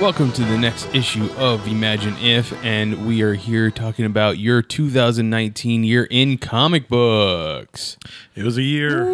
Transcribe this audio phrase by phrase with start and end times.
[0.00, 4.62] Welcome to the next issue of Imagine If, and we are here talking about your
[4.62, 7.98] 2019 year in comic books.
[8.34, 9.04] It was a year.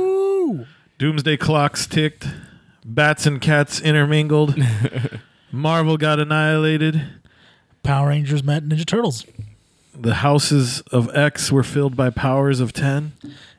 [0.98, 2.28] Doomsday clocks ticked.
[2.84, 4.54] Bats and cats intermingled.
[5.50, 7.02] Marvel got annihilated.
[7.82, 9.26] Power Rangers met Ninja Turtles.
[9.92, 13.12] The houses of X were filled by powers of 10.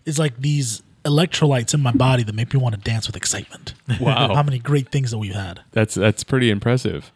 [0.05, 3.73] It's like these electrolytes in my body that make me want to dance with excitement.
[3.99, 4.33] Wow.
[4.35, 5.61] How many great things that we've had.
[5.71, 7.11] That's that's pretty impressive.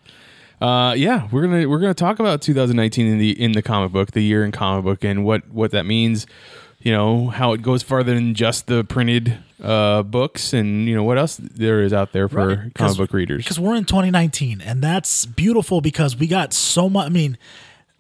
[0.62, 4.12] Uh, yeah, we're gonna we're gonna talk about 2019 in the in the comic book,
[4.12, 6.28] the year in comic book, and what what that means.
[6.80, 11.04] You know how it goes farther than just the printed uh, books, and you know
[11.04, 13.44] what else there is out there for Right, comic book readers.
[13.44, 17.06] Because we're in 2019, and that's beautiful because we got so much.
[17.06, 17.38] I mean,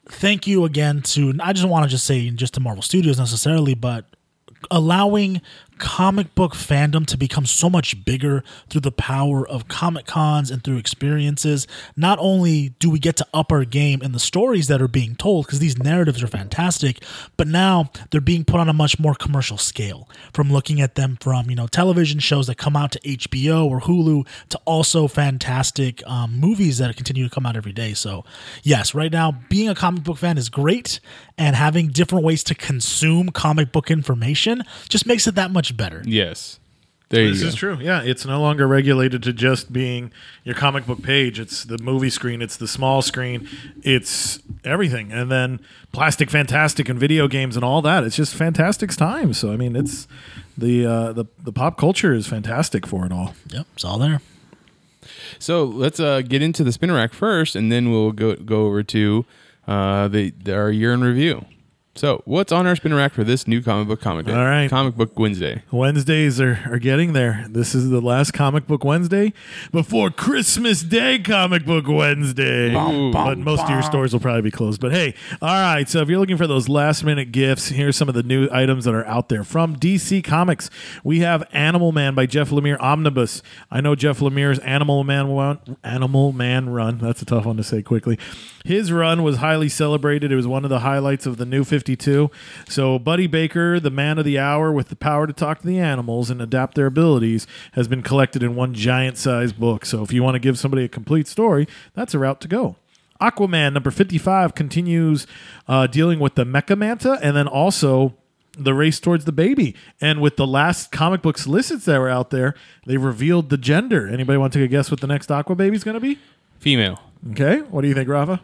[0.08, 3.76] thank you again to, I just want to just say just to Marvel Studios necessarily,
[3.76, 4.06] but
[4.70, 5.42] allowing
[5.82, 10.64] comic book fandom to become so much bigger through the power of comic cons and
[10.64, 11.66] through experiences.
[11.98, 15.16] Not only do we get to up our game in the stories that are being
[15.16, 17.04] told because these narratives are fantastic
[17.36, 20.08] but now they're being put on a much more commercial scale.
[20.34, 23.82] From looking at them from you know television shows that come out to hbo or
[23.82, 27.96] hulu to also fantastic um, movies that continue to come out every day.
[27.96, 28.24] So
[28.62, 31.00] yes right now being a comic book fan is great
[31.42, 36.02] and having different ways to consume comic book information just makes it that much better
[36.06, 36.60] Yes,
[37.10, 37.48] there you This go.
[37.50, 37.78] is true.
[37.82, 40.12] Yeah, it's no longer regulated to just being
[40.46, 41.40] your comic book page.
[41.40, 43.50] It's the movie screen, it's the small screen,
[43.84, 45.12] it's everything.
[45.12, 45.60] And then
[45.92, 48.06] Plastic Fantastic and video games and all that.
[48.06, 49.34] It's just Fantastic's time.
[49.34, 50.08] So I mean, it's
[50.58, 53.34] the uh, the the pop culture is fantastic for it all.
[53.52, 54.22] yep it's all there
[55.40, 58.84] So let's uh, get into the spin rack first, and then we'll go go over
[58.84, 59.26] to
[59.68, 61.46] uh, the, the our year in review.
[61.94, 64.32] So what's on our spin rack for this new comic book comic day?
[64.34, 64.70] All right.
[64.70, 65.62] comic book Wednesday.
[65.72, 67.46] Wednesdays are, are getting there.
[67.50, 69.34] This is the last comic book Wednesday
[69.74, 72.74] before Christmas Day comic book Wednesday.
[72.74, 74.80] but most of your stores will probably be closed.
[74.80, 75.88] But hey, all right.
[75.90, 78.86] So if you're looking for those last minute gifts, here's some of the new items
[78.86, 80.70] that are out there from DC Comics.
[81.04, 83.44] We have Animal Man by Jeff Lemire Omnibus.
[83.70, 87.00] I know Jeff Lemire's Animal Man run, Animal Man run.
[87.00, 88.18] That's a tough one to say quickly.
[88.64, 90.32] His run was highly celebrated.
[90.32, 92.30] It was one of the highlights of the new 52.
[92.70, 95.80] So, Buddy Baker, the man of the hour with the power to talk to the
[95.80, 99.84] animals and adapt their abilities, has been collected in one giant sized book.
[99.84, 102.76] So, if you want to give somebody a complete story, that's a route to go.
[103.20, 105.26] Aquaman number 55 continues
[105.68, 108.16] uh, dealing with the Mecha Manta and then also
[108.58, 109.76] the race towards the baby.
[110.00, 112.54] And with the last comic book solicits that were out there,
[112.86, 114.08] they revealed the gender.
[114.08, 116.20] Anybody want to take a guess what the next Aqua Baby is going to be?
[116.60, 117.00] Female.
[117.32, 117.62] Okay.
[117.62, 118.42] What do you think, Rafa?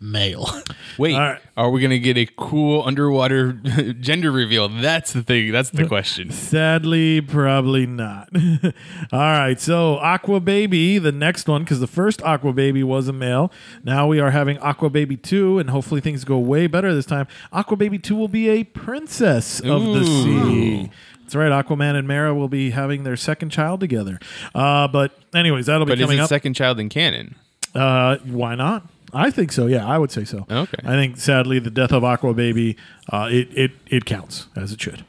[0.00, 0.46] Male
[0.98, 1.40] Wait, All right.
[1.56, 3.52] are we gonna get a cool underwater
[4.00, 4.68] gender reveal?
[4.68, 5.50] That's the thing.
[5.52, 6.30] That's the question.
[6.30, 8.28] Sadly, probably not.
[9.12, 13.12] All right, so Aqua Baby, the next one, because the first Aqua Baby was a
[13.12, 13.50] male.
[13.82, 17.26] Now we are having Aqua Baby 2, and hopefully things go way better this time.
[17.52, 20.90] Aqua Baby 2 will be a princess of the sea.
[21.22, 24.18] That's right, Aquaman and Mera will be having their second child together.
[24.54, 26.28] Uh, but, anyways, that'll be But is coming it up.
[26.28, 27.34] second child in canon?
[27.74, 28.86] Uh, why not?
[29.14, 29.66] I think so.
[29.66, 30.46] Yeah, I would say so.
[30.50, 30.82] Okay.
[30.84, 32.76] I think sadly the death of Aqua Baby,
[33.10, 35.04] uh, it it it counts as it should.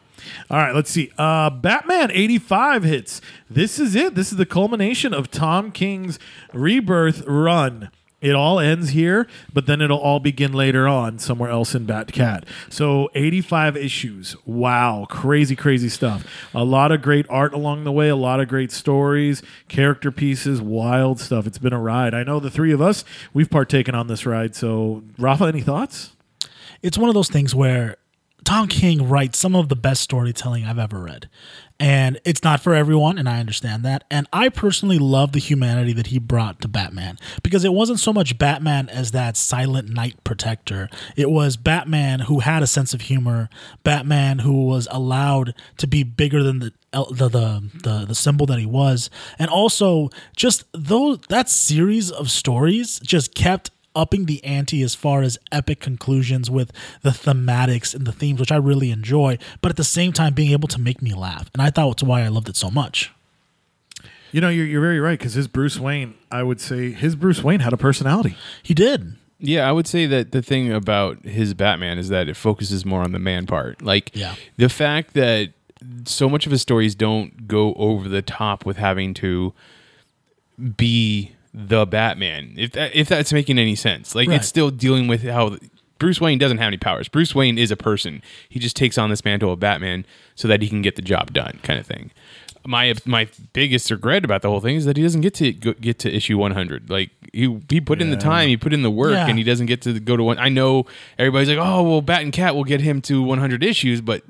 [0.50, 1.12] All right, let's see.
[1.18, 3.22] Uh, Batman 85 hits.
[3.50, 4.16] This is it.
[4.16, 6.18] This is the culmination of Tom King's
[6.54, 7.90] rebirth run.
[8.26, 12.44] It all ends here, but then it'll all begin later on somewhere else in Batcat.
[12.70, 14.36] So 85 issues.
[14.46, 16.26] Wow, crazy, crazy stuff.
[16.54, 20.62] A lot of great art along the way, a lot of great stories, character pieces,
[20.62, 21.46] wild stuff.
[21.46, 22.14] It's been a ride.
[22.14, 24.56] I know the three of us, we've partaken on this ride.
[24.56, 26.12] So, Rafa, any thoughts?
[26.86, 27.98] it's one of those things where
[28.44, 31.30] Tom King writes some of the best storytelling I've ever read.
[31.78, 34.06] And it's not for everyone, and I understand that.
[34.10, 38.14] And I personally love the humanity that he brought to Batman because it wasn't so
[38.14, 40.90] much Batman as that silent night protector.
[41.18, 43.50] It was Batman who had a sense of humor,
[43.84, 48.60] Batman who was allowed to be bigger than the the the the, the symbol that
[48.60, 54.82] he was, and also just those that series of stories just kept upping the ante
[54.82, 56.72] as far as epic conclusions with
[57.02, 60.52] the thematics and the themes, which I really enjoy, but at the same time being
[60.52, 61.50] able to make me laugh.
[61.54, 63.12] And I thought that's why I loved it so much.
[64.32, 67.42] You know, you're, you're very right because his Bruce Wayne, I would say his Bruce
[67.42, 68.36] Wayne had a personality.
[68.62, 69.16] He did.
[69.40, 73.02] Yeah, I would say that the thing about his Batman is that it focuses more
[73.02, 73.82] on the man part.
[73.82, 74.36] Like Yeah.
[74.58, 75.52] the fact that
[76.06, 79.54] so much of his stories don't go over the top with having to
[80.78, 82.54] be the Batman.
[82.58, 84.14] If that, if that's making any sense.
[84.14, 84.36] Like Right.
[84.38, 85.58] it's still dealing with how
[86.00, 87.08] Bruce Wayne doesn't have any powers.
[87.08, 88.22] Bruce Wayne is a person.
[88.50, 90.06] He just takes on this mantle of Batman
[90.36, 92.12] so that he can get the job done, kind of thing.
[92.68, 95.74] My my biggest regret about the whole thing is that he doesn't get to go,
[95.74, 96.90] get to issue 100.
[96.90, 99.28] Like he he put in the time, he put in the work, Yeah.
[99.28, 100.40] and he doesn't get to go to one.
[100.40, 100.86] I know
[101.20, 104.24] everybody's like, oh well, Bat and Cat will get him to 100 issues, but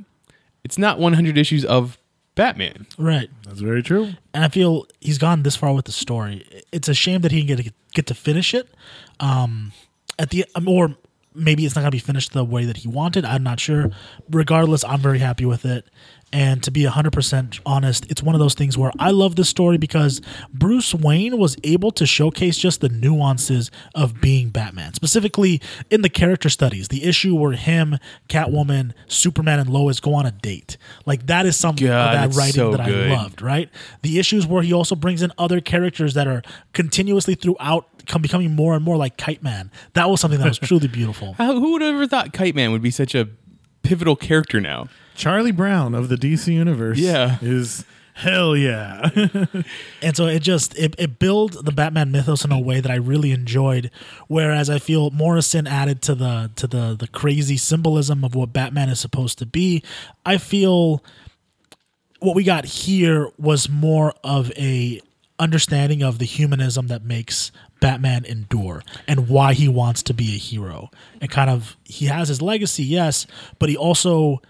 [0.66, 1.98] it's not 100 issues of
[2.36, 2.86] Batman.
[2.98, 3.30] Right.
[3.46, 4.12] That's very true.
[4.34, 6.46] and I feel he's gone this far with the story.
[6.72, 8.70] It's a shame that he didn't get to, get to finish it.
[9.20, 9.72] Um,
[10.20, 10.96] at the um, or
[11.34, 13.26] maybe it's not gonna be finished the way that he wanted.
[13.26, 13.90] I'm not sure.
[14.30, 15.86] Regardless, I'm very happy with it.
[16.36, 19.78] And to be 100% honest, it's one of those things where I love this story
[19.78, 20.20] because
[20.54, 26.10] Bruce Wayne was able to showcase just the nuances of being Batman, specifically in the
[26.10, 26.90] character studies.
[26.90, 30.76] The issue where him, Catwoman, Superman, and Lois go on a date.
[31.06, 33.12] Like, that is something God, of that writing so that good.
[33.12, 33.70] I loved, right?
[34.02, 36.42] The issues where he also brings in other characters that are
[36.74, 39.72] continuously throughout come becoming more and more like Kite Man.
[39.94, 41.32] That was something that was truly beautiful.
[41.32, 43.30] How, who would have ever thought Kite Man would be such a
[43.84, 44.90] pivotal character now?
[45.16, 47.00] Charlie Brown of the DC universe.
[47.00, 47.38] Yeah.
[47.42, 49.10] is hell yeah.
[50.02, 52.96] And so it just it, it built the Batman mythos in a way that I
[52.96, 53.90] really enjoyed.
[54.28, 58.90] Whereas I feel Morrison added to the to the the crazy symbolism of what Batman
[58.90, 59.84] is supposed to be.
[60.26, 61.04] I feel
[62.20, 65.02] what we got here was more of a
[65.38, 67.52] understanding of the humanism that makes
[67.82, 70.90] Batman endure and why he wants to be a hero.
[71.20, 73.28] And kind of he has his legacy, yes,
[73.60, 74.42] but he also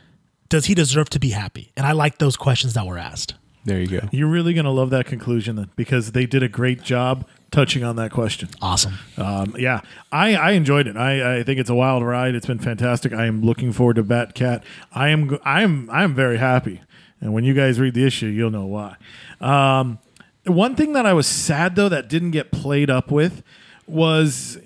[0.49, 1.71] does he deserve to be happy?
[1.75, 3.35] And I like those questions that were asked.
[3.65, 4.07] There you go.
[4.11, 7.95] You're really gonna love that conclusion then, because they did a great job touching on
[7.95, 8.49] that question.
[8.61, 8.99] Awesome.
[9.17, 9.81] Um, yeah,
[10.11, 10.95] I, I enjoyed it.
[10.95, 12.35] I, I think it's a wild ride.
[12.35, 13.11] It's been fantastic.
[13.11, 14.63] I am looking forward to Bat Cat.
[14.91, 16.81] I am I am I am very happy.
[17.19, 18.97] And when you guys read the issue, you'll know why.
[19.41, 19.97] Um,
[20.45, 23.41] one thing that I was sad though that didn't get played up with
[23.87, 24.59] was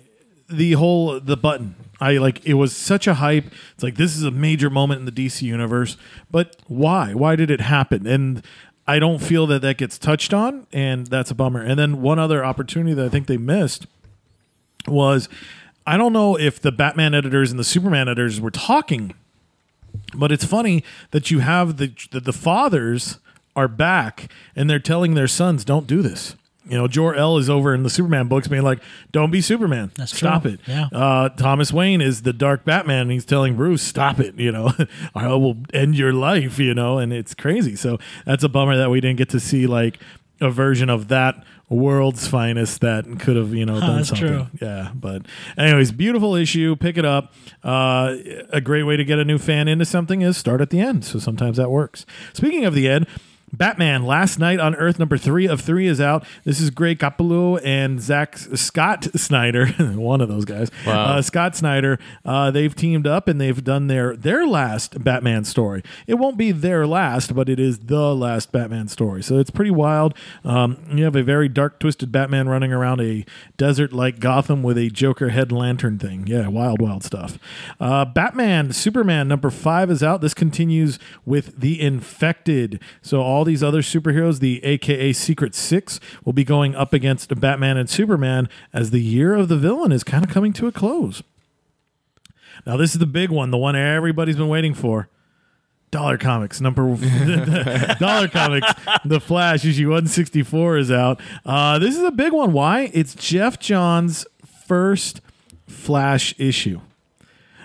[0.49, 1.75] the whole the button.
[2.01, 3.45] I like it was such a hype.
[3.73, 5.97] It's like this is a major moment in the DC universe,
[6.31, 7.13] but why?
[7.13, 8.07] Why did it happen?
[8.07, 8.43] And
[8.87, 11.61] I don't feel that that gets touched on, and that's a bummer.
[11.61, 13.85] And then one other opportunity that I think they missed
[14.87, 15.29] was
[15.85, 19.13] I don't know if the Batman editors and the Superman editors were talking,
[20.15, 23.19] but it's funny that you have the the, the fathers
[23.55, 26.35] are back and they're telling their sons, "Don't do this."
[26.69, 28.79] You know, Jor El is over in the Superman books being like,
[29.11, 29.91] "Don't be Superman.
[29.95, 30.51] That's Stop true.
[30.53, 30.87] it." Yeah.
[30.93, 33.01] Uh, Thomas Wayne is the Dark Batman.
[33.03, 34.71] And he's telling Bruce, "Stop it." You know,
[35.15, 36.59] I will end your life.
[36.59, 37.75] You know, and it's crazy.
[37.75, 39.99] So that's a bummer that we didn't get to see like
[40.41, 44.27] a version of that world's finest that could have you know done that's something.
[44.27, 44.47] true.
[44.61, 45.23] Yeah, but
[45.57, 46.75] anyways, beautiful issue.
[46.75, 47.33] Pick it up.
[47.63, 48.15] Uh,
[48.51, 51.03] a great way to get a new fan into something is start at the end.
[51.05, 52.05] So sometimes that works.
[52.33, 53.07] Speaking of the end.
[53.53, 56.25] Batman Last Night on Earth number three of three is out.
[56.43, 60.69] This is Greg Capullo and Zach Scott Snyder, one of those guys.
[60.85, 61.17] Wow.
[61.17, 61.99] Uh, Scott Snyder.
[62.23, 65.83] Uh, they've teamed up and they've done their their last Batman story.
[66.07, 69.23] It won't be their last, but it is the last Batman story.
[69.23, 70.13] So it's pretty wild.
[70.43, 73.25] Um, you have a very dark, twisted Batman running around a
[73.57, 76.27] desert like Gotham with a Joker head lantern thing.
[76.27, 77.37] Yeah, wild, wild stuff.
[77.79, 80.21] Uh, Batman Superman number five is out.
[80.21, 82.81] This continues with the Infected.
[83.01, 87.77] So all these other superheroes, the AKA Secret Six, will be going up against Batman
[87.77, 91.23] and Superman as the year of the villain is kind of coming to a close.
[92.65, 95.09] Now this is the big one, the one everybody's been waiting for.
[95.91, 96.83] Dollar Comics number
[97.99, 98.67] Dollar Comics
[99.05, 101.19] The Flash issue 164 is out.
[101.43, 102.53] Uh, this is a big one.
[102.53, 102.91] Why?
[102.93, 104.25] It's Geoff Johns'
[104.67, 105.21] first
[105.67, 106.81] Flash issue.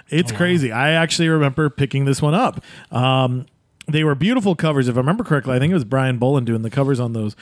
[0.08, 0.70] It's crazy.
[0.70, 2.62] I actually remember picking this one up.
[2.90, 3.46] Um,
[3.86, 4.88] they were beautiful covers.
[4.88, 7.36] If I remember correctly, I think it was Brian Bolland doing the covers on those.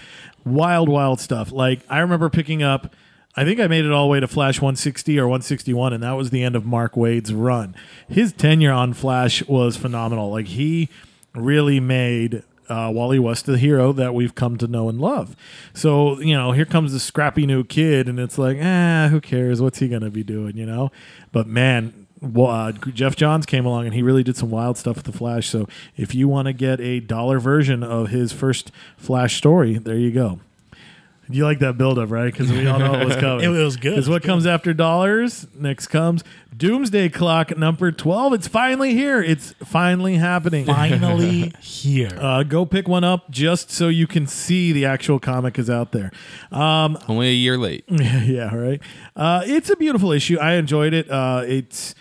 [0.45, 1.53] Wild, wild stuff.
[1.53, 2.95] Like I remember picking up.
[3.35, 6.13] I think I made it all the way to Flash 160 or 161, and that
[6.13, 7.75] was the end of Mark Waid's run.
[8.07, 10.31] His tenure on Flash was phenomenal.
[10.31, 10.91] Like he
[11.35, 15.35] really made uh, Wally West the hero that we've come to know and love.
[15.73, 19.63] So you know, here comes this scrappy new kid, and it's like, ah, who cares?
[19.63, 20.57] What's he gonna be doing?
[20.57, 20.93] You know?
[21.33, 24.97] But man, well, uh, Geoff Johns came along and he really did some wild stuff
[24.97, 25.49] with the Flash.
[25.49, 29.97] So if you want to get a dollar version of his first Flash story, there
[29.97, 30.41] you go.
[31.29, 32.31] You like that buildup, right?
[32.31, 33.45] Because we all know it was coming.
[33.45, 33.91] It was good.
[33.91, 35.47] Because what comes after dollars?
[35.55, 36.23] Next comes
[36.55, 38.35] Doomsday Clock number 12.
[38.35, 39.23] It's finally here.
[39.23, 40.67] It's finally happening.
[40.67, 42.11] Finally here.
[42.21, 45.93] Uh, go pick one up just so you can see the actual comic is out
[45.93, 46.13] there.
[46.51, 47.85] Um, Only a year late.
[47.89, 48.81] yeah, right.
[49.17, 50.39] Uh, it's a beautiful issue.
[50.39, 51.11] I enjoyed it.
[51.11, 51.95] Uh, it's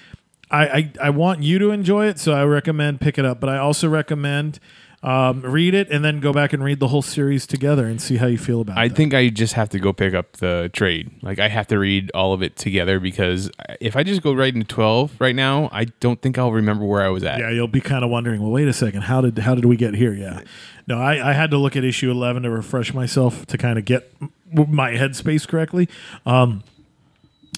[0.52, 3.40] I, I I want you to enjoy it, so I recommend pick it up.
[3.40, 4.60] But I also recommend
[5.04, 8.18] um, read it and then go back and read the whole series together and see
[8.18, 8.80] how you feel about it.
[8.80, 8.96] I it.
[8.96, 11.10] think I just have to go pick up the trade.
[11.24, 14.54] Like I have to read all of it together because if I just go right
[14.54, 17.40] into twelve right now, I don't think I'll remember where I was at.
[17.40, 18.42] Yeah, you'll be kind of wondering.
[18.42, 19.04] Well, wait a second.
[19.04, 20.14] How did how did we get here?
[20.14, 20.42] Yeah,
[20.86, 23.86] no, I, I had to look at issue eleven to refresh myself to kind of
[23.86, 24.14] get
[24.54, 25.90] my headspace correctly.
[26.28, 26.64] Um,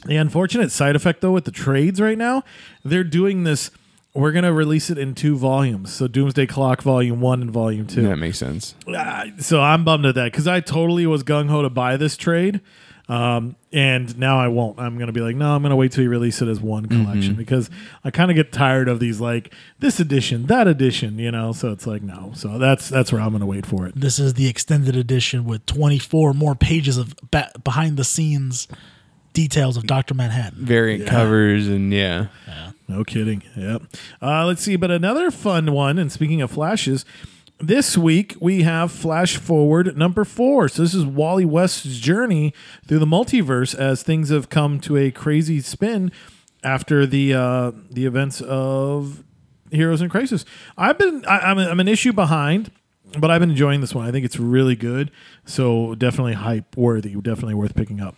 [0.05, 2.43] the unfortunate side effect though with the trades right now,
[2.83, 3.71] they're doing this.
[4.15, 8.03] We're gonna release it in two volumes, so Doomsday Clock Volume One and Volume Two.
[8.03, 8.75] that makes sense.
[8.87, 12.15] Ah, so I'm bummed at that because I totally was gung ho to buy this
[12.15, 12.61] trade,
[13.09, 14.79] um, and now I won't.
[14.79, 17.33] I'm gonna be like, no, I'm gonna wait till you release it as one collection
[17.33, 17.71] because
[18.03, 21.51] I kind of get tired of these like this edition, that edition, you know.
[21.51, 22.33] So it's like no.
[22.35, 23.93] So that's that's where I'm gonna wait for it.
[23.99, 28.67] This is the extended edition with 24 more pages of ba- behind the scenes
[29.33, 30.13] details of Dr.
[30.13, 30.65] Manhattan.
[30.65, 32.27] Variant covers and yeah.
[32.87, 33.43] No kidding.
[33.55, 33.83] Yep.
[34.21, 34.75] Uh, let's see.
[34.75, 35.97] But another fun one.
[35.97, 37.05] And speaking of flashes,
[37.59, 40.67] this week we have Flash Forward number four.
[40.67, 42.53] So this is Wally West's journey
[42.85, 46.11] through the multiverse as things have come to a crazy spin
[46.63, 49.23] after the uh, the events of
[49.71, 50.45] Heroes in Crisis.
[50.77, 52.71] I've been I, I'm, I'm an issue behind.
[53.15, 54.07] But I've been enjoying this one.
[54.07, 55.11] I think it's really good.
[55.45, 57.13] So definitely hype worthy.
[57.13, 58.15] Definitely worth picking up.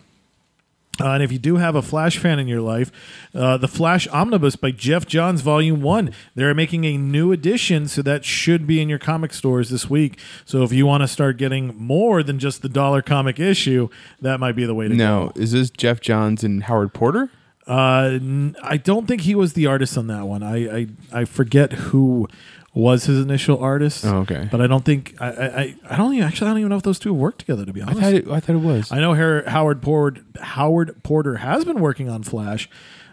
[0.98, 2.90] Uh, and if you do have a Flash fan in your life,
[3.34, 8.00] uh, the Flash Omnibus by Geoff Johns, Volume 1, they're making a new edition, so
[8.00, 10.18] that should be in your comic stores this week.
[10.46, 13.90] So if you want to start getting more than just the dollar comic issue,
[14.22, 15.24] that might be the way to No, go.
[15.26, 17.30] No, is this Geoff Johns and Howard Porter?
[17.68, 20.42] Uh, n- I don't think he was the artist on that one.
[20.42, 22.28] I, I, I forget who
[22.76, 24.04] was his initial artist.
[24.04, 24.48] Oh, okay.
[24.50, 26.76] But I don't think, I, I, I- I don't even, actually, I don't even know
[26.76, 28.00] if those two have worked together, to be I honest.
[28.00, 28.92] thought it, I thought it was.
[28.92, 32.68] I know Har- Howard Porter, Howard Porter has been working on Flash.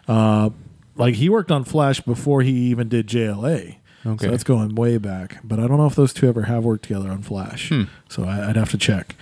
[0.06, 0.50] Uh,
[0.96, 3.76] like he worked on Flash before he even did JLA.
[4.06, 4.26] Okay.
[4.26, 5.38] So that's going way back.
[5.42, 7.72] But I don't know if those two ever have worked together on Flash.
[8.10, 9.16] So I, I'd have to check.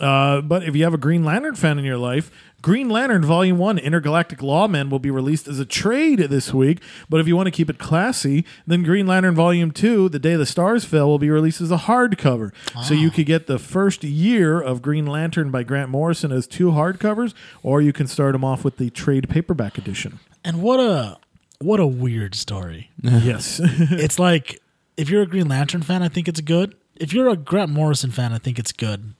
[0.00, 2.30] Uh, but if you have a Green Lantern fan in your life,
[2.66, 6.82] Green Lantern Volume 1 Intergalactic Lawmen will be released as a trade this week.
[7.08, 10.34] But if you want to keep it classy, then Green Lantern Volume 2, The Day
[10.34, 12.50] the Stars Fell, will be released as a hardcover.
[12.82, 13.14] So you ah.
[13.14, 17.80] could get the first year of Green Lantern by Grant Morrison as two hardcovers, or
[17.80, 20.18] you can start them off with the trade paperback edition.
[20.42, 21.18] And what a
[21.60, 22.90] what a weird story.
[23.00, 23.60] yes.
[23.62, 24.60] it's like
[24.96, 26.74] if you're a Green Lantern fan, I think it's good.
[26.96, 29.14] If you're a Grant Morrison fan, I think it's good.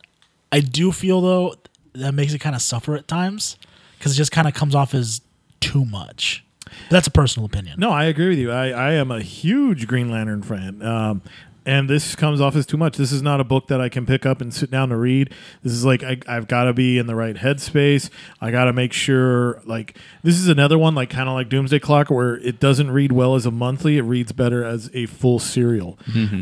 [0.50, 1.55] I do feel though
[1.99, 3.57] that makes it kind of suffer at times
[3.99, 5.21] because it just kind of comes off as
[5.61, 6.45] too much.
[6.65, 7.79] But that's a personal opinion.
[7.79, 8.50] No, I agree with you.
[8.50, 10.83] I, I am a huge Green Lantern fan.
[10.83, 11.23] Um,
[11.65, 12.97] and this comes off as too much.
[12.97, 15.33] This is not a book that I can pick up and sit down to read.
[15.65, 18.09] This is like I, I've got to be in the right headspace.
[18.41, 19.61] I got to make sure.
[19.65, 23.11] Like this is another one, like kind of like Doomsday Clock, where it doesn't read
[23.11, 23.99] well as a monthly.
[23.99, 25.99] It reads better as a full serial.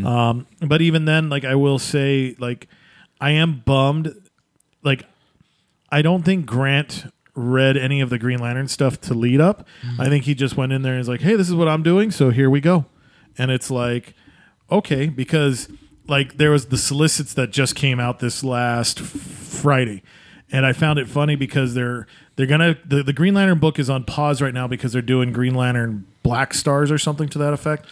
[0.07, 2.69] Um, but even then, like I will say, like
[3.19, 4.15] I am bummed.
[4.83, 5.07] Like
[5.91, 9.67] I don't think Grant read any of the Green Lantern stuff to lead up.
[9.83, 10.01] Mm-hmm.
[10.01, 11.83] I think he just went in there and was like, "Hey, this is what I'm
[11.83, 12.87] doing, so here we go."
[13.37, 14.15] And it's like,
[14.71, 15.69] okay, because
[16.07, 20.03] like there was the solicits that just came out this last Friday,
[20.51, 23.91] and I found it funny because they're they're gonna the, the Green Lantern book is
[23.91, 27.53] on pause right now because they're doing Green Lantern Black Stars or something to that
[27.53, 27.87] effect.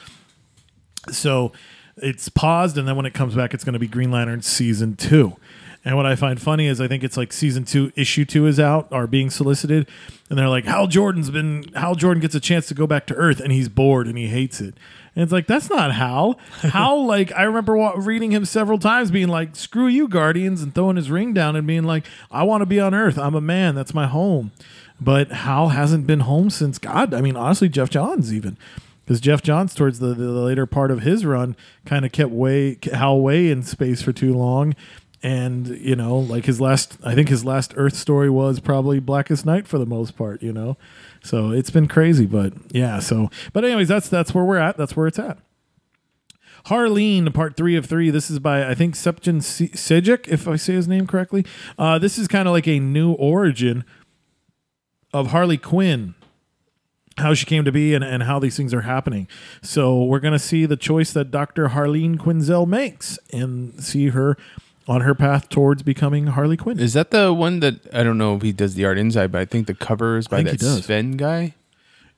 [1.10, 1.52] So
[1.96, 4.96] it's paused, and then when it comes back, it's going to be Green Lantern season
[4.96, 5.36] two.
[5.84, 8.60] And what I find funny is I think it's like season two, issue two is
[8.60, 9.88] out are being solicited,
[10.30, 13.14] and they're like, Hal Jordan's been Hal Jordan gets a chance to go back to
[13.14, 14.74] Earth, and he's bored and he hates it.
[15.14, 16.38] And it's like that's not Hal.
[16.60, 20.72] Hal, like I remember wa- reading him several times, being like, "Screw you, Guardians," and
[20.74, 23.18] throwing his ring down and being like, "I want to be on Earth.
[23.18, 23.74] I'm a man.
[23.74, 24.52] That's my home."
[25.00, 27.12] But Hal hasn't been home since God.
[27.12, 28.56] I mean, honestly, Geoff Johns even
[29.04, 32.78] because Geoff Johns towards the, the later part of his run kind of kept way
[32.84, 34.74] Hal way in space for too long,
[35.22, 39.46] and you know, like his last, I think his last Earth story was probably Blackest
[39.46, 40.76] Night for the most part, you know.
[41.22, 42.98] So it's been crazy, but yeah.
[42.98, 44.76] So, but anyways, that's that's where we're at.
[44.76, 45.38] That's where it's at.
[46.66, 48.10] Harleen, part three of three.
[48.10, 51.44] This is by I think Septon Se- Sejic, if I say his name correctly.
[51.78, 53.84] Uh, this is kind of like a new origin
[55.12, 56.14] of Harley Quinn
[57.18, 59.28] how she came to be and, and how these things are happening.
[59.60, 61.68] So we're to see the choice that Dr.
[61.68, 64.36] Harleen Quinzel makes and see her
[64.88, 66.78] on her path towards becoming Harley Quinn.
[66.80, 69.40] Is that the one that I don't know if he does the art inside, but
[69.40, 70.84] I think the cover is by think that he does.
[70.84, 71.54] Sven guy.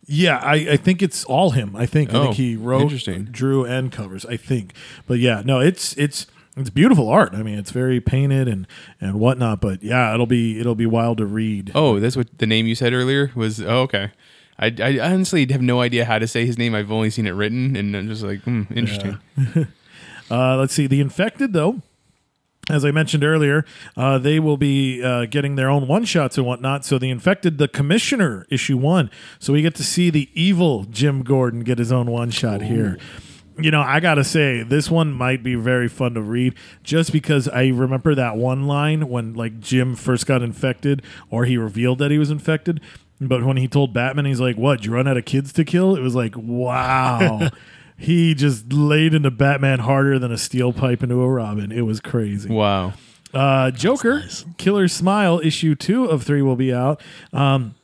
[0.06, 1.74] Yeah, I, I think it's all him.
[1.74, 3.24] I think I Oh, think he wrote, interesting.
[3.24, 4.26] drew, and covers.
[4.26, 4.74] I think,
[5.06, 7.34] but yeah, no, it's it's it's beautiful art.
[7.34, 8.66] I mean, it's very painted and
[9.00, 9.60] and whatnot.
[9.62, 11.72] But yeah, it'll be it'll be wild to read.
[11.74, 13.62] Oh, that's what the name you said earlier was.
[13.62, 14.10] Oh, okay.
[14.58, 16.74] I, I honestly have no idea how to say his name.
[16.76, 19.18] I've only seen it written, and I'm just like, hmm, interesting.
[20.30, 20.86] Uh, let's see.
[20.86, 21.82] The infected, though,
[22.70, 23.64] as I mentioned earlier,
[23.96, 26.84] uh, they will be uh, getting their own one shots and whatnot.
[26.84, 29.10] So the infected, the commissioner, issue one.
[29.38, 32.98] So we get to see the evil Jim Gordon get his own one shot here.
[33.56, 37.46] You know, I gotta say, this one might be very fun to read, just because
[37.46, 42.10] I remember that one line when like Jim first got infected, or he revealed that
[42.10, 42.80] he was infected.
[43.20, 44.84] But when he told Batman, he's like, "What?
[44.84, 47.48] You run out of kids to kill?" It was like, wow.
[47.96, 51.70] He just laid into Batman harder than a steel pipe into a Robin.
[51.70, 52.50] It was crazy.
[52.50, 52.94] Wow.
[53.32, 54.44] Uh, Joker, nice.
[54.58, 57.00] Killer Smile, issue two of three will be out.
[57.32, 57.74] Um,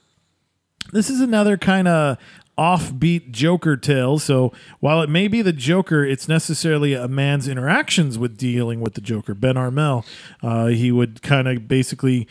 [0.93, 2.19] this is another kind of
[2.59, 4.19] offbeat Joker tale.
[4.19, 8.95] So while it may be the Joker, it's necessarily a man's interactions with dealing with
[8.95, 9.35] the Joker.
[9.35, 10.05] Ben Arnell,
[10.43, 12.29] uh, he would kind of basically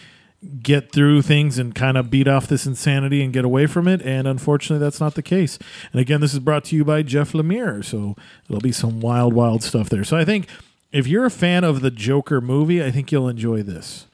[0.61, 4.01] get through things and kind of beat off this insanity and get away from it.
[4.01, 5.59] And unfortunately, that's not the case.
[5.91, 7.83] And again, this is brought to you by Jeff Lemire.
[7.83, 8.15] So
[8.47, 10.03] it'll be some wild, wild stuff there.
[10.03, 10.47] So I think
[10.91, 14.05] if you're a fan of the Joker movie, I think you'll enjoy this.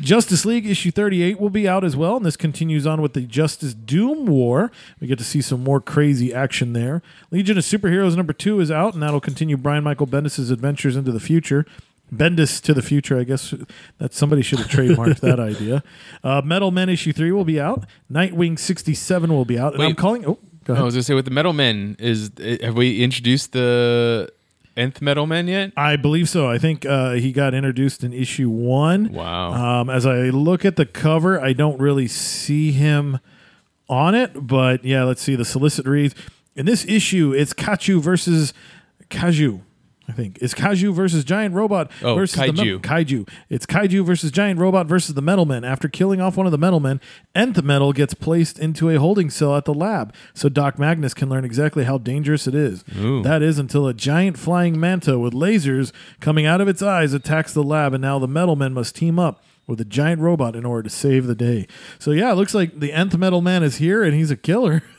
[0.00, 3.22] Justice League issue 38 will be out as well, and this continues on with the
[3.22, 4.70] Justice Doom War.
[5.00, 7.00] We get to see some more crazy action there.
[7.30, 11.12] Legion of Superheroes number two is out, and that'll continue Brian Michael Bendis' adventures into
[11.12, 11.64] the future.
[12.14, 13.52] Bendis to the future, I guess
[13.98, 15.82] that somebody should have trademarked that idea.
[16.22, 17.84] Uh, Metal Men issue three will be out.
[18.10, 20.24] Nightwing 67 will be out, and I'm calling.
[20.26, 22.30] Oh, go I was gonna say with the Metal Men is
[22.62, 24.30] have we introduced the
[24.76, 25.72] nth Metal Men yet?
[25.76, 26.48] I believe so.
[26.48, 29.12] I think uh, he got introduced in issue one.
[29.12, 29.80] Wow.
[29.80, 33.18] Um, as I look at the cover, I don't really see him
[33.88, 35.34] on it, but yeah, let's see.
[35.34, 36.14] The solicit reads
[36.54, 38.52] in this issue, it's Kachu versus
[39.10, 39.60] Kaju.
[40.08, 42.80] I think it's Kaiju versus Giant Robot Oh, versus the Kaiju.
[42.80, 43.28] Kaiju.
[43.50, 45.64] It's Kaiju versus Giant Robot versus the Metal Men.
[45.64, 47.00] After killing off one of the Metal Men,
[47.34, 51.28] Nth Metal gets placed into a holding cell at the lab, so Doc Magnus can
[51.28, 52.84] learn exactly how dangerous it is.
[52.96, 53.22] Ooh.
[53.22, 57.52] That is until a giant flying manta with lasers coming out of its eyes attacks
[57.52, 60.64] the lab, and now the Metal Men must team up with a giant robot in
[60.64, 61.66] order to save the day.
[61.98, 64.82] So yeah, it looks like the Nth Metal Man is here, and he's a killer.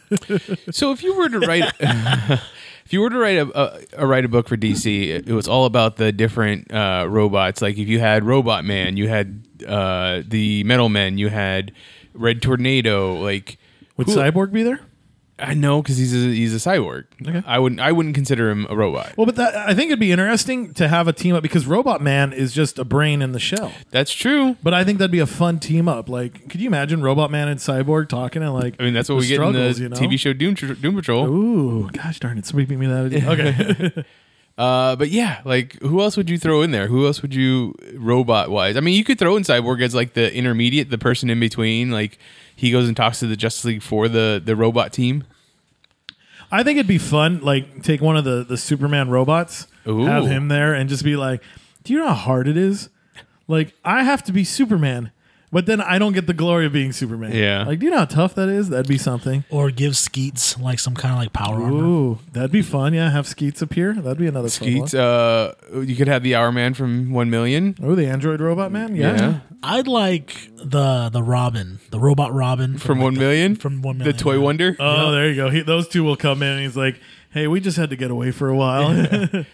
[0.72, 1.70] So if you were to write,
[2.88, 5.34] if you were to write a, a, a write a book for DC, it, it
[5.34, 7.62] was all about the different uh, robots.
[7.62, 11.74] Like if you had Robot Man, you had uh, the Metal Men, you had
[12.14, 13.16] Red Tornado.
[13.16, 13.58] Like
[13.98, 14.80] Would who- Cyborg be there?
[15.40, 17.06] I know because he's a, he's a cyborg.
[17.26, 17.44] Okay.
[17.46, 19.16] I wouldn't I wouldn't consider him a robot.
[19.18, 22.02] Well, but that, I think it'd be interesting to have a team up because Robot
[22.02, 23.72] Man is just a brain in the shell.
[23.92, 24.58] That's true.
[24.64, 26.10] But I think that'd be a fun team up.
[26.10, 28.76] Like, could you imagine Robot Man and Cyborg talking and like?
[28.80, 29.96] I mean, that's what we get in the you know?
[29.96, 31.28] TV show Doom Doom Patrol.
[31.28, 32.46] Ooh, gosh darn it!
[32.46, 33.94] Somebody beat me that.
[33.94, 34.04] Okay,
[34.58, 36.88] Uh, but yeah, like who else would you throw in there?
[36.88, 38.76] Who else would you robot wise?
[38.76, 41.92] I mean, you could throw in Cyborg as like the intermediate, the person in between.
[41.92, 42.18] Like
[42.58, 45.24] he goes and talks to the Justice League for the the robot team.
[46.52, 47.40] I think it'd be fun.
[47.42, 50.06] Like, take one of the the Superman robots, Ooh.
[50.06, 51.44] have him there, and just be like,
[51.84, 52.90] "Do you know how hard it is?
[53.48, 55.12] Like, I have to be Superman."
[55.50, 57.32] But then I don't get the glory of being Superman.
[57.34, 57.64] Yeah.
[57.64, 58.68] Like, do you know how tough that is?
[58.68, 59.46] That'd be something.
[59.50, 61.84] Or give Skeets like some kind of like power armor.
[61.86, 62.94] Ooh, that'd be fun.
[62.94, 63.94] Yeah, have Skeets appear.
[63.94, 64.68] That'd be another fun.
[64.68, 64.94] Skeets.
[64.94, 67.76] Uh, you could have the Hour Man from One Million.
[67.82, 68.94] Oh, the android robot man.
[68.96, 69.16] Yeah.
[69.16, 69.40] Yeah.
[69.64, 73.56] I'd like the the Robin, the robot Robin From like, One the- Million.
[73.56, 74.16] From One Million.
[74.18, 74.40] The Toy yeah.
[74.42, 74.76] Wonder.
[74.80, 75.50] Oh, there you go.
[75.50, 76.50] He, those two will come in.
[76.50, 77.00] and He's like,
[77.32, 78.94] "Hey, we just had to get away for a while."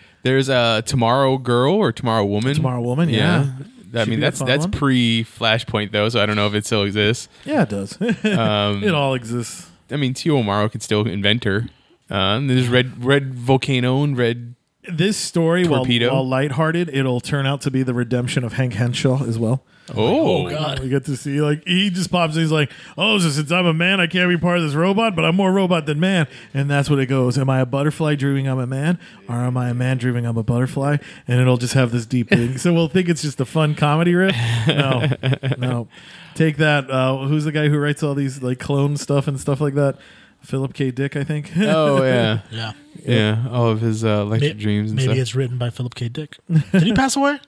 [0.23, 2.56] There's a Tomorrow Girl or Tomorrow Woman.
[2.56, 3.10] Tomorrow Woman.
[3.10, 3.45] Yeah.
[3.93, 4.71] I Should mean, be a that's fun that's one.
[4.71, 7.29] pre Flashpoint though, so I don't know if it still exists.
[7.45, 7.97] Yeah, it does.
[8.25, 9.69] Um, it all exists.
[9.91, 10.41] I mean, T.O.
[10.43, 11.67] Morrow could still invent her.
[12.10, 14.56] Uh, and there's Red Red Volcano and Red.
[14.91, 16.12] This story, while, Torpedo?
[16.13, 19.63] while lighthearted, it'll turn out to be the redemption of Hank Henshaw as well.
[19.96, 20.80] Oh, God.
[20.80, 22.41] We get to see like he just pops in.
[22.41, 25.13] He's like, "Oh, so since I'm a man, I can't be part of this robot,
[25.15, 27.38] but I'm more robot than man." And that's what it goes.
[27.38, 30.38] Am I a butterfly dreaming I'm a man, or am I a man dreaming I'm
[30.38, 30.98] a butterfly?
[31.28, 32.58] And it'll just have this deep thing.
[32.58, 34.36] so we'll think it's just a fun comedy riff.
[34.67, 35.10] No,
[35.58, 35.88] no.
[36.36, 36.89] Take that.
[36.89, 39.98] Uh, who's the guy who writes all these like clone stuff and stuff like that?
[40.41, 40.91] Philip K.
[40.91, 41.52] Dick, I think.
[41.58, 42.74] Oh yeah, Yeah.
[43.06, 43.46] yeah.
[43.50, 45.17] All of his uh, May- electric dreams and Maybe stuff.
[45.17, 46.10] it's written by Philip K.
[46.10, 46.38] Dick.
[46.72, 47.39] Did he pass away?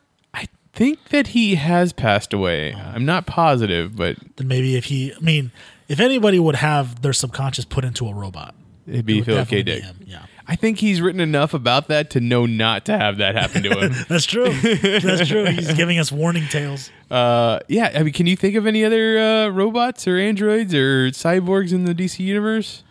[0.75, 2.73] Think that he has passed away.
[2.73, 5.51] I'm not positive, but Then maybe if he, I mean,
[5.87, 8.53] if anybody would have their subconscious put into a robot,
[8.85, 9.63] it'd be would Philip K.
[9.63, 9.83] Dick.
[10.05, 10.25] Yeah.
[10.47, 13.79] I think he's written enough about that to know not to have that happen to
[13.79, 13.93] him.
[14.09, 14.51] That's true.
[14.51, 15.45] That's true.
[15.51, 16.91] He's giving us warning tales.
[17.09, 21.09] uh, yeah, I mean, can you think of any other uh, robots or androids or
[21.09, 22.83] cyborgs in the DC universe?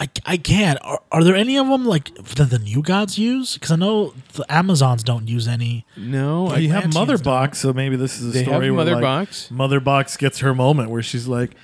[0.00, 0.78] I, I can't.
[0.82, 3.54] Are, are there any of them like that the new gods use?
[3.54, 5.84] Because I know the Amazons don't use any.
[5.96, 7.18] No, Well, you have Mother.
[7.18, 9.50] Box, so maybe this is a They have story where Mother like, Box.
[9.50, 11.54] Mother Box gets her moment where she's like,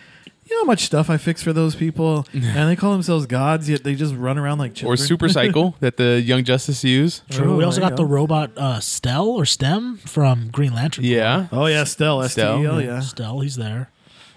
[0.47, 3.71] "You know how much stuff I fix for those people, and they call themselves gods,
[3.71, 7.23] yet they just run around like or children." Super Cycle that the Young Justice use.
[7.31, 7.53] True.
[7.53, 8.13] Oh, we also there you got the go.
[8.13, 11.05] robot uh, Stel or Stem from Green Lantern.
[11.05, 12.83] Yeah, Oh yeah, Stel, S T E L, Stel.
[12.83, 13.01] yeah.
[13.01, 13.91] Stel, he's there.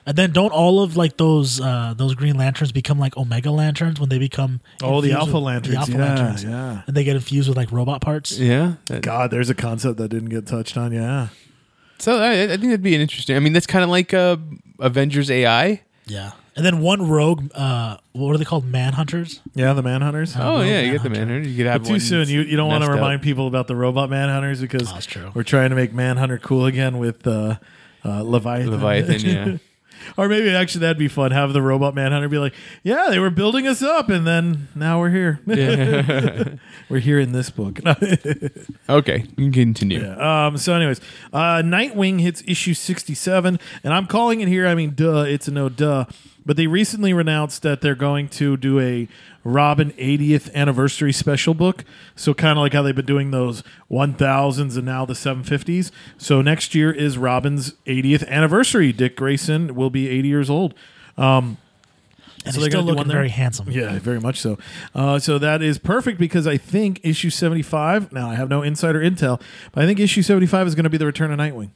[0.08, 4.00] And then don't all of like those uh, those Green Lanterns become like Omega Lanterns
[4.00, 6.44] when they become Oh, the Alpha Lanterns, The Alpha yeah, Lanterns.
[6.46, 6.82] yeah.
[6.88, 8.40] And they get infused with like robot parts.
[8.40, 8.76] yeah.
[9.02, 10.94] God, there's a concept that didn't get touched on.
[10.94, 11.28] Yeah,
[12.00, 13.36] So I, I think that'd be an interesting.
[13.36, 14.38] I mean, that's kind of like uh,
[14.80, 15.82] Avengers AI.
[16.06, 16.32] Yeah.
[16.56, 18.66] And then one rogue, uh, what are they called?
[18.72, 19.42] Manhunters.
[19.54, 20.36] yeah, the Manhunters.
[20.40, 21.34] Oh no, yeah, you get the Manhunter.
[21.34, 21.50] Manhunter.
[21.50, 22.30] You could have But too one soon.
[22.30, 23.04] You, you don't want to messed up.
[23.04, 25.32] remind people about the robot Manhunters because Oh, that's true.
[25.36, 27.58] we're trying to make Manhunter cool again with uh,
[28.06, 28.72] uh, Leviathan.
[28.72, 29.20] Leviathan.
[29.22, 29.58] Yeah.
[30.18, 31.32] Or maybe actually that'd be fun.
[31.32, 35.00] Have the robot Manhunter be like, "Yeah, they were building us up, and then now
[35.00, 35.40] we're here.
[36.90, 37.80] we're here in this book."
[38.90, 40.02] okay, continue.
[40.02, 40.48] Yeah.
[40.48, 41.02] Um, so, anyways,
[41.34, 44.68] uh, Nightwing hits issue 67, and I'm calling it here.
[44.68, 46.06] I mean, duh, it's a no duh.
[46.46, 49.10] But they recently announced that they're going to do a
[49.48, 51.86] Robin 80th anniversary special book.
[52.16, 55.92] So, kind of like how they've been doing those 1000s and now the 750s.
[56.18, 58.92] So, next year is Robin's 80th anniversary.
[58.92, 60.74] Dick Grayson will be 80 years old.
[62.46, 63.70] And So he's they're still looking very handsome.
[63.70, 64.58] Yeah, very much so.
[64.94, 69.02] Uh, so that is perfect because I think issue 75, now I have no insider
[69.02, 71.72] intel, but I think issue 75 is going to be the return of Nightwing.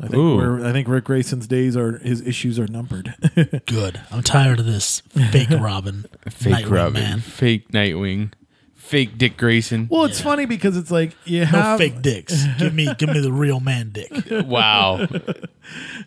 [0.00, 3.14] I think we're, I think Ric Grayson's days are his issues are numbered.
[3.66, 4.00] Good.
[4.10, 6.06] I'm tired of this fake Robin.
[6.28, 7.20] Fake Nightwing Robin, man.
[7.20, 8.32] fake Nightwing,
[8.74, 9.86] fake Dick Grayson.
[9.90, 10.24] well, it's Yeah.
[10.24, 12.44] funny because it's like you No have fake dicks.
[12.58, 14.10] Give me give me the real man dick.
[14.44, 15.06] Wow,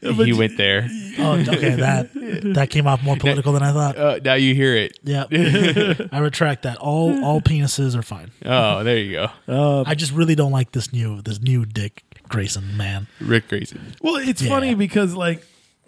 [0.01, 0.87] he went there.
[1.17, 1.75] Oh, okay.
[1.75, 2.09] That
[2.53, 3.97] that came off more political than I thought.
[3.97, 4.99] Uh, now you hear it.
[5.03, 5.23] Yeah.
[6.11, 6.77] I retract that.
[6.77, 8.31] All all penises are fine.
[8.45, 9.13] Oh, there you
[9.47, 13.07] go, I just really don't like this new this new Dick Grayson man.
[13.19, 13.95] Ric Grayson.
[14.01, 14.49] Well, it's Yeah.
[14.49, 15.43] funny because like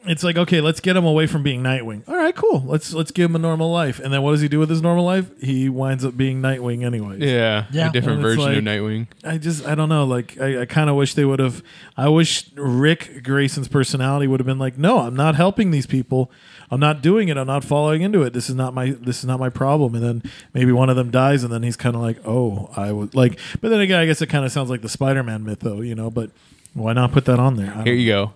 [0.07, 2.07] it's like okay, let's get him away from being Nightwing.
[2.07, 2.63] All right, cool.
[2.65, 3.99] Let's let's give him a normal life.
[3.99, 5.29] And then what does he do with his normal life?
[5.41, 7.19] He winds up being Nightwing anyways.
[7.21, 7.89] Yeah, Yeah.
[7.89, 9.07] a different And it's version of Nightwing.
[9.25, 10.05] I just I don't know.
[10.05, 11.61] Like I, I kind of wish they would have.
[11.97, 16.31] I wish Ric Grayson's personality would have been like, no, I'm not helping these people.
[16.71, 17.37] I'm not doing it.
[17.37, 18.33] I'm not following into it.
[18.33, 19.95] This is not my this is not my problem.
[19.95, 22.91] And then maybe one of them dies, and then he's kind of like, oh, I
[22.91, 23.39] would like.
[23.59, 25.81] But then again, I guess it kind of sounds like the Spider-Man myth, though.
[25.81, 26.31] You know, but
[26.73, 27.71] why not put that on there?
[27.83, 28.33] Here you go.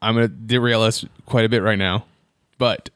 [0.00, 2.04] I'm gonna derail us quite a bit right now,
[2.58, 2.90] but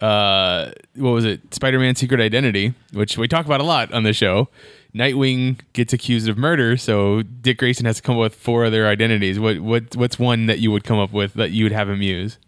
[0.00, 1.54] uh, what was it?
[1.54, 4.48] Spider-Man: Secret Identity, which we talk about a lot on the show.
[4.94, 8.86] Nightwing gets accused of murder, so Dick Grayson has to come up with four other
[8.86, 9.40] identities.
[9.40, 12.02] What what what's one that you would come up with that you would have him
[12.02, 12.38] use?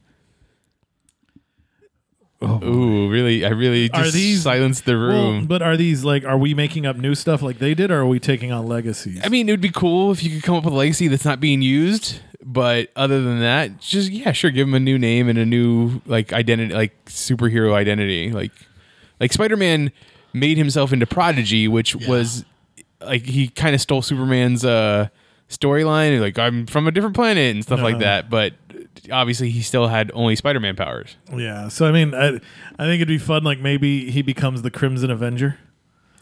[2.42, 3.44] Ooh, really?
[3.46, 5.00] I really Are just these- silenced the Well,
[5.32, 5.46] room.
[5.46, 8.06] but are these like are we making up new stuff like they did, or are
[8.06, 9.20] we taking on legacies?
[9.24, 11.24] I mean, it would be cool if you could come up with a legacy that's
[11.24, 12.20] not being used.
[12.44, 16.00] But other than that, just yeah, sure, give him a new name and a new
[16.06, 18.30] like identity, like superhero identity.
[18.30, 18.52] Like,
[19.18, 19.90] like Spider Man
[20.32, 22.44] made himself into Prodigy, which was
[23.00, 25.08] like he kind of stole Superman's uh,
[25.48, 26.20] storyline.
[26.20, 28.04] Like I'm from a different planet and stuff like Uh-huh.
[28.04, 28.30] that.
[28.30, 28.52] But
[29.10, 31.16] obviously, he still had only Spider Man powers.
[31.34, 31.68] yeah.
[31.68, 33.44] So I mean, I I think it'd be fun.
[33.44, 35.58] Like maybe he becomes the Crimson Avenger.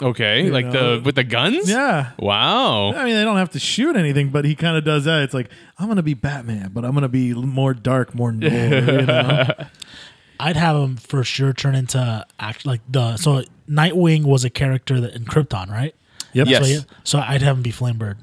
[0.02, 0.96] Okay, like know.
[0.96, 1.70] the with the guns.
[1.70, 2.10] Yeah.
[2.18, 2.92] Wow.
[2.92, 5.22] I mean, they don't have to shoot anything, but he kind of does that.
[5.22, 8.50] It's like I'm gonna be Batman, but I'm gonna be more dark, more noir.
[8.50, 9.48] you know?
[10.40, 15.00] I'd have him for sure turn into act like the so Nightwing was a character
[15.00, 15.94] that in Krypton, right?
[16.32, 16.48] Yep.
[16.48, 16.66] Yes.
[16.66, 18.16] So, yeah, so I'd have him be Flamebird.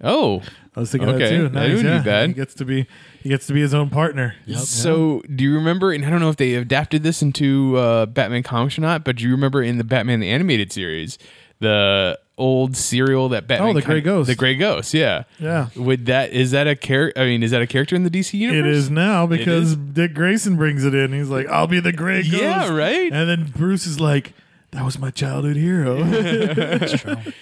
[0.00, 0.42] Oh,
[0.76, 1.48] I was thinking that too.
[1.48, 2.02] Nice, yeah.
[2.02, 2.28] bad.
[2.28, 2.86] He gets to be
[3.22, 4.34] he gets to be his own partner.
[4.44, 4.58] Yep.
[4.58, 5.90] So, do you remember?
[5.90, 9.16] And I don't know if they adapted this into uh, Batman comics or not, but
[9.16, 11.18] do you remember in the Batman the animated series,
[11.60, 13.70] the old serial that Batman?
[13.70, 14.26] Oh, the Grey Ghost.
[14.26, 14.92] The Gray Ghost.
[14.92, 15.24] Yeah.
[15.38, 15.70] Yeah.
[15.76, 17.22] Would that is that a character?
[17.22, 18.66] I mean, is that a character in the DC universe?
[18.66, 19.76] It is now because is?
[19.76, 21.14] Dick Grayson brings it in.
[21.14, 23.10] He's like, "I'll be the Gray Ghost." Yeah, right?
[23.10, 24.34] And then Bruce is like,
[24.72, 27.16] "That was my childhood hero." That's true.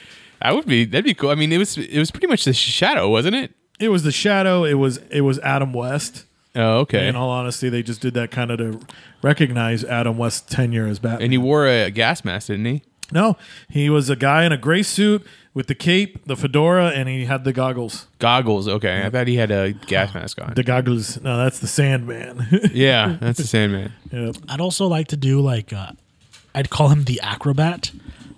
[0.45, 1.31] That would be that'd be cool.
[1.31, 3.53] I mean, it was it was pretty much the Shadow, wasn't it?
[3.81, 4.65] it was the Shadow.
[4.65, 6.27] It was it was Adam West.
[6.55, 7.09] Oh, okay.
[7.09, 8.81] In all honesty, they just did that kind of to
[9.23, 11.23] recognize Adam West's tenure as Batman.
[11.23, 12.83] and he wore a gas mask, didn't he?
[13.11, 13.37] no,
[13.69, 17.25] he was a guy in a gray suit with the cape, the fedora, and he
[17.25, 18.07] had the goggles.
[18.19, 18.69] Goggles.
[18.69, 20.55] Okay, I thought he had a gas mask on.
[20.55, 21.21] The goggles.
[21.23, 22.47] No, that's the Sandman.
[22.73, 23.93] yeah, that's the Sandman.
[24.13, 24.37] yep.
[24.49, 25.93] I'd also like to do like uh,
[26.55, 27.91] I'd call him the acrobat.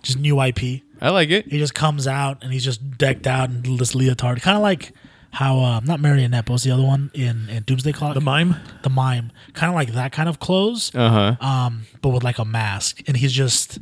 [0.03, 0.83] Just new IP.
[1.01, 1.47] I like it.
[1.51, 4.93] He just comes out and he's just decked out in this leotard, kind of like
[5.33, 8.15] how uh, not Marionette, but what's the other one in, in Doomsday Clock?
[8.15, 8.57] The mime.
[8.83, 11.47] the mime, kind of like that kind of clothes, Uh huh.
[11.47, 13.79] um, but with like a mask, and he's just.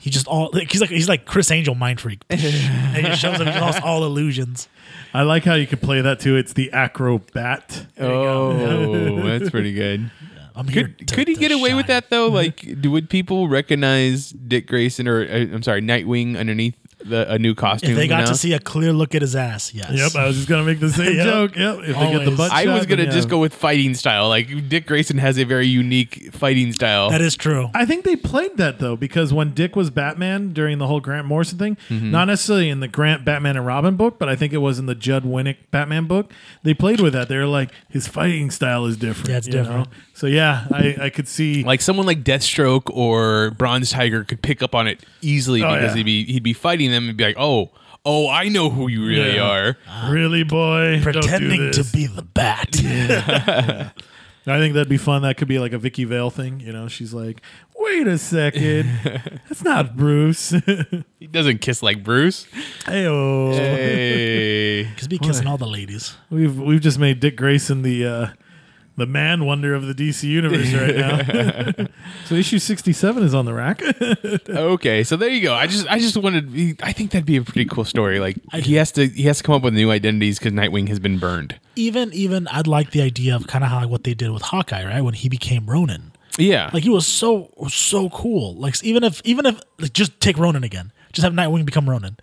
[0.00, 3.40] He just all like, he's like he's like Criss Angel mind freak, and he shows
[3.40, 3.48] up.
[3.52, 4.68] He lost all illusions.
[5.12, 6.36] I like how you could play that too.
[6.36, 7.84] It's the acrobat.
[7.98, 10.08] Oh, that's pretty good.
[10.58, 10.88] I'm here.
[10.88, 12.26] Could could he get away with that though?
[12.26, 17.54] Like, would people recognize Dick Grayson or uh, I'm sorry, Nightwing underneath the a new
[17.54, 17.90] costume?
[17.92, 18.26] If they got now?
[18.26, 19.90] to see a clear look at his ass, yes.
[19.92, 21.24] Yep, I was just gonna make the same Yep.
[21.26, 21.56] joke.
[21.56, 22.36] Yep, if they get the Always.
[22.36, 23.30] butt I shot, was gonna then just yeah.
[23.30, 24.28] go with fighting style.
[24.28, 27.10] Like Dick Grayson has a very unique fighting style.
[27.10, 27.70] that is true.
[27.74, 31.26] I think they played that though because when Dick was Batman during the whole Grant
[31.26, 32.10] Morrison thing, Mm-hmm.
[32.10, 34.86] not necessarily in the Grant Batman and Robin book, but I think it was in
[34.86, 36.32] the Judd Winick Batman book.
[36.64, 37.28] They played with that.
[37.28, 39.28] They were like, his fighting style is different.
[39.30, 39.86] Yeah, it's you different.
[39.88, 39.92] know?
[40.14, 41.62] So yeah, I, I could see.
[41.62, 45.92] like someone like Deathstroke or Bronze Tiger could pick up on it easily Oh, because
[45.92, 45.96] yeah.
[45.98, 47.70] he'd be he'd be fighting them and be like, oh,
[48.04, 49.50] oh, I know who you really Yeah.
[49.50, 50.10] are.
[50.10, 51.92] really, boy, don't do Pretending to this.
[51.92, 52.74] be the bat.
[54.46, 55.22] I think that'd be fun.
[55.22, 56.60] That could be like a Vicki Vale thing.
[56.60, 57.42] You know, she's like,
[57.78, 58.88] wait a second,
[59.48, 60.54] that's not Bruce.
[61.18, 62.46] He doesn't kiss like Bruce.
[62.86, 63.52] Hey-oh.
[63.52, 64.84] Hey.
[64.84, 66.16] Because be kissing all the ladies.
[66.30, 68.26] We've we've just made Dick Grayson the uh,
[68.98, 71.86] the man wonder of the DC universe right now.
[72.26, 73.80] so issue sixty seven is on the rack.
[74.48, 75.54] okay, so there you go.
[75.54, 78.20] I just I just wanted I think that'd be a pretty cool story.
[78.20, 80.98] Like he has to he has to come up with new identities because Nightwing has
[80.98, 81.58] been burned.
[81.76, 84.84] Even even I'd like the idea of kind of how what they did with Hawkeye,
[84.84, 85.00] right?
[85.00, 86.12] When he became Ronin.
[86.38, 86.70] Yeah.
[86.72, 88.54] Like he was so so cool.
[88.54, 92.16] Like even if even if like, just take Ronin again, just have Nightwing become Ronin,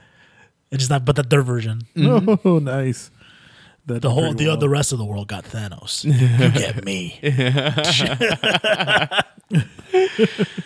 [0.71, 1.81] and just not but the third version.
[1.97, 3.11] oh, nice.
[3.88, 6.04] That The whole the the rest of the world got Thanos.
[6.06, 7.19] you get me.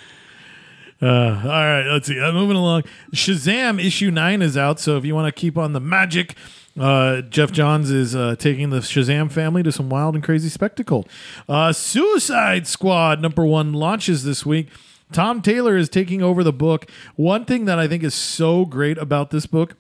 [1.02, 2.20] Uh, all right, let's see.
[2.20, 2.84] I'm moving along.
[3.14, 4.82] Shazam issue nine is out.
[4.82, 6.36] So if you want to keep on the magic,
[6.78, 11.08] uh, Geoff Johns is uh, taking the Shazam family to some wild and crazy spectacle.
[11.48, 14.68] Uh, Suicide Squad number one launches this week.
[15.14, 16.90] Tom Taylor is taking over the book.
[17.16, 19.76] One thing that I think is so great about this book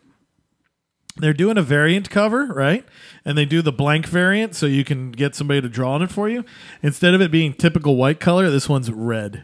[1.19, 2.85] they're doing a variant cover, right?
[3.25, 6.11] And they do the blank variant so you can get somebody to draw on it
[6.11, 6.45] for you.
[6.81, 9.43] Instead of it being typical white color, this one's red.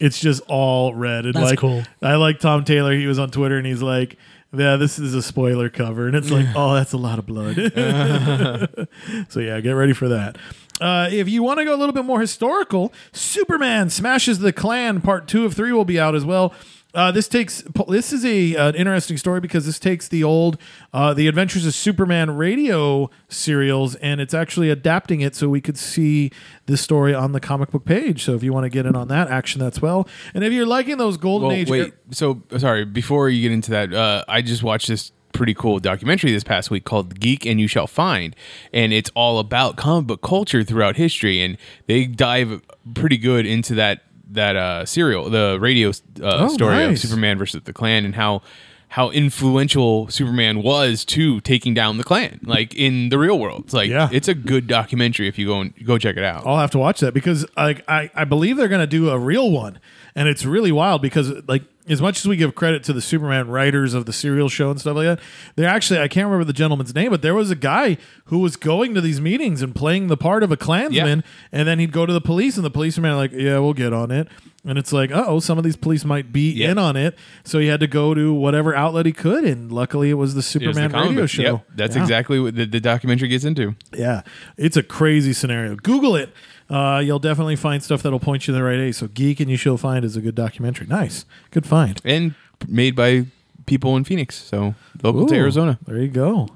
[0.00, 1.26] It's just all red.
[1.26, 1.82] And That's like, cool.
[2.00, 2.94] I like Tom Taylor.
[2.94, 4.16] He was on Twitter and he's like,
[4.52, 7.56] "Yeah, this is a spoiler cover," and it's like, "Oh, that's a lot of blood."
[9.28, 10.38] so yeah, get ready for that.
[10.80, 15.00] Uh, if you want to go a little bit more historical, Superman smashes the Klan.
[15.00, 16.54] Part two of three will be out as well.
[16.98, 20.58] Uh, this takes this is a an interesting story because this takes the old
[20.92, 25.78] uh, the Adventures of Superman radio serials and it's actually adapting it so we could
[25.78, 26.32] see
[26.66, 28.24] this story on the comic book page.
[28.24, 30.08] So if you want to get in on that action, that's well.
[30.34, 31.94] And if you're liking those golden well, age, wait.
[32.10, 32.84] So sorry.
[32.84, 36.68] Before you get into that, uh, I just watched this pretty cool documentary this past
[36.68, 38.34] week called "Geek and You Shall Find,"
[38.72, 42.60] and it's all about comic book culture throughout history, and they dive
[42.94, 47.02] pretty good into that that uh, serial, the radio uh, Oh, story nice.
[47.04, 48.42] of Superman versus the Klan, and how
[48.90, 53.64] how influential Superman was to taking down the Klan, like in the real world.
[53.66, 54.08] It's like Yeah.
[54.10, 56.46] it's a good documentary if you go and go check it out.
[56.46, 59.18] I'll have to watch that because I I, I believe they're going to do a
[59.18, 59.78] real one,
[60.18, 63.48] and it's really wild because like as much as we give credit to the Superman
[63.48, 65.20] writers of the serial show and stuff like that,
[65.56, 68.56] they're actually I can't remember the gentleman's name, but there was a guy who was
[68.56, 72.04] going to these meetings and playing the part of a Klansman, and then he'd go
[72.04, 74.28] to the police, and the policemen are like, "Yeah, we'll get on it."
[74.64, 76.72] And it's like, oh, some of these police might be Yeah.
[76.72, 80.10] in on it, so he had to go to whatever outlet he could, and luckily
[80.10, 81.30] it was the the Superman comic radio book.
[81.30, 81.42] show.
[81.42, 82.02] Yep, that's Yeah.
[82.02, 83.76] exactly what the, the documentary gets into.
[83.96, 84.22] Yeah,
[84.58, 85.76] it's a crazy scenario.
[85.76, 86.30] Google it.
[86.70, 88.92] Uh, you'll definitely find stuff that'll point you in the right way.
[88.92, 90.86] So, Geek and You Shall Find is a good documentary.
[90.86, 92.00] Nice, good find.
[92.04, 92.34] and
[92.66, 93.26] made by
[93.66, 95.78] people in Phoenix, so local to Arizona.
[95.86, 96.48] There you go,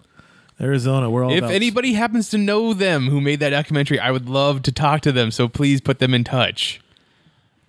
[0.61, 1.09] Arizona.
[1.11, 4.29] We're all If about- anybody happens to know them who made that documentary, I would
[4.29, 5.31] love to talk to them.
[5.31, 6.81] So please put them in touch.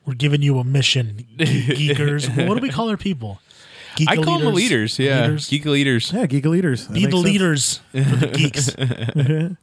[0.06, 2.28] We're giving you a mission, ge- geekers.
[2.48, 3.40] what do we call our people?
[3.96, 4.98] Geek I call them leaders.
[5.00, 5.48] Yeah, Leaders?
[5.50, 6.12] geek leaders.
[6.12, 6.88] yeah, Geek leaders.
[6.88, 7.24] That Be the sense.
[7.24, 8.76] leaders for the geeks.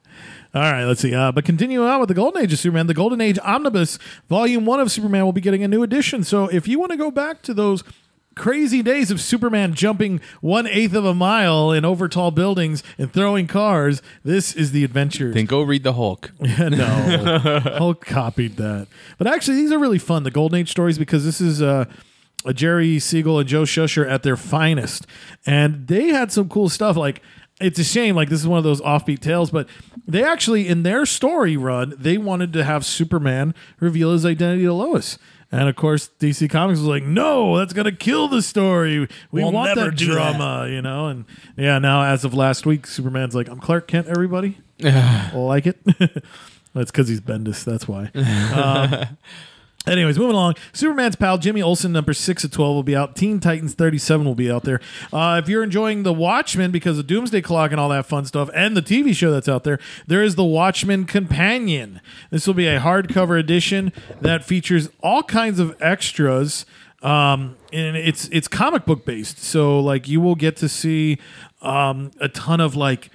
[0.52, 1.14] All right, let's see.
[1.14, 2.88] Uh, but continue on with the Golden Age of Superman.
[2.88, 6.24] The Golden Age Omnibus Volume One of Superman will be getting a new edition.
[6.24, 7.84] So, if you want to go back to those
[8.34, 13.12] crazy days of Superman jumping one eighth of a mile in over tall buildings and
[13.12, 15.32] throwing cars, this is the adventure.
[15.32, 16.32] Then go read the Hulk.
[16.40, 17.38] no,
[17.76, 18.88] Hulk copied that.
[19.18, 20.24] But actually, these are really fun.
[20.24, 21.84] The Golden Age stories because this is uh,
[22.44, 25.06] a Jerry Siegel and Joe Shuster at their finest,
[25.46, 26.96] and they had some cool stuff.
[26.96, 27.22] Like
[27.60, 29.68] it's a shame, like this is one of those offbeat tales, but
[30.06, 34.72] they actually in their story run they wanted to have Superman reveal his identity to
[34.72, 35.18] Lois.
[35.52, 39.00] And of course, DC Comics was like, "No, that's gonna kill the story.
[39.00, 41.08] We We'll want never that do that." drama," you know.
[41.08, 41.24] And
[41.56, 44.58] yeah, now as of last week, Superman's like, "I'm Clark Kent." Everybody
[45.34, 45.78] like it.
[46.74, 47.64] that's because he's Bendis.
[47.64, 48.10] That's why.
[48.54, 49.16] Um,
[49.86, 50.56] Anyways, moving along.
[50.74, 53.16] Superman's pal Jimmy Olsen, number six of twelve, will be out.
[53.16, 54.78] Teen Titans thirty-seven will be out there.
[55.10, 58.50] Uh, if you're enjoying the Watchmen because of Doomsday Clock and all that fun stuff,
[58.54, 62.02] and the TV show that's out there, there is the Watchmen Companion.
[62.30, 66.66] This will be a hardcover edition that features all kinds of extras.
[67.02, 71.18] Um, and it's it's comic book based, so like you will get to see
[71.62, 73.10] um, a ton of like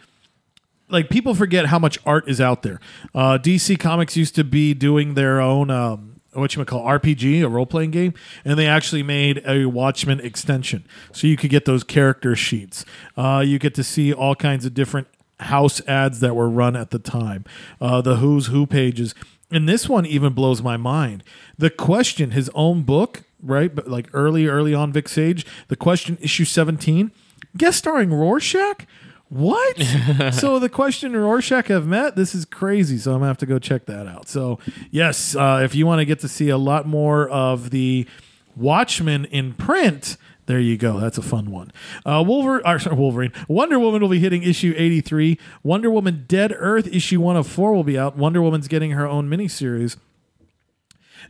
[0.89, 2.80] like people forget how much art is out there.
[3.13, 7.43] Uh, DC Comics used to be doing their own um, what you might call RPG,
[7.43, 11.65] a role playing game, and they actually made a Watchmen extension, so you could get
[11.65, 12.86] those character sheets.
[13.17, 15.08] Uh, you get to see all kinds of different
[15.41, 17.45] house ads that were run at the time,
[17.82, 19.13] uh, the Who's Who pages,
[19.52, 21.24] and this one even blows my mind.
[21.58, 23.74] The question, his own book, right?
[23.74, 27.12] But like early, early on, Vic Sage, the question, issue seventeen,
[27.58, 28.86] guest starring Rorschach.
[29.29, 29.77] What?
[30.33, 32.15] so the question and Rorschach have met.
[32.15, 32.97] This is crazy.
[32.97, 34.27] So I'm gonna have to go check that out.
[34.27, 34.59] So
[34.91, 38.07] yes, uh, if you want to get to see a lot more of the
[38.55, 40.17] Watchmen in print.
[40.47, 40.99] There you go.
[40.99, 41.71] That's a fun one.
[42.05, 45.39] Uh, Wolverine, or, sorry, Wolverine, Wonder Woman will be hitting issue 83.
[45.63, 48.15] Wonder Woman Dead Earth issue 104 will be out.
[48.15, 49.97] Wonder Woman's getting her own miniseries.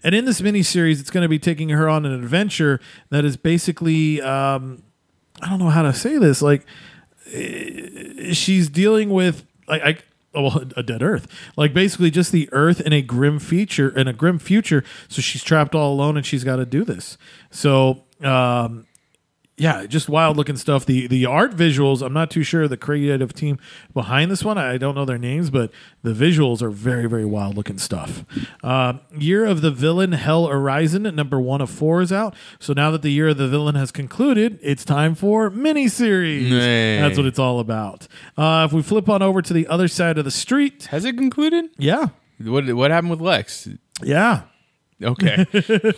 [0.03, 3.37] And in this miniseries, it's going to be taking her on an adventure that is
[3.37, 4.83] basically, um,
[5.41, 6.41] I don't know how to say this.
[6.41, 6.65] Like,
[7.25, 9.97] she's dealing with like I
[10.33, 14.07] oh, well, a dead Earth, like basically just the Earth in a grim future in
[14.07, 14.83] a grim future.
[15.07, 17.17] So she's trapped all alone, and she's got to do this.
[17.51, 18.85] So um,
[19.57, 20.85] yeah, just wild looking stuff.
[20.85, 23.57] The the art visuals, I'm not too sure the creative team
[23.93, 24.57] behind this one.
[24.57, 25.71] I don't know their names, but
[26.03, 28.25] the visuals are very very wild looking stuff.
[28.63, 32.35] Uh, year of the Villain, Hell Arisen, number one of four is out.
[32.59, 36.49] So now that the Year of the Villain has concluded, it's time for miniseries.
[36.49, 36.99] Hey.
[36.99, 38.07] That's what it's all about.
[38.37, 41.15] Uh, if we flip on over to the other side of the street, Has it
[41.17, 41.65] concluded?
[41.77, 42.07] yeah,
[42.43, 43.69] What what happened with Lex?
[44.03, 44.41] yeah.
[45.03, 45.45] Okay.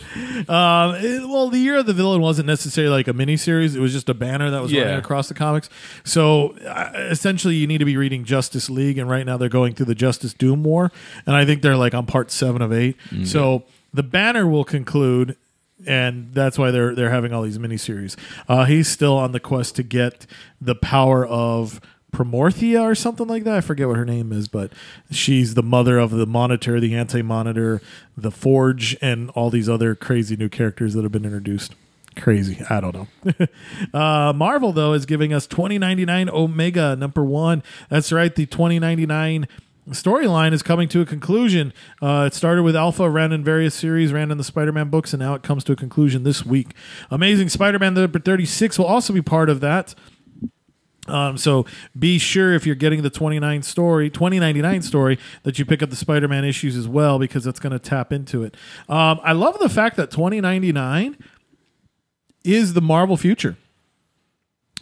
[0.48, 3.92] Um, it- well, the year of the villain wasn't necessarily like a miniseries; it was
[3.92, 4.82] just a banner that was Yeah.
[4.82, 5.68] running across the comics.
[6.04, 9.74] So uh, essentially, you need to be reading Justice League, and right now they're going
[9.74, 10.90] through the Justice Doom War,
[11.26, 12.96] and I think they're like on part seven of eight.
[13.24, 15.36] So the banner will conclude.
[15.86, 18.16] And that's why they're they're having all these miniseries.
[18.48, 20.26] Uh, he's still on the quest to get
[20.60, 21.80] the power of
[22.12, 23.56] Promorthia or something like that.
[23.56, 24.72] I forget what her name is, but
[25.10, 27.82] she's the mother of the Monitor, the Anti Monitor,
[28.16, 31.74] the Forge, and all these other crazy new characters that have been introduced.
[32.16, 32.60] Crazy.
[32.68, 33.46] I don't know.
[33.98, 37.62] uh, Marvel, though, is giving us 2099 Omega number one.
[37.90, 38.34] That's right.
[38.34, 39.46] The 2099
[39.90, 41.72] storyline is coming to a conclusion.
[42.02, 45.12] Uh, it started with Alpha, ran in various series, ran in the Spider Man books,
[45.12, 46.74] and now it comes to a conclusion this week.
[47.10, 49.94] Amazing Spider Man number 36 will also be part of that.
[51.08, 51.66] Um, so
[51.98, 55.96] be sure if you're getting the 29 story, 2099 story, that you pick up the
[55.96, 58.56] Spider-Man issues as well because that's going to tap into it.
[58.88, 61.16] Um, I love the fact that 2099
[62.44, 63.56] is the Marvel future.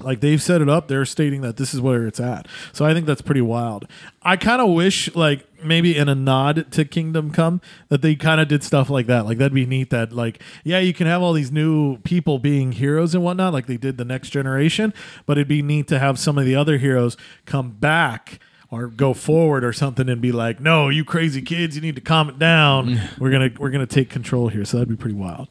[0.01, 2.47] Like they've set it up, they're stating that this is where it's at.
[2.73, 3.87] So I think that's pretty wild.
[4.23, 8.41] I kind of wish, like maybe in a nod to Kingdom Come, that they kind
[8.41, 9.25] of did stuff like that.
[9.25, 9.89] Like that'd be neat.
[9.91, 13.67] That like, yeah, you can have all these new people being heroes and whatnot, like
[13.67, 14.93] they did the Next Generation.
[15.25, 18.39] But it'd be neat to have some of the other heroes come back
[18.71, 22.01] or go forward or something and be like, "No, you crazy kids, you need to
[22.03, 23.01] calm it down.
[23.19, 25.49] we're gonna we're gonna take control here." So that'd be pretty wild.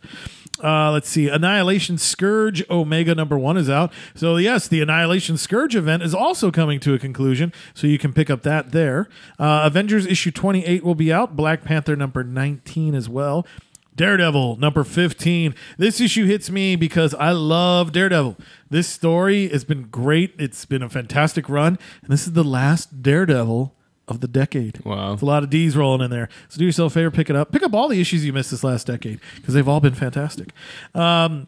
[0.66, 1.30] Uh, let's see.
[1.30, 3.94] Annihilation Scourge Omega number one is out.
[4.16, 7.54] So, yes, the Annihilation Scourge event is also coming to a conclusion.
[7.76, 9.08] So, you can pick up that there.
[9.38, 11.36] Uh, Avengers issue 28 will be out.
[11.36, 13.46] Black Panther number 19 as well.
[13.96, 15.54] Daredevil number 15.
[15.78, 18.36] This issue hits me because I love Daredevil.
[18.70, 20.34] This story has been great.
[20.40, 21.78] It's been a fantastic run.
[22.02, 23.76] And this is the last Daredevil
[24.08, 24.84] of the decade.
[24.86, 25.14] Wow.
[25.14, 26.30] It's a lot of D's rolling in there.
[26.50, 27.52] So do yourself a favor, pick it up.
[27.52, 30.50] Pick up all the issues you missed this last decade because they've all been fantastic.
[30.94, 31.48] Um,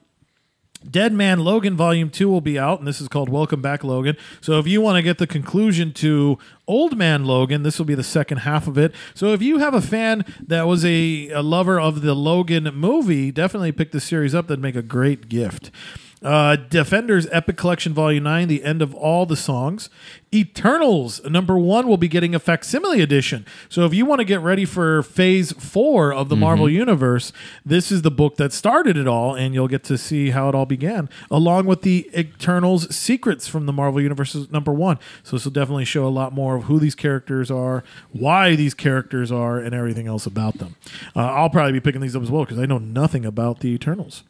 [0.90, 4.16] Dead Man Logan Volume 2 will be out, and this is called Welcome Back Logan.
[4.42, 7.96] So if you want to get the conclusion to Old Man Logan, this will be
[7.96, 8.94] the second half of it.
[9.16, 13.32] So if you have a fan that was a, a lover of the Logan movie,
[13.32, 14.48] definitely pick this series up.
[14.48, 15.72] That'd make a great gift.
[16.24, 19.90] Uh, Defenders Epic Collection Volume 9, The End of All the Songs.
[20.34, 23.46] Eternals number one will be getting a facsimile edition.
[23.70, 27.32] So if you want to get ready for phase four of the Marvel Universe,
[27.64, 30.56] this is the book that started it all, and you'll get to see how it
[30.56, 34.98] all began, along with the Eternals Secrets from the Marvel Universe number one.
[35.24, 38.74] So this will definitely show a lot more of who these characters are, why these
[38.74, 40.76] characters are, and everything else about them.
[41.16, 43.70] Uh, I'll probably be picking these up as well because I know nothing about the
[43.70, 44.24] Eternals.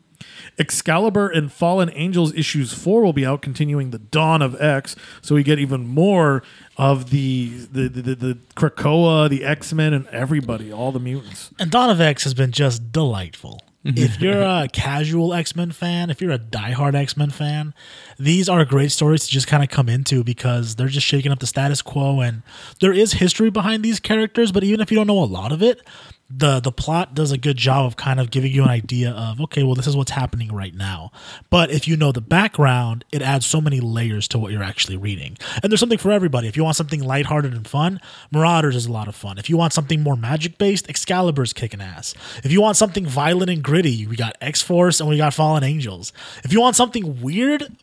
[0.58, 4.96] Excalibur and Fallen Angels issues four will be out, continuing the dawn of X.
[5.22, 6.44] So we get even more
[6.78, 11.52] of the the the, the, the Krakoa, the X Men, and everybody, all the mutants.
[11.60, 13.62] And Dawn of X has been just delightful.
[13.86, 14.00] Mm-hmm.
[14.00, 17.74] if you're a casual X Men fan, if you're a diehard X Men fan,
[18.20, 21.40] these are great stories to just kind of come into because they're just shaking up
[21.40, 22.20] the status quo.
[22.20, 22.44] And
[22.82, 25.64] there is history behind these characters, but even if you don't know a lot of
[25.64, 25.82] it,
[26.30, 29.40] the the plot does a good job of kind of giving you an idea of
[29.40, 31.12] okay well this is what's happening right now.
[31.50, 34.98] But if you know the background it adds so many layers to what you're actually
[34.98, 35.38] reading.
[35.64, 36.48] And there's something for everybody.
[36.48, 38.02] If you want something lighthearted and fun
[38.32, 39.38] marauders is a lot of fun.
[39.38, 42.14] If you want something more magic based excalibur's kicking ass.
[42.44, 46.12] If you want something violent and gritty we got x-force and we got fallen angels.
[46.44, 47.74] If you want something weird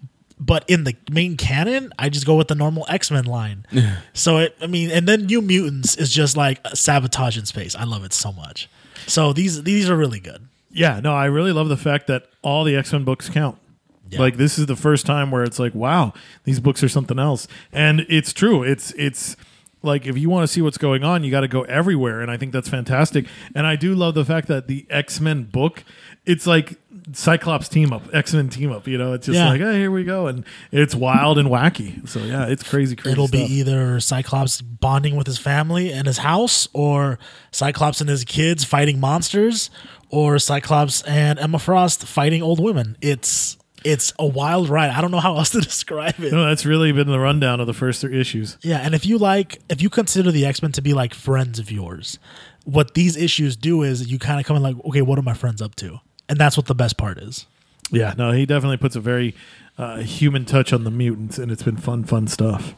[0.45, 3.67] but in the main canon, I just go with the normal X Men line.
[4.13, 7.75] so it, I mean, and then New Mutants is just like sabotage in space.
[7.75, 8.69] I love it so much.
[9.07, 10.47] So these these are really good.
[10.71, 13.59] Yeah, no, I really love the fact that all the X Men books count.
[14.11, 14.19] Yeah.
[14.19, 16.13] Like this is the first time where it's like, wow,
[16.45, 18.63] these books are something else, and it's true.
[18.63, 19.37] It's it's
[19.85, 22.31] like if you want to see what's going on, you got to go everywhere, and
[22.31, 23.27] I think that's fantastic.
[23.55, 25.85] And I do love the fact that the X Men book,
[26.27, 26.79] it's like
[27.13, 28.89] Cyclops team up, X Men team up.
[28.89, 29.49] You know, it's just Yeah.
[29.51, 32.09] like, hey, here we go, and it's wild and wacky.
[32.09, 33.13] So yeah, it's crazy, crazy.
[33.13, 33.51] It'll be stuff.
[33.51, 37.19] either Cyclops bonding with his family and his house, or
[37.51, 39.71] Cyclops and his kids fighting monsters,
[40.09, 42.97] or Cyclops and Emma Frost fighting old women.
[43.01, 44.91] It's it's a wild ride.
[44.91, 46.33] I don't know how else to describe it.
[46.33, 48.57] No, that's really been the rundown of the first three issues.
[48.63, 51.59] Yeah, and if you like, if you consider the X Men to be like friends
[51.59, 52.19] of yours,
[52.65, 55.35] what these issues do is you kind of come in like, okay, what are my
[55.35, 56.01] friends up to?
[56.29, 57.47] And that's what the best part is.
[57.91, 59.35] Yeah, no, he definitely puts a very
[59.77, 62.75] uh, human touch on the mutants, and it's been fun, fun stuff.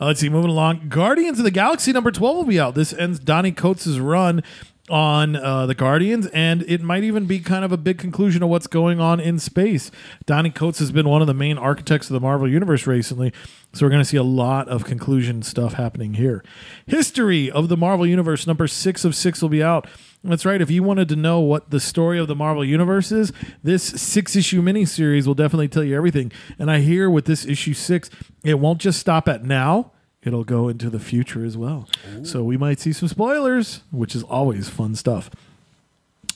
[0.00, 0.88] Uh, let's see, moving along.
[0.88, 2.74] Guardians of the Galaxy number 12 will be out.
[2.74, 4.42] This ends Donny Cates' run
[4.88, 8.48] on uh, the Guardians, and it might even be kind of a big conclusion of
[8.48, 9.90] what's going on in space.
[10.26, 13.32] Donny Cates has been one of the main architects of the Marvel Universe recently,
[13.72, 16.44] so we're going to see a lot of conclusion stuff happening here.
[16.86, 19.88] History of the Marvel Universe number six of six will be out.
[20.22, 20.60] That's right.
[20.60, 23.32] If you wanted to know what the story of the Marvel Universe is,
[23.62, 26.32] this six issue miniseries will definitely tell you everything.
[26.58, 28.10] And I hear with this issue six,
[28.42, 29.92] it won't just stop at now,
[30.26, 31.88] it'll go into the future as well.
[32.24, 35.30] So we might see some spoilers, which is always fun stuff.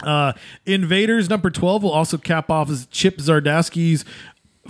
[0.02, 0.32] Uh,
[0.64, 4.04] Invaders number 12 will also cap off as Chip Zdarsky's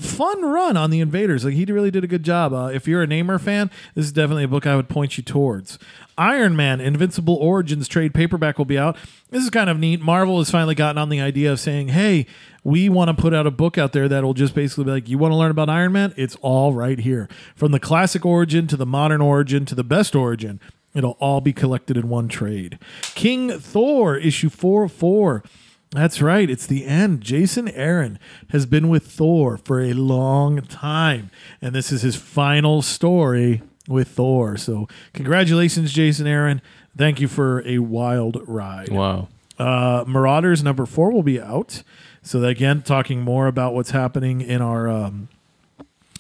[0.01, 1.45] fun run on the Invaders.
[1.45, 2.53] Like he really did a good job.
[2.53, 5.23] Uh, if you're a Namor fan, this is definitely a book I would point you
[5.23, 5.79] towards.
[6.19, 8.97] Iron Man Invincible Origins trade paperback will be out.
[9.31, 10.01] This is kind of neat.
[10.01, 12.27] Marvel has finally gotten on the idea of saying, "Hey,
[12.63, 15.09] we want to put out a book out there that will just basically be like,
[15.09, 16.13] you want to learn about Iron Man?
[16.17, 17.29] It's all right here.
[17.55, 20.61] From the classic origin to the modern origin to the best origin."
[20.93, 22.77] It'll all be collected in one trade.
[23.15, 25.45] King Thor, issue 404.
[25.93, 26.49] That's right.
[26.49, 27.21] It's the end.
[27.21, 28.19] Jason Aaron
[28.51, 31.31] has been with Thor for a long time,
[31.61, 34.57] and this is his final story with Thor.
[34.57, 36.63] So, congratulations, Jason Aaron.
[36.97, 38.91] Thank you for a wild ride.
[38.91, 39.29] Wow.
[39.59, 41.83] Uh, Marauders number four will be out.
[42.23, 44.89] So, again, talking more about what's happening in our.
[44.89, 45.29] Um,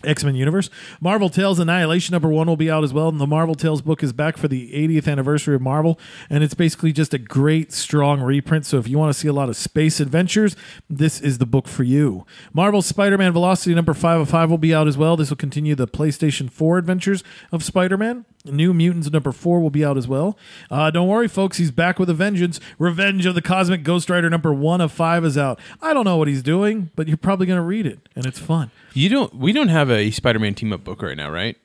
[0.04, 0.70] X Men universe.
[1.00, 3.08] Marvel Tales Annihilation number one will be out as well.
[3.08, 5.98] And the Marvel Tales book is back for the 80th anniversary of Marvel.
[6.28, 8.66] And it's basically just a great, strong reprint.
[8.66, 10.56] So if you want to see a lot of space adventures,
[10.88, 12.26] this is the book for you.
[12.52, 15.16] Marvel Spider Man Velocity number five of five will be out as well.
[15.16, 17.22] This will continue the PlayStation 4 adventures
[17.52, 18.24] of Spider Man.
[18.46, 20.38] New Mutants number four will be out as well.
[20.70, 21.58] Uh, don't worry, folks.
[21.58, 22.58] He's back with a vengeance.
[22.78, 25.60] Revenge of the Cosmic Ghost Rider number one of five is out.
[25.82, 28.38] I don't know what he's doing, but you're probably going to read it, and it's
[28.38, 28.70] fun.
[28.94, 29.34] You don't.
[29.34, 31.56] We don't have a Spider-Man team up book right now, right?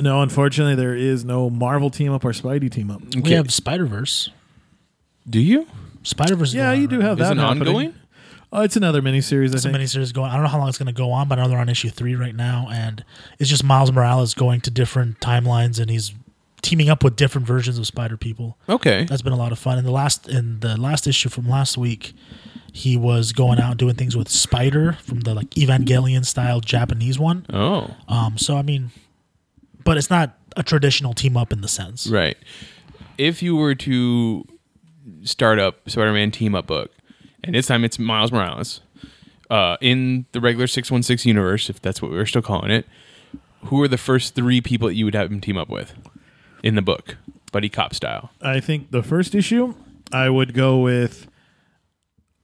[0.00, 3.02] No, unfortunately, there is no Marvel team up or Spidey team up.
[3.14, 4.30] We have Spider Verse.
[5.28, 5.66] Do you?
[6.02, 6.52] Spider Verse.
[6.54, 7.68] Yeah, you do have Is that it happening.
[7.68, 7.94] ongoing?
[8.56, 9.82] Oh, it's another miniseries, I It's a think.
[9.82, 10.30] miniseries going.
[10.30, 11.68] I don't know how long it's going to go on, but I know they're on
[11.68, 13.04] issue three right now, and
[13.40, 16.12] it's just Miles Morales going to different timelines, and he's
[16.62, 18.56] teaming up with different versions of Spider People.
[18.68, 19.04] Okay.
[19.06, 19.76] That's been a lot of fun.
[19.76, 22.12] In the last in the last issue from last week,
[22.72, 27.18] he was going out and doing things with Spider from the like Evangelion style Japanese
[27.18, 27.44] one.
[27.52, 28.92] Oh, Um, so I mean,
[29.82, 32.06] but it's not a traditional team up in the sense.
[32.06, 32.36] right.
[33.18, 34.44] If you were to
[35.24, 36.92] start up Spider-Man team up book,
[37.46, 38.80] and this time it's Miles Morales,
[39.50, 42.86] uh, in the regular six one six universe, if that's what we're still calling it,
[43.66, 45.94] who are the first three people that you would have him team up with
[46.62, 47.16] in the book,
[47.52, 48.30] buddy cop style?
[48.42, 49.74] I think the first issue,
[50.12, 51.26] I would go with.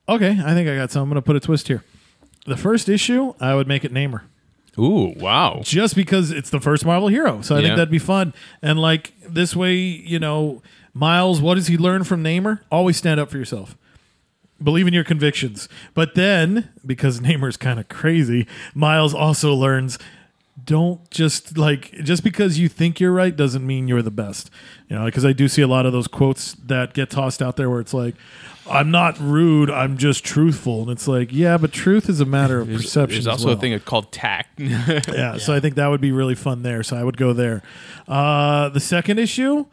[0.09, 1.03] Okay, I think I got some.
[1.05, 1.85] I'm going to put a twist here.
[2.47, 4.23] The first issue, I would make it Namor.
[4.79, 5.61] Ooh, wow.
[5.63, 7.43] just because it's the first Marvel hero.
[7.43, 7.67] So I Yeah.
[7.67, 8.33] think that'd be fun.
[8.63, 10.63] And like this way, you know,
[10.95, 12.61] Miles, what does he learn from Namor?
[12.71, 13.77] Always stand up for yourself.
[14.63, 15.69] Believe in your convictions.
[15.95, 19.99] But then, because Namor's kind of crazy, Miles also learns
[20.63, 24.51] don't just like just because you think you're right doesn't mean you're the best.
[24.89, 27.57] You know, because I do see a lot of those quotes that get tossed out
[27.57, 28.15] there where it's like
[28.71, 30.83] I'm not rude, I'm just truthful.
[30.83, 33.17] And it's like, yeah, but truth is a matter of There's, perception.
[33.17, 34.61] there's also well a thing called tact.
[34.61, 36.83] yeah, so I think that would be really fun there.
[36.83, 37.63] So I would go there.
[38.07, 39.67] Uh, the second issue,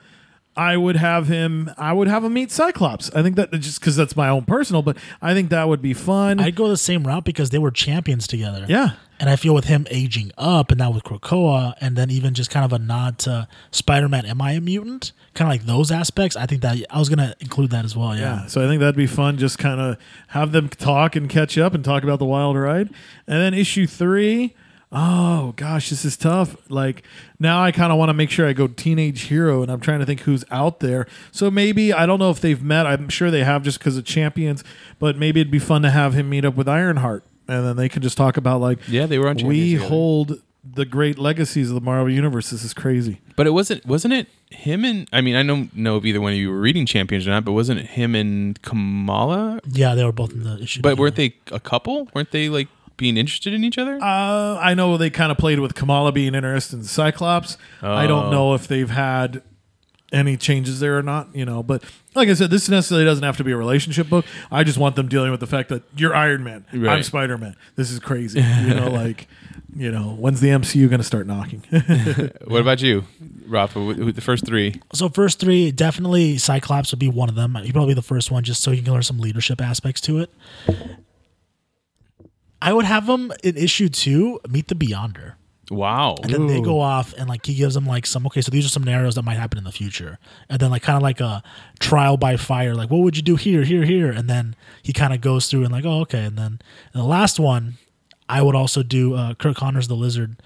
[0.58, 1.70] I would have him.
[1.78, 3.12] I would have him meet Cyclops.
[3.14, 5.94] I think that just because that's my own personal, but I think that would be
[5.94, 6.40] fun.
[6.40, 8.66] I'd go the same route because they were champions together.
[8.68, 12.34] yeah, And I feel with him aging up and now with Krakoa and then even
[12.34, 15.12] just kind of a nod to Spider Man, am I a mutant?
[15.36, 16.36] Kind of like those aspects.
[16.36, 18.16] I think that I was going to include that as well.
[18.16, 18.22] Yeah.
[18.42, 18.46] yeah.
[18.48, 19.38] So I think that'd be fun.
[19.38, 19.98] Just kind of
[20.30, 22.90] have them talk and catch up and talk about the wild ride.
[23.28, 24.56] And then issue three.
[24.92, 26.56] Oh gosh, this is tough.
[26.70, 27.04] Like
[27.40, 30.00] now, I kind of want to make sure I go teenage hero, and I'm trying
[30.00, 31.08] to think who's out there.
[31.32, 32.88] So maybe I don't know if they've met.
[32.88, 34.64] I'm sure they have just because of champions.
[35.00, 37.90] But maybe it'd be fun to have him meet up with Ironheart, and then they
[37.90, 39.90] can just talk about like, Yeah, they were on Champions We together.
[39.90, 42.50] hold the great legacies of the Marvel universe.
[42.50, 43.20] This is crazy.
[43.36, 46.32] But it wasn't wasn't it him and I mean I don't know if either one
[46.32, 49.60] of you were reading Champions or not, but wasn't it him and Kamala?
[49.70, 50.82] Yeah, they were both in the issue.
[50.82, 51.02] But together.
[51.02, 52.10] weren't they a couple?
[52.14, 52.68] Weren't they like
[52.98, 53.98] being interested in each other?
[54.02, 57.58] Uh, I know they kind of played with Kamala being interested in Cyclops.
[57.82, 58.32] I don't Oh.
[58.32, 59.42] know if they've had
[60.14, 61.62] any changes there or not, you know.
[61.62, 61.84] But
[62.16, 64.26] like I said, this necessarily doesn't have to be a relationship book.
[64.52, 67.56] I just want them dealing with the fact that you're Iron Man, I'm Spider Man.
[67.76, 68.88] This is crazy, you know.
[68.98, 69.28] Like,
[69.76, 71.62] you know, when's the MCU going to start knocking?
[72.46, 73.04] what about you,
[73.48, 73.80] Rafa?
[73.80, 74.82] Wh- who- The first three.
[74.94, 77.54] So first three, definitely Cyclops would be one of them.
[77.56, 80.20] He'd probably be the first one, just so you can learn some leadership aspects to
[80.20, 80.32] it.
[82.62, 85.34] I would have him in issue two meet the Beyonder,
[85.70, 86.16] Wow.
[86.24, 88.66] and then they go off and like he gives them like some okay, so these
[88.66, 90.18] are some scenarios that might happen in the future,
[90.50, 91.44] and then like kind of like a
[91.80, 95.14] trial by fire, like what would you do here, here, here, and then he kind
[95.14, 96.60] of goes through and like oh okay, and then
[96.94, 97.76] and the last one,
[98.30, 100.42] I would also do uh, Curt Connors the Lizard,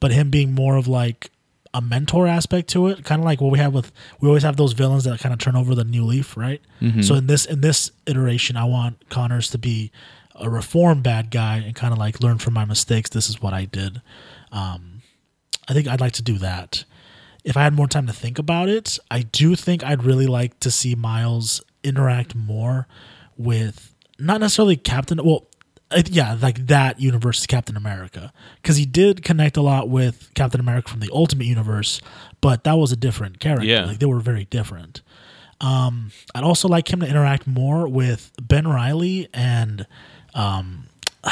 [0.00, 1.30] but him being more of like
[1.74, 4.56] a mentor aspect to it, kind of like what we have with we always have
[4.56, 6.60] those villains that kind of turn over the new leaf, right?
[7.02, 9.90] So in this in this iteration, I want Connors to be
[10.34, 13.10] a reform bad guy and kind of like learn from my mistakes.
[13.10, 14.00] This is what I did.
[14.50, 15.02] Um,
[15.68, 16.84] I think I'd like to do that.
[17.44, 20.60] If I had more time to think about it, I do think I'd really like
[20.60, 22.86] to see Miles interact more
[23.36, 25.18] with not necessarily Captain.
[25.22, 25.48] Well,
[26.06, 30.60] yeah, like that universe is Captain America because he did connect a lot with Captain
[30.60, 32.00] America from the Ultimate Universe,
[32.40, 33.66] but that was a different character.
[33.66, 33.84] Yeah.
[33.86, 35.02] Like they were very different.
[35.60, 39.86] Um, I'd also like him to interact more with Ben Reilly and
[40.34, 40.86] um,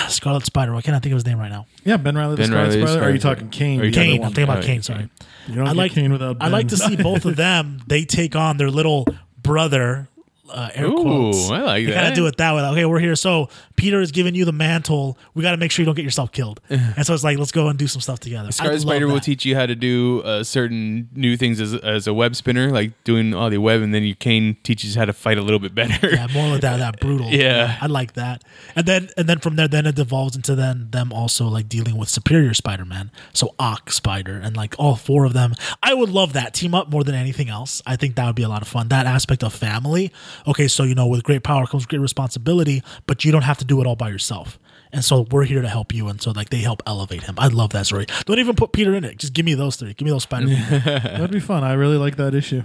[0.09, 0.73] Scarlet Spider.
[0.73, 1.67] Why can't I think of his name right now?
[1.85, 3.01] yeah, Ben Reilly, the Ben Scarlet Reilly, Spider.
[3.01, 3.81] Or are you Scarlet- talking Kaine?
[3.81, 4.15] Are you the other Kaine.
[4.17, 4.33] I'm one?
[4.35, 4.83] thinking about Kaine.
[4.83, 5.09] Sorry.
[5.49, 6.37] You don't I get like Kaine without.
[6.41, 7.83] I like to see both of them.
[7.87, 9.07] They take on their little
[9.43, 10.09] brother.
[10.53, 11.51] Uh, air Ooh, quotes.
[11.51, 12.09] I like Kind that.
[12.11, 12.63] of do it that way.
[12.63, 13.17] Like, okay, we're here.
[13.17, 15.17] So Peter is giving you the mantle.
[15.35, 16.61] We got to make sure you don't get yourself killed.
[16.69, 18.53] and so it's like, let's go and do some stuff together.
[18.53, 22.15] Scarlet Spider will teach you how to do uh, certain new things as, as a
[22.15, 25.13] web spinner, like doing all the web, and then you Kaine teaches you how to
[25.13, 26.09] fight a little bit better.
[26.21, 27.29] Yeah, more like that, that brutal.
[27.31, 27.79] Yeah.
[27.81, 28.43] I like that.
[28.75, 31.97] And then and then from there, then it devolves into then them also like dealing
[31.97, 35.55] with Superior Spider-Man, so Ock Spider, and like all four of them.
[35.83, 37.81] I would love that team up more than anything else.
[37.87, 38.89] I think that would be a lot of fun.
[38.89, 40.13] That aspect of family.
[40.47, 43.65] Okay, so you know, with great power comes great responsibility, but you don't have to
[43.65, 44.59] do it all by yourself.
[44.93, 47.37] And so we're here to help you, and so like they help elevate him.
[47.39, 48.07] I love that story.
[48.25, 49.19] Don't even put Peter in it.
[49.19, 49.95] Just give me those three.
[49.95, 50.47] Give me those Spider.
[50.71, 51.63] That'd be fun.
[51.63, 52.65] I really like that issue.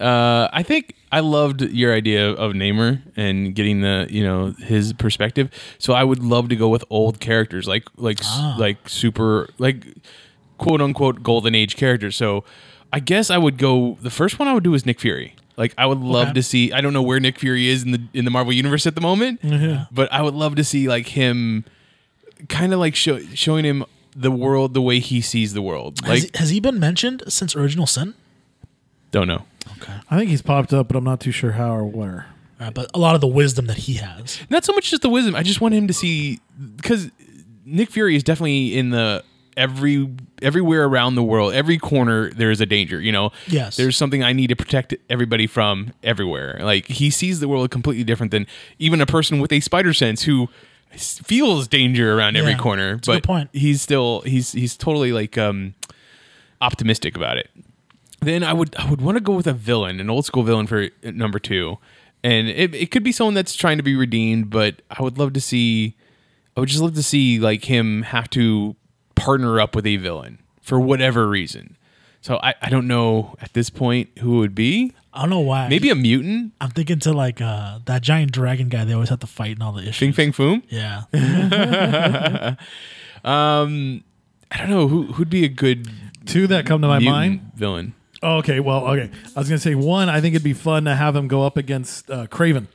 [0.00, 4.92] Uh, I think I loved your idea of Namor and getting the you know his
[4.92, 5.48] perspective.
[5.78, 8.56] So I would love to go with old characters like like Ah.
[8.58, 9.86] like super like
[10.58, 12.16] quote unquote golden age characters.
[12.16, 12.44] So
[12.92, 13.96] I guess I would go.
[14.02, 15.35] The first one I would do is Nick Fury.
[15.56, 16.34] Like I would love Okay.
[16.34, 16.72] to see.
[16.72, 19.00] I don't know where Nick Fury is in the in the Marvel universe at the
[19.00, 19.40] moment,
[19.90, 21.64] but I would love to see like him,
[22.48, 23.84] kind of like show, showing him
[24.14, 25.98] the world the way he sees the world.
[26.02, 28.14] has, Like he, has he been mentioned since Original Sin?
[29.12, 29.44] don't know.
[29.78, 32.26] Okay, I think he's popped up, but I'm not too sure how or where.
[32.60, 34.40] All right, but a lot of the wisdom that he has.
[34.50, 35.34] not so much just the wisdom.
[35.34, 36.40] I just want him to see
[36.76, 37.10] because
[37.64, 39.24] Nick Fury is definitely in the
[39.56, 40.08] every
[40.42, 43.00] everywhere around the world, every corner there is a danger.
[43.00, 43.76] You know, Yes.
[43.76, 46.58] there's something I need to protect everybody from everywhere.
[46.62, 48.46] Like he sees the world completely different than
[48.78, 50.48] even a person with a spider sense who
[50.96, 53.50] feels danger around every Yeah, corner, a good but point.
[53.52, 55.74] he's still he's he's totally like um
[56.60, 57.50] optimistic about it.
[58.20, 60.66] Then I would I would want to go with a villain, an old school villain
[60.66, 61.78] for uh, number two,
[62.24, 65.32] and it it could be someone that's trying to be redeemed, but I would love
[65.34, 65.94] to see,
[66.56, 68.74] I would just love to see like him have to
[69.16, 71.76] partner up with a villain for whatever reason.
[72.20, 74.92] So I, I don't know at this point who it would be.
[75.12, 75.68] I don't know why.
[75.68, 78.84] Maybe a mutant, I'm thinking to like uh, that giant dragon guy.
[78.84, 79.96] They always have to fight in all the issues.
[79.96, 80.62] Fing Fang Foom.
[80.68, 81.04] Yeah,
[83.24, 84.04] um,
[84.50, 85.88] I don't know who who'd be a good
[86.26, 87.52] Two that come to my mind.
[87.54, 87.94] villain.
[88.22, 89.10] Oh, okay, well, okay.
[89.34, 90.08] I was gonna say one.
[90.08, 92.66] I think it'd be fun to have him go up against uh, Kraven,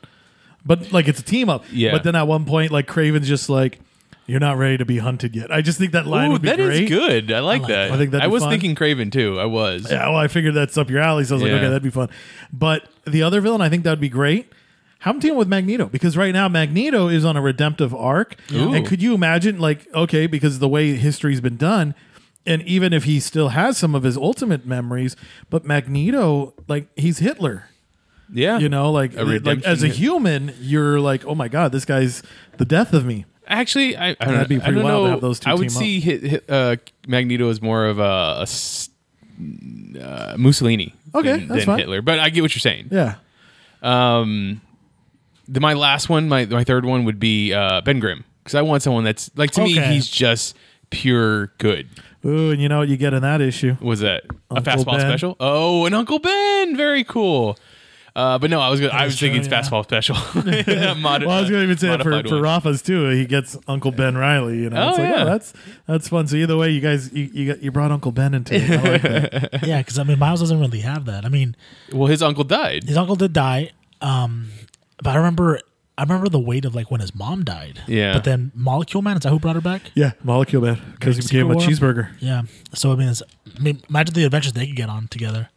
[0.66, 1.66] but like it's a team up.
[1.72, 1.92] Yeah.
[1.92, 3.80] But then at one point, like Kraven's just like,
[4.28, 6.50] "You're not ready to be hunted yet." I just think that line Ooh, would be
[6.50, 6.90] that is great.
[6.90, 7.32] good.
[7.32, 7.88] I like, like that.
[7.88, 7.92] that.
[7.94, 8.52] I think that'd I was fun.
[8.52, 9.40] thinking Kraven too.
[9.40, 9.90] I was.
[9.90, 11.90] Yeah, well, I figured that's up your alley, so I was like, okay, that'd be
[11.90, 12.10] fun.
[12.52, 14.52] But the other villain, I think that'd be great.
[15.00, 18.36] Have him team with Magneto because right now Magneto is on a redemptive arc.
[18.52, 18.72] Ooh.
[18.72, 21.96] And could you imagine, like, okay, because the way history's been done,
[22.46, 25.16] and even if he still has some of his ultimate memories,
[25.50, 27.66] but Magneto, like, he's Hitler.
[28.32, 28.60] Yeah.
[28.60, 32.22] You know, like, A like as a human, you're like, oh my god, this guy's
[32.58, 33.26] the death of me.
[33.52, 35.12] Actually, I, I don't, That'd be I don't wild to know.
[35.12, 35.82] have those two I would team up.
[35.84, 36.76] see hit, hit, uh,
[37.08, 38.90] Magneto as more of a, a s-
[40.02, 41.80] uh, Mussolini Okay, than, that's than fine.
[41.80, 42.02] Hitler.
[42.02, 42.88] But I get what you're saying.
[42.92, 43.16] Yeah.
[43.82, 44.62] Um,
[45.48, 48.62] the, my last one, my my third one would be uh, Ben Grimm because I
[48.62, 49.94] want someone that's like to me Okay.
[49.94, 50.56] he's just
[50.90, 51.88] pure good.
[52.24, 53.76] Ooh, and you know what you get in that issue?
[53.82, 55.02] Was that a Uncle fastball Ben.
[55.10, 55.36] special?
[55.40, 57.58] Oh, an Uncle Ben, very cool.
[58.14, 59.62] Uh, but no, I was gonna, I was true, thinking it's yeah.
[59.62, 60.16] fastball special.
[61.00, 62.42] Mod- Well, I was going to even say that for, for.
[62.42, 63.08] Rafa's too.
[63.10, 64.58] He gets Uncle Ben Reilly.
[64.60, 65.22] You know, Oh, it's like, yeah.
[65.22, 65.54] oh, that's
[65.88, 66.28] that's fun.
[66.28, 68.70] So either way, you guys, you you, got, you brought Uncle Ben into it.
[68.70, 69.64] I like that.
[69.68, 69.78] yeah.
[69.80, 71.24] Because I mean, Miles doesn't really have that.
[71.24, 71.56] I mean,
[71.94, 72.84] Well, his uncle died.
[72.84, 74.50] his uncle did die, um,
[75.02, 75.60] but I remember.
[75.98, 77.82] I remember the weight of like when his mom died.
[77.86, 78.14] Yeah.
[78.14, 79.84] But then Molecule Man, is that who brought her back?
[79.94, 82.10] yeah, Molecule Man because he Secret became a cheeseburger.
[82.20, 82.44] Yeah.
[82.74, 83.22] So I mean, it's,
[83.56, 85.50] I mean, imagine the adventures they could get on together.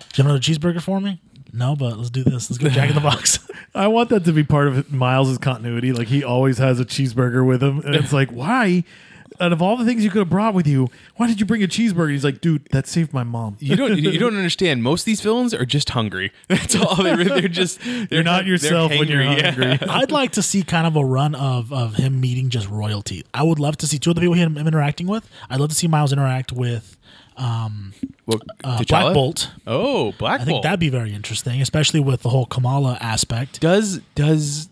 [0.00, 1.20] Do you have another cheeseburger for me?
[1.54, 2.50] No, but let's do this.
[2.50, 3.38] Let's go Jack in the Box.
[3.74, 5.92] I want that to be part of Miles's continuity.
[5.92, 8.84] Like he always has a cheeseburger with him, and it's like, why?
[9.40, 11.60] Out of all the things you could have brought with you, why did you bring
[11.64, 12.12] a cheeseburger?
[12.12, 13.56] He's like, dude, that saved my mom.
[13.58, 14.82] You don't you don't understand.
[14.82, 16.32] Most of these villains are just hungry.
[16.48, 17.02] That's all.
[17.02, 19.76] They're, they're just they're You're not they're yourself when you're hangry, yeah.
[19.76, 19.88] hungry.
[19.88, 23.24] I'd like to see kind of a run of of him meeting just royalty.
[23.32, 25.28] I would love to see two of the people him, him interacting with.
[25.50, 26.96] I'd love to see Miles interact with
[27.36, 28.86] Well, uh, T'Challa?
[28.88, 29.50] Black Bolt.
[29.66, 30.62] Oh, Black I think Bolt.
[30.62, 33.60] that'd be very interesting, especially with the whole Kamala aspect.
[33.60, 34.68] does does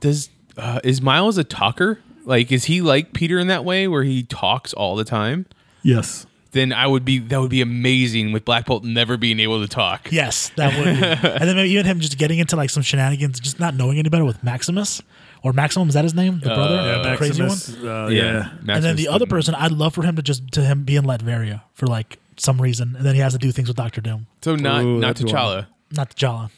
[0.00, 2.00] does uh, is Miles a talker?
[2.24, 5.46] Like, is he like Peter in that way, where he talks all the time?
[5.82, 6.26] Yes.
[6.52, 9.68] Then I would be that would be amazing with Black Bolt never being able to
[9.68, 10.08] talk.
[10.10, 10.84] Yes, that would.
[10.84, 11.28] Be.
[11.28, 14.08] and then maybe even him just getting into like some shenanigans, just not knowing any
[14.08, 15.02] better with Maximus
[15.46, 15.86] or Maximum.
[15.88, 16.40] Is that his name?
[16.40, 17.50] The brother, Yeah, the crazy one.
[17.88, 18.74] Uh, Yeah, yeah.
[18.74, 21.04] and then the other person, I'd love for him to just to him be in
[21.04, 24.26] Latveria for like some reason, and then he has to do things with Doctor Doom,
[24.42, 25.28] So not Ooh, not that'd.
[25.28, 25.66] T'Challa.
[25.92, 26.50] not T'Challa.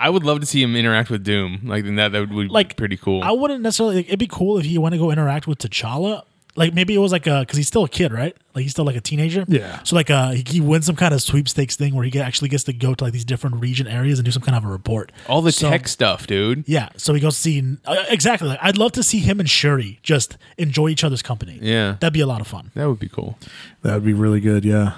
[0.00, 1.60] I would love to see him interact with Doom.
[1.64, 3.22] Like then that that would be Like pretty cool.
[3.22, 3.96] I wouldn't necessarily.
[3.96, 6.22] Like, it'd be cool if he went to go interact with T'Challa.
[6.58, 8.36] Like maybe it was like a because he's still a kid, right?
[8.54, 9.44] Like he's still like a teenager.
[9.46, 9.80] Yeah.
[9.84, 12.48] So like uh he, he wins some kind of sweepstakes thing where he get, actually
[12.48, 14.68] gets to go to like these different region areas and do some kind of a
[14.68, 15.12] report.
[15.28, 16.64] all the So- tech stuff, dude.
[16.66, 16.88] Yeah.
[16.96, 18.48] So he goes see uh, exactly.
[18.48, 21.58] Like, I'd love to see him and Shuri just enjoy each other's company.
[21.62, 21.96] Yeah.
[22.00, 22.72] That'd be a lot of fun.
[22.74, 23.38] That would be cool.
[23.82, 24.64] That would be really good.
[24.64, 24.94] Yeah.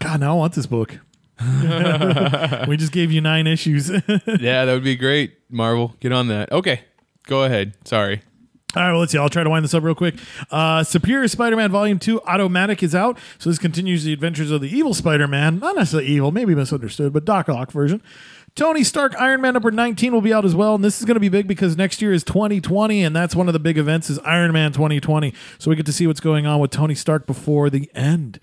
[0.00, 0.98] God, now I want this book.
[2.66, 3.88] we just gave you nine issues.
[4.26, 5.34] yeah, that would be great.
[5.50, 6.50] Marvel, get on that.
[6.50, 6.80] Okay,
[7.26, 7.74] go ahead.
[7.84, 8.22] Sorry.
[8.76, 9.16] All right, well, let's see.
[9.16, 10.16] I'll try to wind this up real quick.
[10.50, 14.68] Uh, Superior Spider-Man Volume Two: Automatic is out, so this continues the adventures of the
[14.68, 15.60] evil Spider-Man.
[15.60, 18.02] Not necessarily evil, maybe misunderstood, but Doc Ock version.
[18.54, 21.14] Tony Stark Iron Man number 19 will be out as well, and this is going
[21.14, 24.10] to be big because next year is 2020, and that's one of the big events
[24.10, 25.32] is Iron Man 2020.
[25.58, 28.40] So we get to see what's going on with Tony Stark before the end.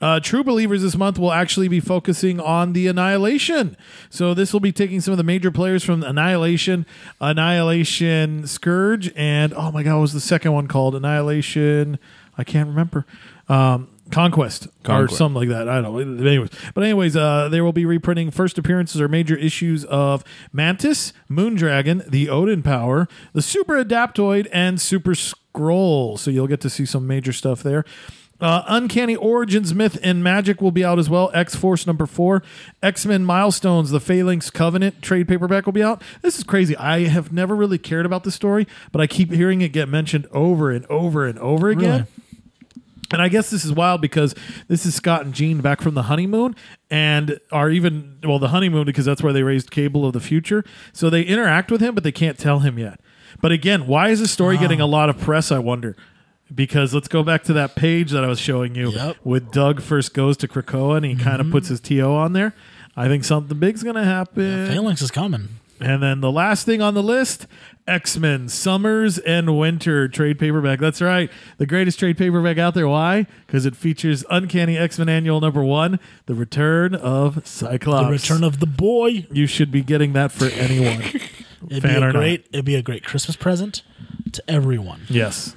[0.00, 3.76] Uh, True Believers this month will actually be focusing on the Annihilation.
[4.10, 6.86] So this will be taking some of the major players from Annihilation,
[7.20, 10.94] Annihilation Scourge, and oh my god, what was the second one called?
[10.94, 11.98] Annihilation.
[12.36, 13.06] I can't remember.
[13.48, 15.68] Um, Conquest, or something like that.
[15.68, 15.98] I don't know.
[15.98, 20.22] Anyways, but anyways, uh, they will be reprinting first appearances or major issues of
[20.52, 26.16] Mantis, Moondragon, the Odin Power, the Super Adaptoid, and Super Skrull.
[26.20, 27.84] So you'll get to see some major stuff there.
[28.40, 31.30] Uh, Uncanny Origins Myth and Magic will be out as well.
[31.32, 32.42] X Force number four.
[32.82, 36.02] X Men Milestones, The Phalanx Covenant trade paperback will be out.
[36.22, 36.76] This is crazy.
[36.76, 40.26] I have never really cared about this story, but I keep hearing it get mentioned
[40.32, 41.90] over and over and over again.
[41.90, 42.06] Really?
[43.12, 44.34] And I guess this is wild because
[44.68, 46.56] this is Scott and Jean back from the honeymoon
[46.90, 50.64] and are even, well, the honeymoon because that's where they raised Cable of the future.
[50.92, 53.00] So they interact with him, but they can't tell him yet.
[53.40, 55.52] But again, why is this story getting a lot of press?
[55.52, 55.94] I wonder.
[56.54, 59.16] Because let's go back to that page that I was showing you Yep.
[59.24, 61.52] with Doug first goes to Krakoa and he kind of mm-hmm.
[61.52, 62.54] puts his TO on there.
[62.96, 64.66] I think something big's going to happen.
[64.68, 65.48] Phalanx is coming.
[65.80, 67.46] And then the last thing on the list
[67.86, 70.78] X Men Summers and Winter trade paperback.
[70.78, 71.30] That's right.
[71.58, 72.88] The greatest trade paperback out there.
[72.88, 73.26] Why?
[73.46, 78.06] Because it features Uncanny X Men Annual number one The Return of Cyclops.
[78.06, 79.26] The return of the boy.
[79.30, 81.02] You should be getting that for anyone.
[81.70, 82.12] It'd Fan be a not.
[82.14, 82.46] great.
[82.52, 83.82] It'd be a great Christmas present
[84.32, 85.02] to everyone.
[85.08, 85.54] yes.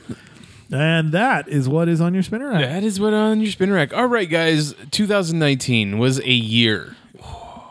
[0.72, 2.62] And that is what is on your spinner rack.
[2.62, 3.94] That is what on your spin rack.
[3.94, 4.74] All right, guys.
[4.92, 6.96] 2019 was a year.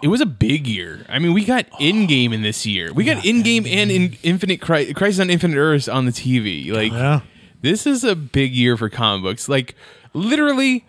[0.03, 1.05] It was a big year.
[1.09, 2.93] I mean, we got Endgame in this year.
[2.93, 6.71] We got Endgame and in Infinite Cri- Crisis on Infinite Earths on the TV.
[6.73, 7.21] Like, Yeah.
[7.63, 9.49] this is a big year for comic books.
[9.49, 9.75] Like,
[10.13, 10.85] literally,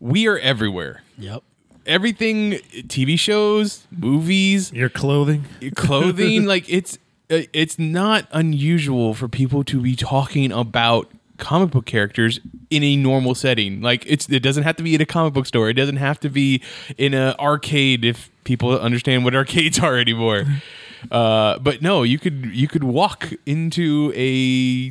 [0.00, 1.02] we are everywhere.
[1.18, 1.42] Yep.
[1.86, 2.52] Everything,
[2.88, 5.44] TV shows, movies, Your clothing.
[5.74, 6.96] clothing like it's
[7.30, 11.10] uh, it's not unusual for people to be talking about
[11.44, 12.40] comic book characters
[12.70, 13.82] in a normal setting.
[13.82, 15.68] Like it's it doesn't have to be in a comic book store.
[15.68, 16.62] It doesn't have to be
[16.96, 20.46] in an arcade if people understand what arcades are anymore.
[21.10, 24.90] Uh, but no you could you could walk into a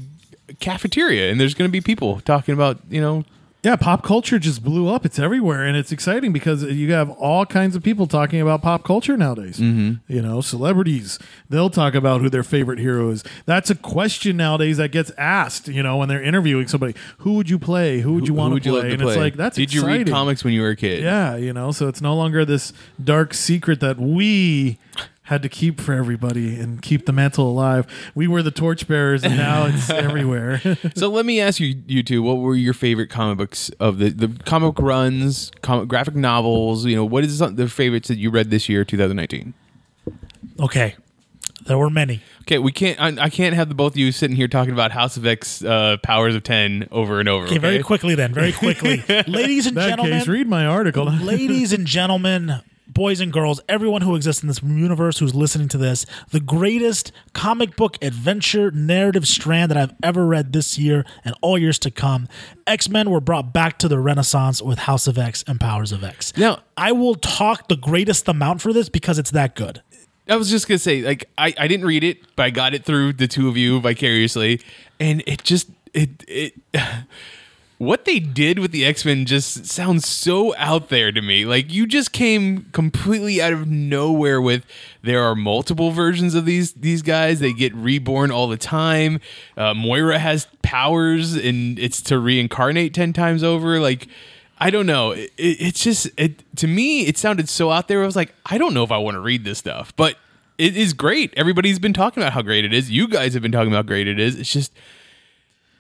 [0.60, 3.26] cafeteria and there's going to be people talking about you know
[3.64, 5.06] Yeah, pop culture just blew up.
[5.06, 8.84] It's everywhere, and it's exciting because you have all kinds of people talking about pop
[8.84, 9.58] culture nowadays.
[9.58, 10.12] Mm-hmm.
[10.14, 11.18] You know, celebrities
[11.50, 13.24] they'll talk about who their favorite hero is.
[13.46, 15.70] That's a question nowadays that gets asked.
[15.70, 18.02] You know, when they're interviewing somebody, who would you play?
[18.02, 18.82] Who would you who want to play?
[18.82, 21.02] to and play it's like that's did you read comics when you were a kid
[21.02, 24.78] Yeah, you know, so it's no longer this dark secret that we
[25.24, 27.88] had to keep for everybody and keep the mantle alive.
[28.14, 30.62] We were the torchbearers, and now it's everywhere.
[30.96, 34.10] So let me ask you, you two, what were your favorite comic books of the
[34.10, 36.86] the comic runs, comic graphic novels?
[36.86, 39.54] You know, what is some, the favorites that you read this year, 2019?
[40.60, 40.96] Okay.
[41.66, 42.22] There were many.
[42.42, 43.00] Okay, we can't.
[43.00, 45.64] I, I can't have the both of you sitting here talking about House of X,
[45.64, 47.46] uh, Powers of Ten over and over.
[47.46, 49.04] Okay, very quickly then, very quickly.
[49.28, 51.06] Ladies and that gentlemen, case, read my article.
[51.06, 52.62] ladies and gentlemen,
[52.94, 57.12] boys and girls, everyone who exists in this universe who's listening to this, the greatest
[57.34, 61.92] comic book adventure narrative strand that I've ever read this year and all years to
[61.92, 62.28] come.
[62.68, 66.04] X Men were brought back to the Renaissance with House of X and Powers of
[66.04, 66.36] X.
[66.38, 69.82] Now- I will talk the greatest amount for this because it's that good.
[70.28, 72.86] I was just gonna say, like, I, I didn't read it, but I got it
[72.86, 74.62] through the two of you vicariously,
[75.00, 76.54] and it just it it
[77.84, 81.46] what they did with the X Men just sounds so out there to me.
[81.46, 84.66] Like you just came completely out of nowhere with
[85.02, 87.40] there are multiple versions of these these guys.
[87.40, 89.20] They get reborn all the time.
[89.58, 93.80] Uh, Moira has powers, and it's to reincarnate ten times over.
[93.80, 94.08] Like.
[94.60, 95.12] I don't know.
[95.12, 97.06] It, it, it's just it to me.
[97.08, 98.02] It sounded so out there.
[98.02, 100.16] I was like, I don't know if I want to read this stuff, but
[100.58, 101.34] it is great.
[101.36, 102.90] Everybody's been talking about how great it is.
[102.90, 104.40] You guys have been talking about how great it is.
[104.40, 104.72] It's just,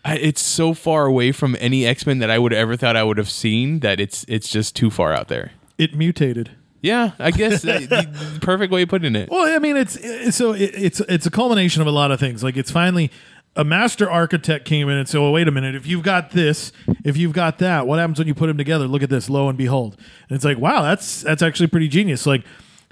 [0.05, 3.03] I, it's so far away from any X Men that I would ever thought I
[3.03, 5.51] would have seen that it's it's just too far out there.
[5.77, 6.51] it mutated.
[6.81, 9.29] Yeah, I guess that, the, the perfect way of putting it.
[9.29, 12.19] Well, I mean, it's, it's so it, it's it's a culmination of a lot of
[12.19, 12.43] things.
[12.43, 13.09] Like it's finally
[13.55, 15.75] a master architect came in and said, "Well, wait a minute.
[15.75, 16.73] If you've got this,
[17.05, 18.85] if you've got that, what happens when you put them together?
[18.85, 19.29] Look at this.
[19.29, 19.95] Lo and behold,
[20.27, 22.25] and it's like, wow, that's that's actually pretty genius.
[22.25, 22.43] Like."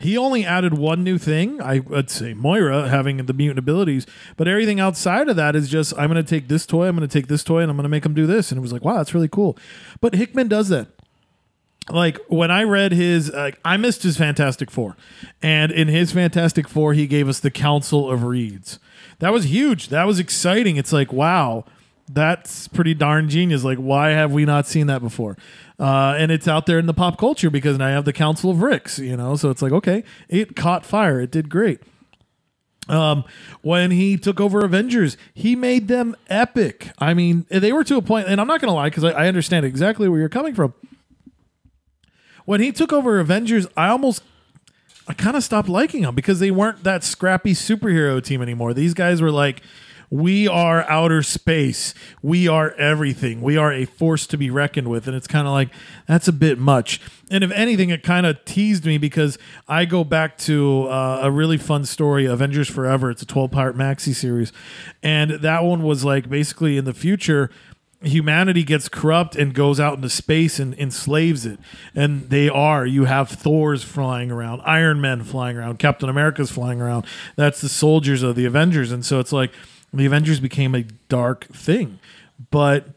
[0.01, 1.61] He only added one new thing.
[1.61, 4.05] I would say Moira having the mutant abilities,
[4.37, 7.07] but everything outside of that is just I'm going to take this toy, I'm going
[7.07, 8.51] to take this toy, and I'm going to make them do this.
[8.51, 9.57] And it was like, wow, that's really cool.
[9.99, 10.87] But Hickman does that
[11.89, 13.31] like when I read his,
[13.65, 14.95] I missed his Fantastic Four,
[15.41, 18.79] and in his Fantastic Four, he gave us the Council of Reeds.
[19.19, 19.89] That was huge.
[19.89, 20.77] That was exciting.
[20.77, 21.65] It's like wow,
[22.07, 23.63] that's pretty darn genius.
[23.63, 25.37] Like why have we not seen that before?
[25.82, 28.51] Uh, and it's out there in the pop culture because now I have the Council
[28.51, 28.99] of Ricks.
[28.99, 31.19] You know, so it's like okay, it caught fire.
[31.19, 31.82] It did great.
[32.88, 33.23] Um,
[33.61, 36.91] when he took over Avengers, he made them epic.
[36.99, 39.11] I mean, they were to a point, and I'm not going to lie because I,
[39.11, 40.73] I understand exactly where you're coming from
[42.45, 44.23] when he took over Avengers, I almost
[45.07, 48.73] I kind of stopped liking them because they weren't that scrappy superhero team anymore.
[48.73, 49.61] These guys were like,
[50.12, 51.93] we are outer space.
[52.22, 53.41] We are everything.
[53.41, 55.07] We are a force to be reckoned with.
[55.07, 55.70] And it's kind of like,
[56.05, 56.99] that's a bit much.
[57.32, 59.39] And if anything, it kind of teased me because
[59.70, 63.09] I go back to uh, a really fun story, Avengers Forever.
[63.09, 64.51] It's a 12 part maxi series.
[65.01, 67.49] And that one was like basically in the future,
[68.03, 71.57] humanity gets corrupt and goes out into space and enslaves it.
[71.95, 72.86] And they are.
[72.86, 77.05] You have Thor's flying around, Iron Man flying around, Captain America's flying around.
[77.38, 78.91] That's the soldiers of the Avengers.
[78.91, 79.53] And so it's like
[79.93, 81.99] the Avengers became a dark thing.
[82.49, 82.89] But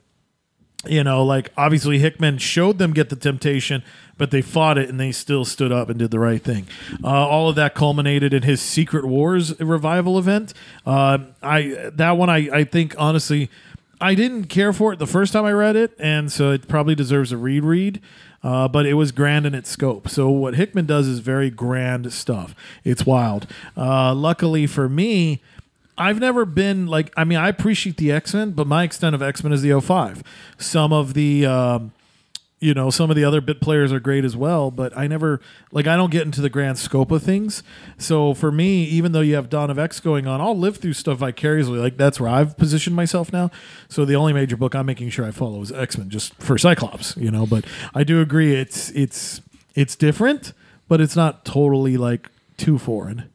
[0.87, 3.83] you know, like obviously Hickman showed them get the temptation,
[4.19, 6.67] but they fought it and they still stood up and did the right thing.
[7.03, 10.53] Uh, all of that culminated in his Secret Wars revival event.
[10.85, 13.51] Uh, I that one I I think honestly.
[14.01, 16.95] I didn't care for it the first time I read it, and so it probably
[16.95, 18.03] deserves a reread.
[18.43, 20.09] Uh, but it was grand in its scope.
[20.11, 22.55] So what Hickman does is very grand stuff.
[22.83, 23.47] It's wild.
[23.75, 25.41] Uh, luckily for me,
[25.97, 27.13] I've never been like.
[27.17, 29.81] I mean, I appreciate the X Men, but my extent of X Men is the
[29.81, 30.23] 05.
[30.59, 31.47] Some of the.
[31.47, 31.93] Um,
[32.65, 35.39] you know, some of the other bit players are great as well, but I never
[35.71, 37.63] like I don't get into the grand scope of things.
[37.99, 40.95] So for me, even though you have Dawn of X going on, I'll live through
[40.95, 41.79] stuff vicariously.
[41.79, 43.51] Like that's where I've positioned myself now.
[43.91, 46.57] So the only major book I'm making sure I follow is X Men, just for
[46.57, 47.15] Cyclops.
[47.19, 49.43] You know, but I do agree it's it's
[49.75, 50.55] it's different,
[50.89, 53.29] but it's not totally like too foreign.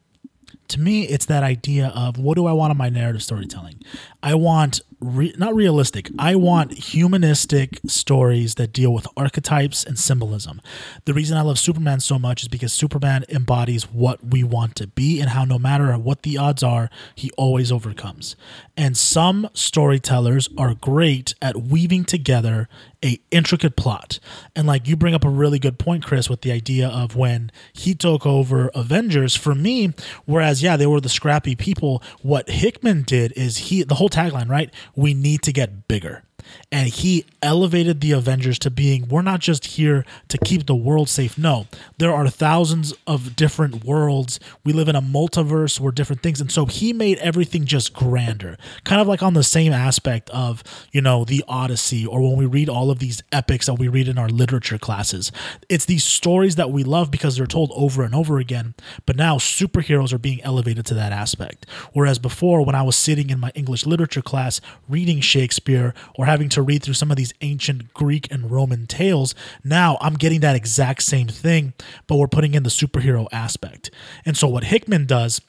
[0.69, 3.81] To me, it's that idea of what do I want in my narrative storytelling?
[4.21, 6.09] I want re- not realistic.
[6.17, 10.61] I want humanistic stories that deal with archetypes and symbolism.
[11.05, 14.87] The reason I love Superman so much is because Superman embodies what we want to
[14.87, 18.35] be and how no matter what the odds are, he always overcomes.
[18.75, 22.67] And some storytellers are great at weaving together
[23.03, 24.19] a intricate plot.
[24.55, 27.51] And like you bring up a really good point Chris with the idea of when
[27.71, 29.93] he took over Avengers for me
[30.25, 34.49] whereas yeah they were the scrappy people what Hickman did is he the whole tagline
[34.49, 34.73] right?
[34.95, 36.23] We need to get bigger
[36.71, 41.09] and he elevated the Avengers to being we're not just here to keep the world
[41.09, 41.37] safe.
[41.37, 44.39] No, there are thousands of different worlds.
[44.63, 48.57] We live in a multiverse where different things, and so he made everything just grander,
[48.83, 52.45] kind of like on the same aspect of you know the Odyssey, or when we
[52.45, 55.31] read all of these epics that we read in our literature classes.
[55.67, 58.75] It's these stories that we love because they're told over and over again.
[59.05, 61.65] But now superheroes are being elevated to that aspect.
[61.93, 66.38] Whereas before, when I was sitting in my English literature class reading Shakespeare or having
[66.47, 69.35] to read through some of these ancient Greek and Roman tales,
[69.65, 71.73] now I'm getting that exact same thing,
[72.07, 73.91] but we're putting in the superhero aspect.
[74.25, 75.41] And so what Hickman does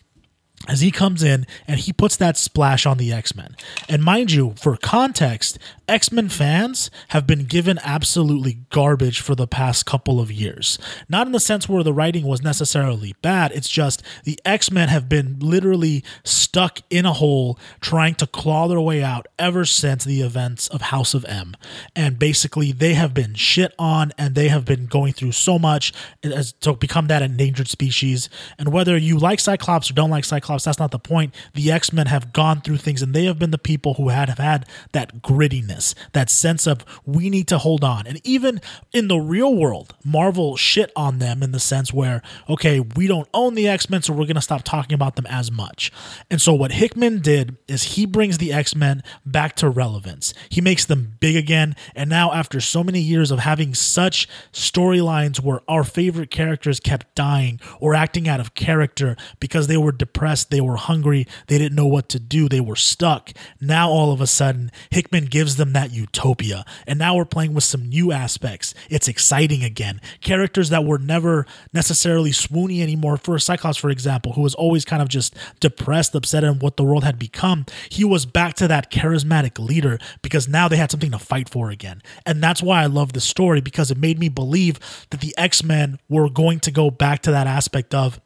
[0.68, 3.56] as he comes in and he puts that splash on the X-Men.
[3.88, 5.58] And mind you, for context,
[5.88, 10.78] X-Men fans have been given absolutely garbage for the past couple of years.
[11.08, 15.08] Not in the sense where the writing was necessarily bad, it's just the X-Men have
[15.08, 20.20] been literally stuck in a hole trying to claw their way out ever since the
[20.20, 21.56] events of House of M.
[21.96, 25.92] And basically they have been shit on and they have been going through so much
[26.22, 28.28] as to become that endangered species.
[28.58, 30.64] And whether you like Cyclops or don't like Cyclops Cyclops.
[30.64, 31.34] That's not the point.
[31.54, 34.28] The X Men have gone through things, and they have been the people who had
[34.28, 38.06] have had that grittiness, that sense of we need to hold on.
[38.06, 38.60] And even
[38.92, 43.28] in the real world, Marvel shit on them in the sense where okay, we don't
[43.32, 45.92] own the X Men, so we're gonna stop talking about them as much.
[46.30, 50.34] And so what Hickman did is he brings the X Men back to relevance.
[50.48, 55.40] He makes them big again, and now after so many years of having such storylines
[55.40, 60.39] where our favorite characters kept dying or acting out of character because they were depressed
[60.44, 63.32] they were hungry, they didn't know what to do, they were stuck.
[63.60, 66.64] Now, all of a sudden, Hickman gives them that utopia.
[66.86, 68.74] And now we're playing with some new aspects.
[68.88, 70.00] It's exciting again.
[70.20, 73.16] Characters that were never necessarily swoony anymore.
[73.16, 76.84] For Cyclops, for example, who was always kind of just depressed, upset at what the
[76.84, 81.10] world had become, he was back to that charismatic leader because now they had something
[81.10, 82.02] to fight for again.
[82.26, 84.78] And that's why I love the story because it made me believe
[85.10, 88.20] that the X Men were going to go back to that aspect of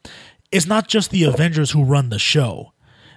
[0.54, 2.70] it's not just the Avengers who run the show.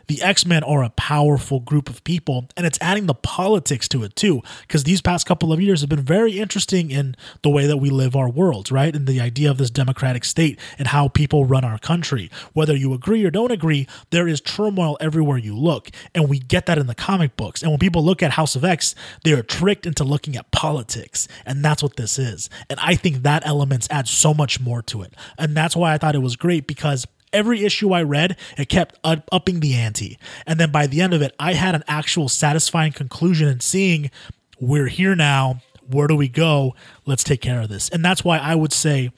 [0.08, 4.04] The X Men are a powerful group of people, and it's adding the politics to
[4.04, 4.42] it too.
[4.62, 7.90] Because these past couple of years have been very interesting in the way that we
[7.90, 8.96] live our worlds, right?
[8.96, 12.32] And the idea of this democratic state and how people run our country.
[12.54, 15.92] Whether you agree or don't agree, there is turmoil everywhere you look.
[16.16, 17.62] And we get that in the comic books.
[17.62, 21.28] And when people look at House of X, they are tricked into looking at politics.
[21.46, 22.50] And that's what this is.
[22.70, 25.14] And I think that elements add so much more to it.
[25.38, 28.98] And that's why I thought it was great because every issue I read, it kept
[29.04, 30.18] upping the ante.
[30.46, 34.12] And then by the end of it, I had an actual satisfying conclusion and seeing
[34.60, 35.62] we're here now.
[35.90, 36.76] Where do we go?
[37.06, 37.90] Let's take care of this.
[37.90, 39.12] And that's why I would say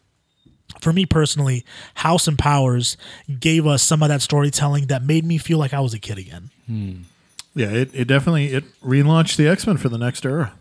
[0.80, 2.96] for me personally, House and Powers
[3.40, 6.18] gave us some of that storytelling that made me feel like I was a kid
[6.18, 6.52] again.
[6.68, 6.92] Hmm.
[7.56, 10.54] Yeah, it, it definitely it relaunched the X Men for the next era.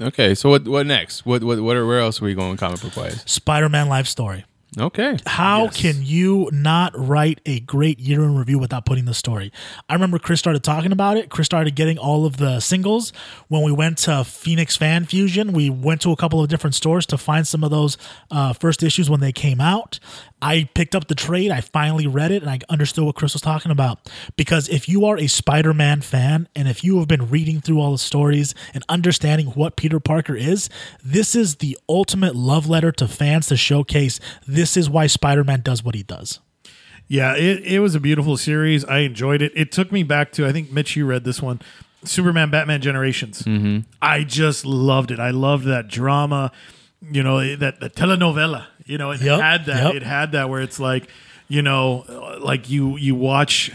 [0.00, 1.24] Okay, so what what next?
[1.24, 3.22] What what what are, where else are we going comic book wise?
[3.26, 4.44] Spider-Man life story.
[4.76, 5.16] Okay.
[5.26, 5.76] How Yes.
[5.80, 9.50] can you not write a great year in review without putting the story?
[9.88, 11.30] I remember Chris started talking about it.
[11.30, 13.12] Chris started getting all of the singles.
[13.48, 17.06] When we went to Phoenix Fan Fusion, we went to a couple of different stores
[17.06, 17.96] to find some of those
[18.30, 19.98] uh, first issues when they came out.
[20.40, 21.50] I picked up the trade.
[21.50, 24.10] I finally read it and I understood what Chris was talking about.
[24.36, 27.80] Because if you are a Spider Man fan and if you have been reading through
[27.80, 30.68] all the stories and understanding what Peter Parker is,
[31.04, 35.60] this is the ultimate love letter to fans to showcase this is why Spider Man
[35.62, 36.40] does what he does.
[37.08, 38.84] Yeah, it, it was a beautiful series.
[38.84, 39.52] I enjoyed it.
[39.56, 41.60] It took me back to I think Mitch, you read this one,
[42.04, 43.42] Superman, Batman Generations.
[43.42, 43.90] Mm-hmm.
[44.00, 45.18] I just loved it.
[45.18, 46.52] I loved that drama.
[47.00, 48.66] You know that the telenovela.
[48.86, 49.82] You know it Yep, had that.
[49.84, 49.94] yep.
[49.94, 51.08] It had that where it's like,
[51.48, 53.70] you know, like you you watch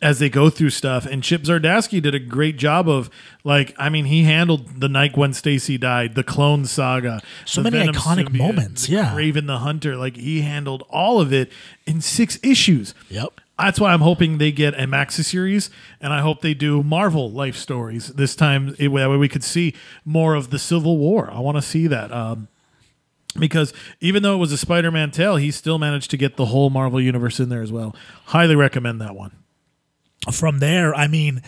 [0.00, 1.06] as they go through stuff.
[1.06, 3.08] And Chip Zdarsky did a great job of
[3.44, 7.78] like, I mean, he handled the night Gwen Stacy died, the Clone Saga, So many
[7.78, 9.12] Venom iconic symbiote, moments, yeah.
[9.14, 9.96] Kraven the Hunter.
[9.96, 11.50] Like he handled all of it
[11.86, 12.94] in six issues.
[13.10, 13.40] Yep.
[13.58, 17.30] That's why I'm hoping they get a Maxi series, and I hope they do Marvel
[17.30, 18.70] life stories this time.
[18.78, 21.30] It, that way we could see more of the Civil War.
[21.30, 22.10] I want to see that.
[22.10, 22.48] Um,
[23.38, 26.70] because even though it was a Spider-Man tale, he still managed to get the whole
[26.70, 27.94] Marvel universe in there as well.
[28.26, 29.32] Highly recommend that one.
[30.30, 31.42] From there, I mean,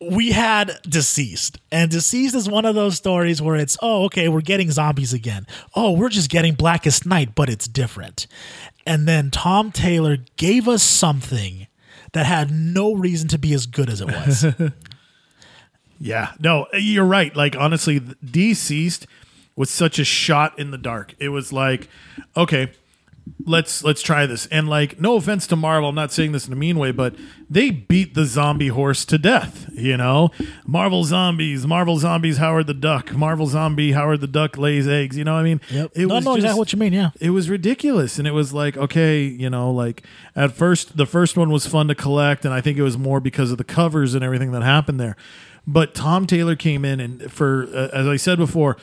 [0.00, 4.40] we had DCeased, and DCeased is one of those stories where it's, oh, okay, we're
[4.40, 5.46] getting zombies again.
[5.74, 8.26] Oh, we're just getting Blackest Night, but it's different.
[8.86, 11.66] And then Tom Taylor gave us something
[12.12, 14.46] that had no reason to be as good as it was.
[16.00, 17.34] Yeah, no, you're right.
[17.34, 19.06] Like honestly, DCeased
[19.58, 21.16] was such a shot in the dark.
[21.18, 21.88] It was like,
[22.36, 22.70] okay,
[23.44, 24.46] let's let's try this.
[24.46, 27.16] And like, no offense to Marvel, I'm not saying this in a mean way, but
[27.50, 29.68] they beat the zombie horse to death.
[29.72, 30.30] You know,
[30.64, 35.18] Marvel zombies, Marvel zombies, Howard the Duck, Marvel zombie, Howard the Duck lays eggs.
[35.18, 35.60] You know what I mean?
[35.70, 35.90] Yep.
[35.96, 36.92] It no, was no, just- exactly what you mean.
[36.92, 37.10] Yeah.
[37.20, 40.04] it was ridiculous and it was like okay you know like
[40.36, 43.18] at first the first one was fun to collect and i think it was more
[43.18, 45.16] because of the covers and everything that happened there
[45.66, 48.76] but tom taylor came in and for uh, as i said before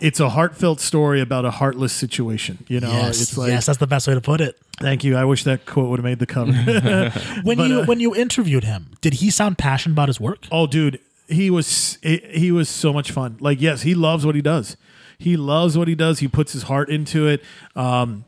[0.00, 3.20] it's a heartfelt story about a heartless situation you know yes.
[3.22, 4.58] it's like yes, that's the best way to put it.
[4.78, 6.52] thank you i wish that quote would have made the cover
[7.42, 10.46] When But, you uh, when you interviewed him, did he sound passionate about his work?
[10.50, 13.36] Oh, dude, he was he, he was so much fun.
[13.40, 14.76] Like, yes, he loves what he does.
[15.18, 16.18] He loves what he does.
[16.18, 17.42] He puts his heart into it.
[17.74, 18.24] Um,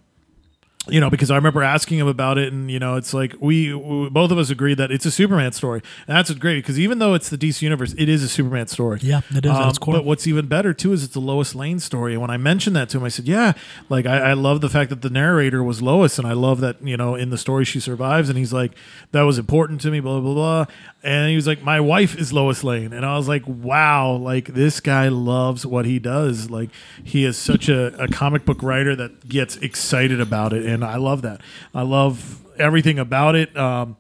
[0.89, 3.75] you know, because I remember asking him about it, and you know, it's like we,
[3.75, 6.99] we both of us agree that it's a Superman story, and that's great because even
[6.99, 9.01] though it's the DC universe, it is a Superman story.
[9.03, 9.95] Yeah, it is um, core.
[9.95, 12.13] But what's even better too is it's a Lois Lane story.
[12.13, 13.53] And when I mentioned that to him, I said, "Yeah,
[13.89, 16.83] like I, I love the fact that the narrator was Lois, and I love that
[16.83, 18.73] you know in the story she survives." And he's like,
[19.13, 20.67] "That was important to me." Blah blah blah.
[21.03, 24.47] And he was like, "My wife is Lois Lane," and I was like, "Wow, like
[24.55, 26.51] this guy loves what he does.
[26.51, 26.71] Like
[27.05, 30.97] he is such a, a comic book writer that gets excited about it, and I
[30.97, 31.41] love that.
[31.75, 33.97] I love everything about it." Um,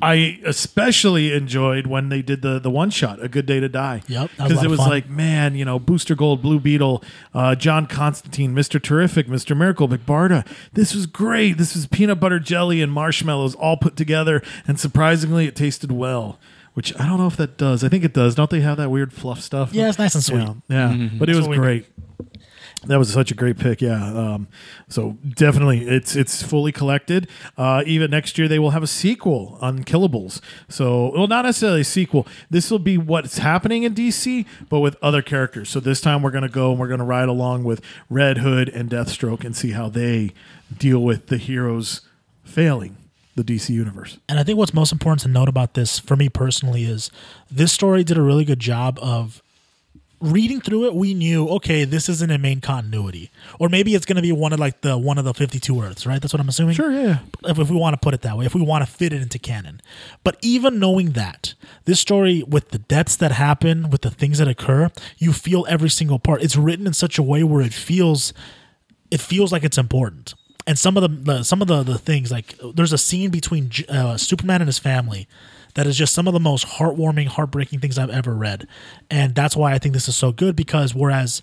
[0.00, 4.02] I especially enjoyed when they did the the one shot, "A Good Day to Die."
[4.08, 4.88] Yep, that was a because it was fun.
[4.88, 7.04] like, man, you know, Booster Gold, Blue Beetle,
[7.34, 10.46] uh, John Constantine, Mister Terrific, Mister Miracle, Big Barda.
[10.72, 11.58] This was great.
[11.58, 16.38] This was peanut butter jelly and marshmallows all put together, and surprisingly, it tasted well.
[16.74, 17.84] Which I don't know if that does.
[17.84, 18.34] I think it does.
[18.34, 19.74] Don't they have that weird fluff stuff?
[19.74, 20.38] Yeah, it's nice and sweet.
[20.38, 20.54] Yeah,
[20.94, 21.08] yeah.
[21.18, 21.86] but it That's was what we great.
[22.86, 24.04] That was such a great pick, yeah.
[24.12, 24.48] Um,
[24.88, 27.28] so definitely, it's it's fully collected.
[27.56, 30.40] Uh, even next year, they will have a sequel, Unkillables.
[30.68, 32.26] So, well, not necessarily a sequel.
[32.50, 35.68] This will be what's happening in DC, but with other characters.
[35.70, 37.80] So this time, we're to go and we're to ride along with
[38.10, 40.32] Red Hood and Deathstroke and see how they
[40.76, 42.00] deal with the heroes
[42.42, 42.96] failing
[43.36, 44.18] the DC universe.
[44.28, 47.10] And I think what's most important to note about this, for me personally, is
[47.50, 49.42] this story did a really good job of
[50.22, 50.94] reading through it.
[50.94, 54.52] We knew, okay, this isn't a main continuity, or maybe it's going to be one
[54.52, 56.22] of like the one of the fifty-two Earths, right?
[56.22, 56.74] That's what I'm assuming.
[56.74, 57.18] Sure, yeah.
[57.44, 59.20] If, if we want to put it that way, if we want to fit it
[59.20, 59.82] into canon.
[60.24, 61.54] But even knowing that
[61.84, 65.90] this story, with the deaths that happen, with the things that occur, you feel every
[65.90, 66.42] single part.
[66.42, 68.32] It's written in such a way where it feels
[69.10, 70.34] it feels like it's important.
[70.64, 73.72] And some of the, the some of the, the things like there's a scene between
[73.88, 75.26] uh, Superman and his family
[75.74, 78.66] that is just some of the most heartwarming, heartbreaking things I've ever read,
[79.10, 81.42] and that's why I think this is so good because whereas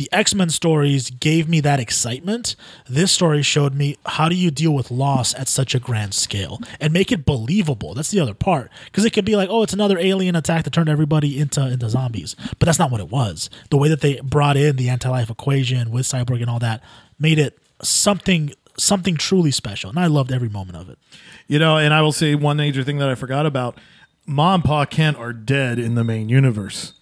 [0.00, 2.56] the X Men stories gave me that excitement,
[2.88, 6.58] this story showed me how do you deal with loss at such a grand scale
[6.80, 7.92] and make it believable.
[7.92, 10.72] That's the other part because it could be like, oh, it's another alien attack that
[10.72, 13.50] turned everybody into into zombies, but that's not what it was.
[13.68, 16.82] The way that they brought in the anti life equation with Cyborg and all that
[17.18, 20.98] made it something something truly special, and I loved every moment of it.
[21.46, 23.78] You know, and I will say one major thing that I forgot about:
[24.26, 26.94] Ma and Pa Kent are dead in the main universe.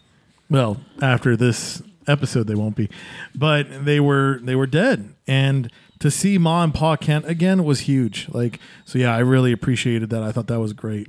[0.51, 2.89] Well, after this episode, they won't be,
[3.35, 7.81] but they were they were dead, and to see Ma and Pa Kent again was
[7.81, 8.29] huge.
[8.31, 10.23] Like, so yeah, I really appreciated that.
[10.23, 11.09] I thought that was great.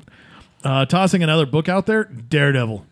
[0.63, 2.85] Uh, tossing another book out there, Daredevil.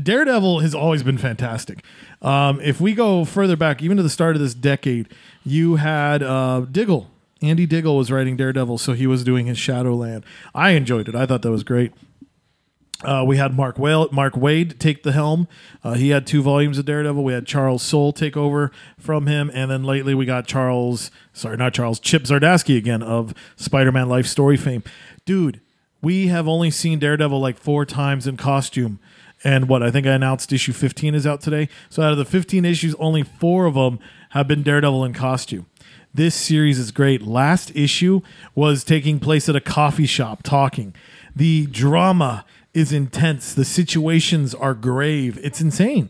[0.00, 1.84] Daredevil has always been fantastic.
[2.22, 5.08] Um, if we go further back, even to the start of this decade,
[5.44, 7.10] you had uh, Diggle.
[7.40, 10.24] Andy Diggle was writing Daredevil, so he was doing his Shadowland.
[10.54, 11.14] I enjoyed it.
[11.14, 11.92] I thought that was great.
[13.04, 15.48] Uh, we had Mark Waid, Mark Waid take the helm.
[15.82, 17.24] Uh, he had two volumes of Daredevil.
[17.24, 21.56] We had Charles Soule take over from him, and then lately we got Charles, sorry,
[21.56, 24.84] not Charles, Chip Zdarsky again of Spider-Man Life Story fame.
[25.24, 25.60] Dude,
[26.00, 29.00] we have only seen Daredevil like four times in costume.
[29.44, 31.68] And what I think I announced issue 15 is out today.
[31.90, 33.98] So out of the 15 issues, only four of them
[34.32, 35.66] have been Daredevil in costume.
[36.14, 37.22] This series is great.
[37.22, 38.20] Last issue
[38.54, 40.94] was taking place at a coffee shop talking.
[41.34, 43.52] The drama is intense.
[43.52, 45.38] The situations are grave.
[45.42, 46.08] It's insane.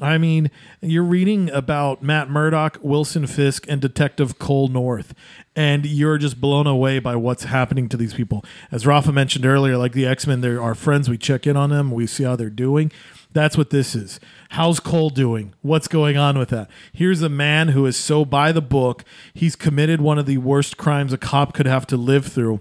[0.00, 0.50] I mean,
[0.80, 5.14] you're reading about Matt Murdock, Wilson Fisk, and Detective Cole North,
[5.54, 8.44] and you're just blown away by what's happening to these people.
[8.72, 11.08] As Rafa mentioned earlier, like the X Men, they're our friends.
[11.08, 12.90] We check in on them, we see how they're doing.
[13.34, 14.18] That's what this is.
[14.50, 15.54] How's Cole doing?
[15.60, 16.70] What's going on with that?
[16.92, 19.04] Here's a man who is so by the book.
[19.34, 22.60] He's committed one of the worst crimes a cop could have to live through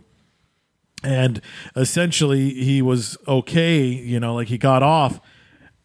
[1.04, 1.42] and
[1.76, 5.20] essentially he was okay you know like he got off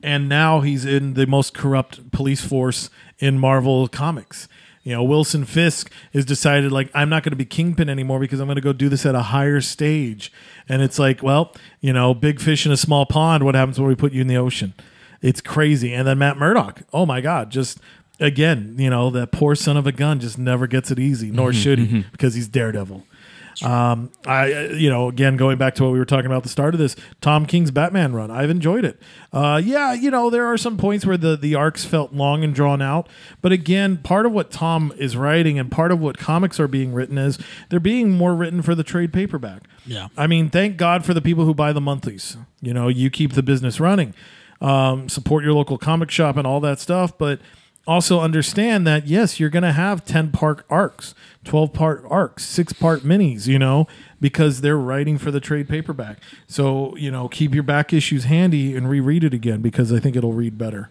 [0.01, 4.49] and now he's in the most corrupt police force in marvel comics
[4.89, 8.41] you know wilson fisk has decided like i'm not going to be kingpin anymore because
[8.41, 10.32] i'm going to go do this at a higher stage.
[10.66, 13.86] And it's like well you know big fish in a small pond what happens when
[13.86, 14.72] we put you in the ocean?
[15.20, 15.93] It's crazy.
[15.93, 17.80] And then matt murdock oh my god just
[18.18, 21.51] again you know that poor son of a gun just never gets it easy nor
[21.51, 22.11] mm-hmm, should he mm-hmm.
[22.11, 23.05] because he's daredevil
[23.62, 26.42] um, I, uh, you know, again, going back to what we were talking about at
[26.44, 29.00] the start of this, Tom King's Batman run, I've enjoyed it.
[29.32, 32.54] Uh, yeah, you know, there are some points where the, the arcs felt long and
[32.54, 33.09] drawn out.
[33.42, 36.92] But again, part of what Tom is writing and part of what comics are being
[36.92, 37.38] written is
[37.68, 39.62] they're being more written for the trade paperback.
[39.86, 40.09] Yeah.
[40.16, 42.36] I mean, thank God for the people who buy the monthlies.
[42.61, 44.14] You know, you keep the business running,
[44.61, 47.16] um, support your local comic shop and all that stuff.
[47.16, 47.40] But
[47.89, 51.14] also understand that yes, you're going to have 10 part arcs,
[51.45, 53.89] 12 part arcs, six part minis, you know,
[54.20, 56.18] because they're writing for the trade paperback.
[56.47, 60.14] So, you know, keep your back issues handy and reread it again because I think
[60.14, 60.91] it'll read better.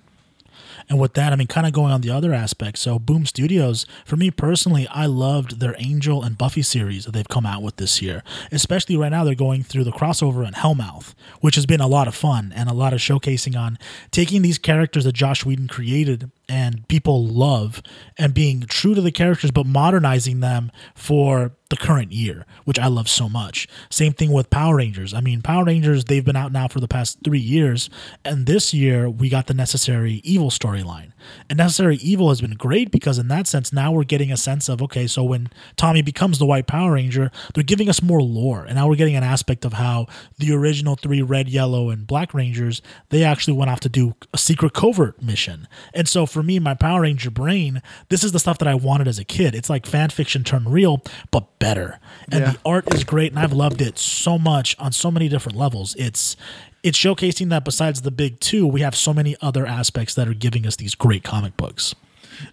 [0.90, 2.78] And with that, I mean, kind of going on the other aspect.
[2.78, 7.28] So, Boom Studios, for me personally, I loved their Angel and Buffy series that they've
[7.28, 8.24] come out with this year.
[8.52, 12.08] Especially right now, they're going through the crossover in Hellmouth, which has been a lot
[12.08, 13.78] of fun and a lot of showcasing on
[14.12, 17.82] taking these characters that Joss Whedon created and people love
[18.18, 22.88] and being true to the characters, but modernizing them for the current year, which I
[22.88, 23.68] love so much.
[23.90, 25.14] Same thing with Power Rangers.
[25.14, 27.90] I mean, Power Rangers, they've been out now for the past three years.
[28.24, 31.12] And this year, we got the Necessary Evil storyline.
[31.50, 34.70] And Necessary Evil has been great because, in that sense, now we're getting a sense
[34.70, 38.64] of okay, so when Tommy becomes the White Power Ranger, they're giving us more lore.
[38.64, 42.34] And now we're getting an aspect of how the original three red, yellow, and black
[42.34, 45.68] Rangers, they actually went off to do a secret covert mission.
[45.94, 49.08] And so, for me, my Power Ranger brain, this is the stuff that I wanted
[49.08, 49.56] as a kid.
[49.56, 52.00] It's like fan fiction turned real, but better.
[52.32, 52.52] And Yeah.
[52.52, 55.96] the art is great, and I've loved it so much on so many different levels.
[55.98, 56.36] It's
[56.84, 60.36] it's showcasing that besides the big two, we have so many other aspects that are
[60.36, 61.96] giving us these great comic books.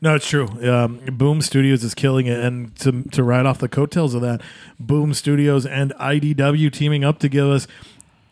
[0.01, 0.49] No, it's true.
[0.69, 4.41] Um, Boom Studios is killing it, and to to ride off the coattails of that,
[4.81, 7.67] Boom Studios and IDW teaming up to give us.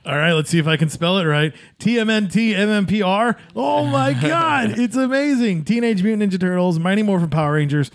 [0.05, 1.55] All right, let's see if I can spell it right.
[1.78, 3.36] TMNT MMPR.
[3.55, 5.64] Oh my God, it's amazing!
[5.64, 7.90] Teenage Mutant Ninja Turtles, Mighty Morphin Power Rangers.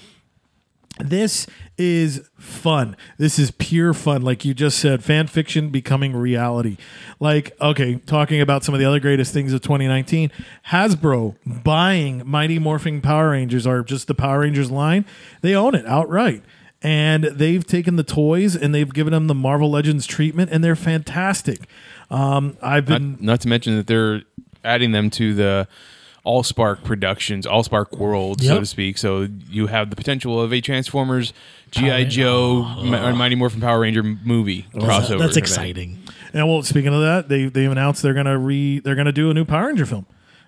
[0.99, 1.47] This
[1.77, 2.95] is fun.
[3.17, 4.23] This is pure fun.
[4.23, 6.77] Like you just said, fan fiction becoming reality.
[7.19, 10.31] Like, okay, talking about some of the other greatest things of 2019,
[10.69, 15.05] Hasbro buying Mighty Morphing Power Rangers or just the Power Rangers line,
[15.41, 16.43] they own it outright.
[16.81, 20.75] And they've taken the toys and they've given them the Marvel Legends treatment, and they're
[20.75, 21.67] fantastic.
[22.09, 24.23] Um, I've been not to mention that they're
[24.63, 25.67] adding them to the
[26.25, 28.97] Allspark Productions, Allspark World, so to speak.
[28.97, 31.33] So you have the potential of a Transformers,
[31.71, 35.19] GI Joe, or Mighty Morphin Power Ranger movie crossover.
[35.19, 35.37] That's event.
[35.37, 35.99] exciting.
[36.33, 39.33] And well, speaking of that, they they've announced they're gonna re they're gonna do a
[39.33, 40.05] new Power Ranger film.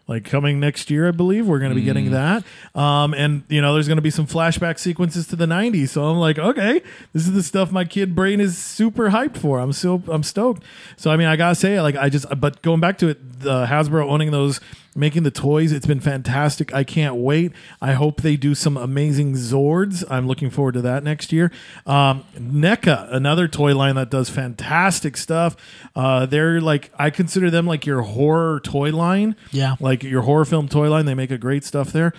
[0.10, 2.43] Like coming next year, I believe we're going to be getting that.
[2.74, 5.89] Um, and you know, there's going to be some flashback sequences to the '90s.
[5.89, 6.82] So I'm like, okay,
[7.14, 9.60] this is the stuff my kid brain is super hyped for.
[9.60, 10.64] I'm so I'm stoked.
[10.97, 13.68] So I mean, I gotta say, like, I just but going back to it, the
[13.68, 14.60] Hasbro owning those,
[15.00, 16.74] making the toys, it's been fantastic.
[16.74, 17.54] I can't wait.
[17.82, 20.04] I hope they do some amazing Zords.
[20.09, 21.51] I'm looking forward to that next year.
[21.86, 25.55] Um, NECA, another toy line that does fantastic stuff.
[25.96, 29.36] Uh, they're like I consider them like your horror toy line.
[29.51, 29.76] Yeah.
[29.80, 31.05] Like your horror film toy line.
[31.05, 32.13] They make a great stuff there.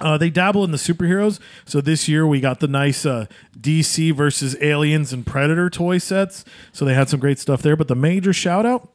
[0.00, 1.40] Uh, they dabble in the superheroes.
[1.64, 3.26] So this year we got the nice uh,
[3.58, 6.44] DC versus Aliens and Predator toy sets.
[6.72, 7.76] So they had some great stuff there.
[7.76, 8.90] But the major shout out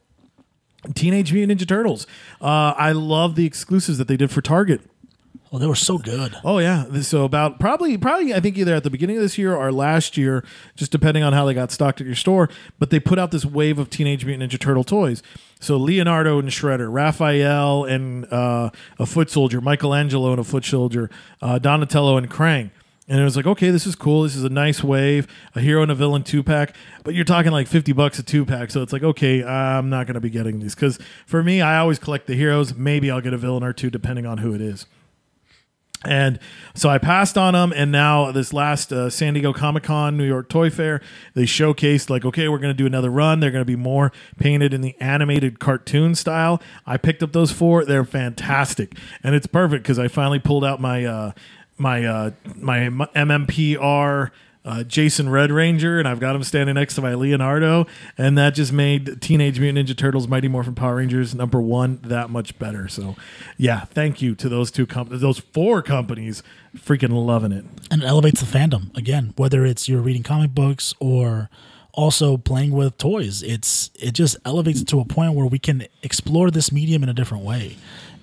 [0.94, 2.06] Teenage Mutant Ninja Turtles.
[2.40, 4.80] Uh, I love the exclusives that they did for Target.
[5.52, 6.36] Oh, they were so good.
[6.44, 9.54] Oh yeah, so about probably probably I think either at the beginning of this year
[9.54, 10.44] or last year,
[10.74, 12.50] just depending on how they got stocked at your store.
[12.78, 15.22] But they put out this wave of Teenage Mutant Ninja Turtle toys.
[15.60, 21.10] So Leonardo and Shredder, Raphael and uh, a Foot Soldier, Michelangelo and a Foot Soldier,
[21.40, 22.70] uh, Donatello and Krang.
[23.08, 24.24] And it was like, okay, this is cool.
[24.24, 26.74] This is a nice wave, a hero and a villain two pack.
[27.04, 28.70] But you're talking like 50 bucks a two pack.
[28.72, 30.74] So it's like, okay, I'm not going to be getting these.
[30.74, 32.74] Because for me, I always collect the heroes.
[32.74, 34.86] Maybe I'll get a villain or two, depending on who it is.
[36.04, 36.38] And
[36.74, 40.26] so I passed on them, and now this last uh, San Diego Comic Con, New
[40.26, 41.00] York Toy Fair,
[41.34, 43.40] they showcased like, okay, we're going to do another run.
[43.40, 46.62] They're going to be more painted in the animated cartoon style.
[46.86, 50.80] I picked up those four; they're fantastic, and it's perfect because I finally pulled out
[50.80, 51.32] my uh,
[51.78, 54.30] my uh, my MMPR
[54.66, 57.86] uh, Jason Red Ranger, and I've got him standing next to my Leonardo,
[58.18, 62.30] and that just made Teenage Mutant Ninja Turtles: Mighty Morphin Power Rangers number one that
[62.30, 62.88] much better.
[62.88, 63.14] So,
[63.56, 66.42] yeah, thank you to those two companies, those four companies,
[66.76, 67.64] freaking loving it.
[67.90, 71.48] And it elevates the fandom again, whether it's you're reading comic books or
[71.92, 73.44] also playing with toys.
[73.44, 77.08] It's it just elevates it to a point where we can explore this medium in
[77.08, 77.76] a different way.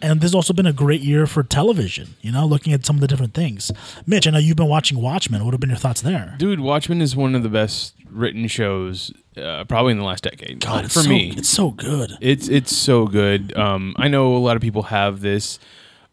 [0.04, 2.98] And this has also been a great year for television, you know, looking at some
[2.98, 3.72] of the different things.
[4.06, 5.46] Mitch, I know you've been watching Watchmen.
[5.46, 6.36] What have been your thoughts there?
[6.38, 10.60] Dude, Watchmen is one of the best written shows, uh, probably in the last decade.
[10.60, 12.18] God, it's for so, me, it's so good.
[12.20, 13.58] It's it's so good.
[13.58, 15.58] Um, I know a lot of people have this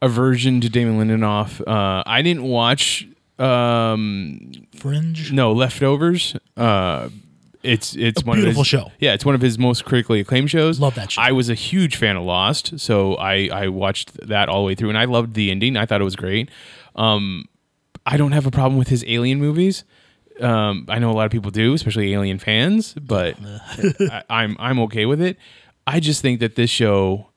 [0.01, 1.61] aversion to Damon Lindelof.
[1.67, 3.09] Uh, I didn't watch
[3.41, 5.33] um, Fringe.
[5.33, 6.37] no Leftovers.
[6.57, 7.09] Uh,
[7.63, 8.93] it's it's A one beautiful of his, show.
[8.99, 10.81] Yeah, it's one of his most critically acclaimed shows.
[10.81, 11.23] Love that show.
[11.23, 14.75] I was a huge fan of Lost, so I I watched that all the way
[14.75, 15.77] through, and I loved the ending.
[15.77, 16.51] I thought it was great.
[16.97, 17.45] Um,
[18.07, 19.85] I don't have a problem with his Alien movies.
[20.41, 23.37] Um, I know a lot of people do, especially Alien fans, but
[24.01, 25.37] I, I'm I'm okay with it.
[25.87, 27.29] I just think that this show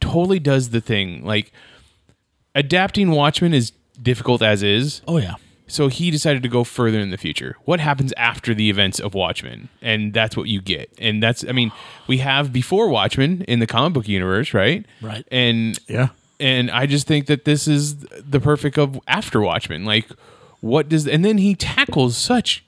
[0.00, 1.24] totally does the thing.
[1.24, 1.50] Like
[2.54, 5.02] adapting Watchmen is difficult as is.
[5.08, 5.34] Oh yeah.
[5.68, 7.56] So he decided to go further in the future.
[7.64, 9.68] What happens after the events of Watchmen?
[9.82, 10.90] And that's what you get.
[10.98, 11.72] And that's I mean,
[12.06, 14.86] we have before Watchmen in the comic book universe, right?
[15.02, 15.26] Right.
[15.32, 16.08] And Yeah.
[16.38, 19.84] and I just think that this is the perfect of after Watchmen.
[19.84, 20.08] Like
[20.60, 22.64] what does and then he tackles such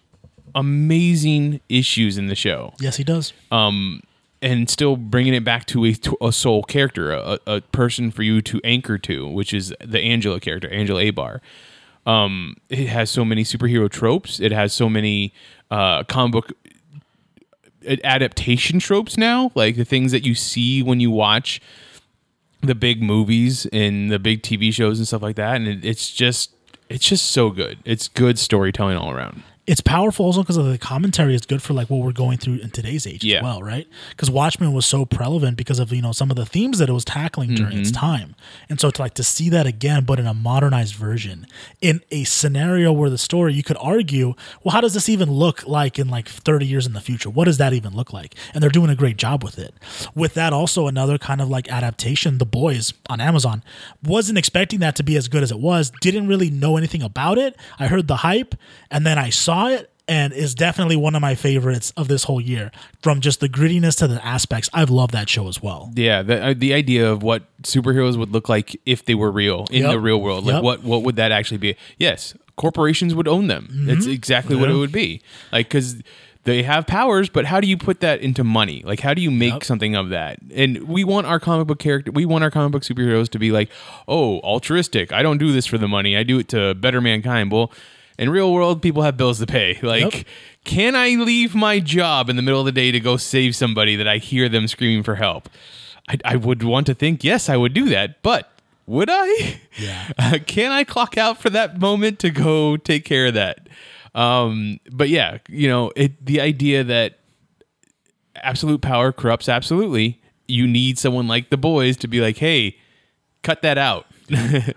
[0.55, 3.33] amazing issues in the show Yes, he does.
[3.51, 4.03] Um
[4.41, 8.23] and still bringing it back to a, to a soul character, a, a person for
[8.23, 11.41] you to anchor to, which is the Angela character, Angela Abar.
[12.09, 14.41] Um, it has so many superhero tropes.
[14.41, 15.35] It has so many
[15.71, 16.53] uh, comic book
[18.03, 21.61] adaptation tropes now, like the things that you see when you watch
[22.63, 25.57] the big movies and the big TV shows and stuff like that.
[25.57, 26.53] And it, it's just,
[26.89, 27.79] it's just so good.
[27.85, 29.43] It's good storytelling all around.
[29.69, 32.55] It's powerful also because of the commentary is good for like what we're going through
[32.65, 33.39] in today's age Yeah.
[33.39, 33.87] as well, right?
[34.11, 36.93] Because Watchmen was so prevalent because of you know some of the themes that it
[36.93, 38.01] was tackling during its Mm-hmm.
[38.01, 38.35] time,
[38.71, 41.47] and so to like to see that again, but in a modernized version,
[41.81, 45.67] in a scenario where the story you could argue, well, how does this even look
[45.69, 47.29] like in like thirty years in the future?
[47.31, 48.35] What does that even look like?
[48.55, 49.75] And they're doing a great job with it.
[50.15, 53.63] With that, also another kind of like adaptation, The Boys on Amazon,
[54.03, 55.91] wasn't expecting that to be as good as it was.
[56.01, 57.55] Didn't really know anything about it.
[57.79, 58.55] I heard the hype,
[58.91, 62.41] and then I saw it and is definitely one of my favorites of this whole
[62.41, 62.71] year.
[63.03, 65.93] From just the grittiness to the aspects, I've loved that show as well.
[65.95, 69.67] Yeah, the uh, the idea of what superheroes would look like if they were real
[69.71, 69.91] in Yep.
[69.91, 70.63] the real world, like Yep.
[70.63, 71.77] what what would that actually be?
[71.99, 73.69] Yes, corporations would own them.
[73.87, 75.21] That's exactly what it would be.
[75.53, 75.97] Like because
[76.45, 78.83] they have powers, but how do you put that into money?
[78.87, 79.65] Like how do you make Yep.
[79.65, 80.39] something of that?
[80.55, 83.51] And we want our comic book character, we want our comic book superheroes to be
[83.53, 83.69] like,
[84.07, 85.13] oh, altruistic.
[85.13, 86.17] I don't do this for the money.
[86.17, 87.53] I do it to better mankind.
[87.53, 87.71] Well.
[88.19, 89.79] In real world, people have bills to pay.
[89.83, 90.25] Like, Yep.
[90.65, 93.95] can I leave my job in the middle of the day to go save somebody
[93.97, 95.49] that I hear them screaming for help?
[96.09, 98.51] I, I would want to think, yes, I would do that, but
[98.87, 99.61] would I?
[99.79, 100.13] Yeah.
[100.19, 103.69] Uh, can I clock out for that moment to go take care of that?
[104.15, 107.19] Um, but yeah, you know, it, the idea that
[108.37, 110.21] absolute power corrupts absolutely.
[110.47, 112.79] You need someone like the boys to be like, hey,
[113.43, 114.07] cut that out.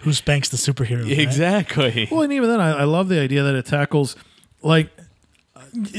[0.01, 1.03] Who spanks the superhero?
[1.03, 1.19] right?
[1.19, 2.07] exactly.
[2.11, 4.15] Well, and even then, I, I love the idea that it tackles
[4.61, 4.89] like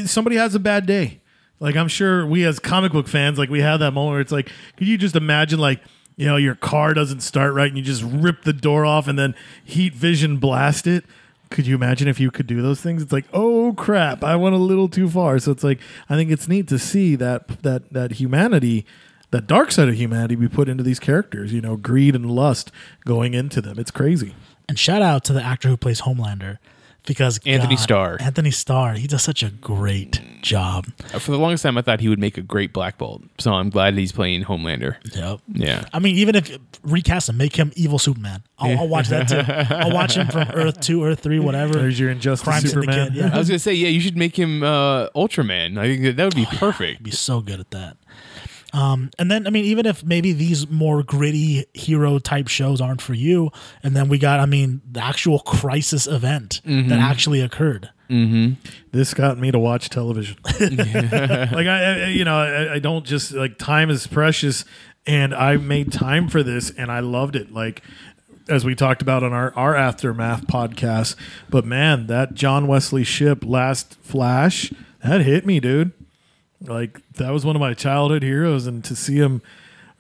[0.06, 1.20] somebody has a bad day.
[1.60, 4.32] Like I'm sure we as comic book fans, like we have that moment where it's
[4.32, 5.80] like, could you just imagine like
[6.16, 9.18] you know your car doesn't start right and you just rip the door off and
[9.18, 9.34] then
[9.64, 11.04] heat vision blast it.
[11.50, 13.02] Could you imagine if you could do those things?
[13.02, 15.38] It's like, oh crap, I went a little too far.
[15.38, 18.84] So it's like, I think it's neat to see that that that humanity
[19.32, 21.52] that dark side of humanity be put into these characters.
[21.52, 22.70] You know, greed and lust
[23.04, 23.78] going into them.
[23.78, 24.34] It's crazy.
[24.68, 26.58] And shout out to the actor who plays Homelander
[27.06, 28.16] because Antony God, Starr.
[28.20, 30.86] Antony Starr, he does such a great job.
[31.18, 33.22] For the longest time, I thought he would make a great Black Bolt.
[33.38, 34.96] So I'm glad he's playing Homelander.
[35.14, 35.40] Yep.
[35.52, 35.84] Yeah.
[35.92, 38.42] I mean, even if recast him, make him evil Superman.
[38.58, 39.74] I'll, I'll watch that too.
[39.74, 41.74] I'll watch him from Earth Two, Earth Three, whatever.
[41.74, 42.94] There's your Injustice Crime Superman.
[42.94, 43.34] Syndicate, yeah.
[43.34, 45.78] I was gonna say, yeah, you should make him uh, Ultraman.
[45.78, 47.02] I think that, that would be perfect.
[47.02, 47.96] be so good at that.
[48.72, 53.02] Um, and then, I mean, even if maybe these more gritty hero type shows aren't
[53.02, 53.50] for you,
[53.82, 57.90] and then we got, I mean, the actual crisis event that actually occurred.
[58.92, 60.36] this got me to watch television.
[60.60, 64.64] like I, I you know, I, I don't just like time is precious,
[65.06, 67.52] and I made time for this, and I loved it.
[67.52, 67.82] Like
[68.48, 71.16] as we talked about on our our aftermath podcast.
[71.48, 74.72] But man, that John Wesley Shipp last Flash
[75.02, 75.92] that hit me, dude.
[76.64, 79.42] Like that was one of my childhood heroes, and to see him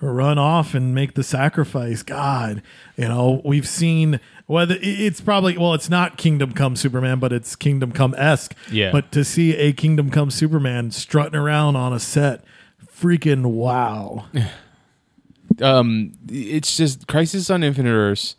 [0.00, 2.62] run off and make the sacrifice, God,
[2.96, 7.56] you know, we've seen whether it's probably well, it's not Kingdom Come Superman, but it's
[7.56, 8.54] Kingdom Come esque.
[8.70, 8.90] Yeah.
[8.92, 12.44] But to see a Kingdom Come Superman strutting around on a set,
[12.84, 14.26] freaking wow.
[15.60, 18.36] um it's just crisis on infinite earths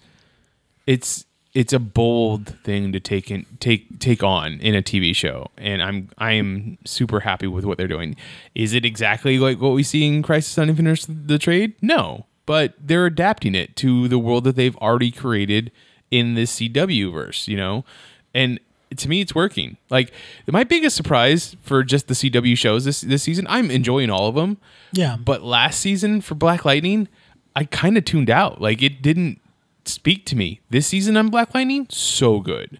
[0.87, 5.47] it's it's a bold thing to take in take take on in a tv show.
[5.57, 8.15] And i'm i am super happy with what they're doing.
[8.55, 11.73] Is it exactly like what we see in crisis on infinite earths the trade?
[11.81, 12.25] No.
[12.45, 15.71] But they're adapting it to the world that they've already created
[16.11, 17.85] in this cw verse you know?
[18.33, 18.59] And
[18.97, 19.77] to me it's working.
[19.89, 20.11] Like
[20.47, 24.35] my biggest surprise for just the cw shows this this season i'm enjoying all of
[24.35, 24.57] them.
[24.91, 25.17] Yeah.
[25.17, 27.07] but last season for Black Lightning,
[27.55, 28.59] I kind of tuned out.
[28.59, 29.39] Like it didn't
[29.85, 30.61] speak to me.
[30.69, 32.79] This season on Black Lightning, so good.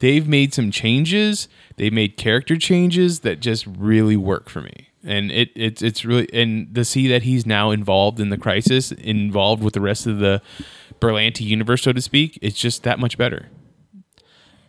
[0.00, 1.48] They've made some changes.
[1.76, 4.90] They made character changes that just really work for me.
[5.04, 8.92] And it it's it's really and to see that he's now involved in the crisis,
[8.92, 10.42] involved with the rest of the
[11.00, 13.48] Berlanti universe, so to speak, it's just that much better.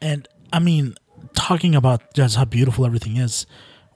[0.01, 0.95] And I mean,
[1.33, 3.45] talking about just how beautiful everything is,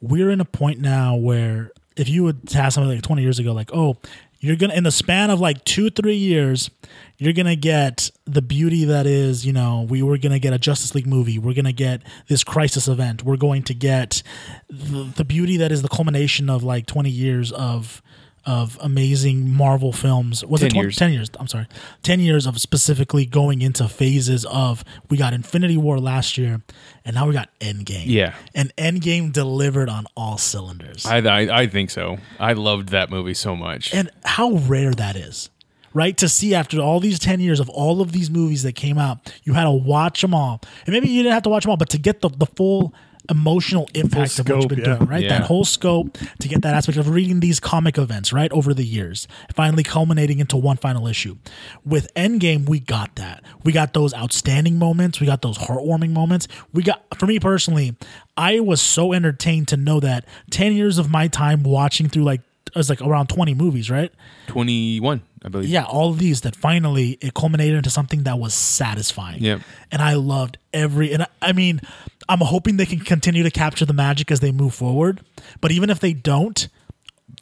[0.01, 3.53] we're in a point now where if you would ask something like 20 years ago,
[3.53, 3.97] like, oh,
[4.43, 6.69] you're gonna in the span of like two, three years,
[7.17, 10.93] you're gonna get the beauty that is, you know, we were gonna get a Justice
[10.93, 14.21] League movie, we're gonna get this crisis event, we're going to get
[14.69, 18.01] the, the beauty that is the culmination of like 20 years of
[18.45, 20.43] of amazing Marvel films.
[20.45, 20.95] Was 10 it 20, years.
[20.97, 21.29] 10 years?
[21.39, 21.67] I'm sorry.
[22.03, 26.61] 10 years of specifically going into phases of we got Infinity War last year
[27.05, 28.05] and now we got Endgame.
[28.05, 28.35] Yeah.
[28.53, 31.05] And Endgame delivered on all cylinders.
[31.05, 32.17] I I, I think so.
[32.39, 33.93] I loved that movie so much.
[33.93, 35.49] and how rare that is.
[35.95, 38.97] Right to see after all these ten years of all of these movies that came
[38.97, 41.69] out, you had to watch them all, and maybe you didn't have to watch them
[41.69, 42.95] all, but to get the the full
[43.29, 44.97] emotional impact of what you've been yeah.
[44.97, 45.23] doing, right?
[45.23, 45.39] Yeah.
[45.39, 48.83] That whole scope to get that aspect of reading these comic events, right, over the
[48.83, 51.37] years, finally culminating into one final issue.
[51.85, 53.43] With Endgame, we got that.
[53.63, 55.19] We got those outstanding moments.
[55.19, 56.47] We got those heartwarming moments.
[56.73, 57.95] We got, for me personally,
[58.35, 62.41] I was so entertained to know that ten years of my time watching through like
[62.41, 64.11] it was like around twenty movies, right?
[64.47, 65.69] Twenty one, I believe.
[65.69, 69.41] yeah, all of these that finally it culminated into something that was satisfying.
[69.43, 69.59] Yeah.
[69.91, 71.81] And I loved every and I, I mean,
[72.29, 75.21] I'm hoping they can continue to capture the magic as they move forward.
[75.61, 76.67] But even if they don't,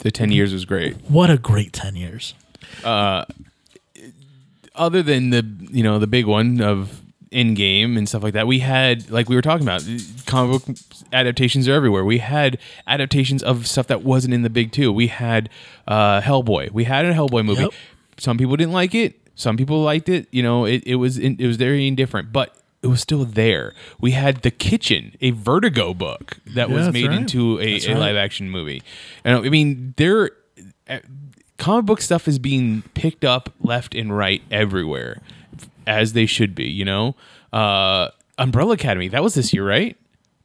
[0.00, 0.96] The ten years was great.
[1.08, 2.34] what a great 10 years.
[2.84, 3.24] Uh,
[4.74, 7.01] other than the you know the big one of
[7.32, 9.84] Endgame and stuff like that, we had like we were talking about
[10.26, 10.76] comic book
[11.12, 12.04] adaptations are everywhere.
[12.04, 14.92] We had adaptations of stuff that wasn't in the big two.
[14.92, 15.48] We had
[15.88, 16.70] uh, Hellboy.
[16.72, 17.62] We had a Hellboy movie.
[17.62, 17.72] Yep.
[18.18, 19.18] Some people didn't like it.
[19.34, 20.28] Some people liked it.
[20.30, 23.74] You know, it, it was in, it was very indifferent, but it was still there.
[24.00, 27.16] We had The Kitchen, a Vertigo book that Yeah, was made right.
[27.18, 27.98] into a, a right.
[27.98, 28.82] live action movie.
[29.24, 30.30] And I mean, there
[31.58, 35.22] comic book stuff is being picked up left and right everywhere
[35.86, 37.14] as they should be you know
[37.52, 39.96] uh umbrella academy that was this year right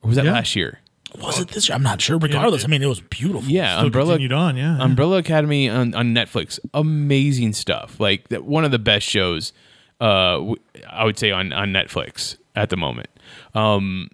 [0.01, 0.34] or was that Yeah.
[0.34, 0.80] last year
[1.19, 1.76] Was it this year?
[1.76, 2.18] I'm not sure.
[2.19, 3.49] Regardless, I mean, it was beautiful.
[3.49, 4.77] yeah Still umbrella continued on, yeah.
[4.81, 9.53] umbrella academy on, on netflix amazing stuff like that one of the best shows
[10.01, 10.55] uh w-
[10.89, 13.07] i would say on on netflix at the moment
[13.55, 14.09] um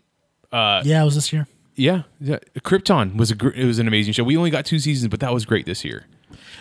[0.51, 1.47] uh, yeah, it was this year.
[1.75, 2.37] yeah, yeah.
[2.59, 5.19] krypton was a gr- it was an amazing show we only got two seasons but
[5.19, 6.05] that was great this year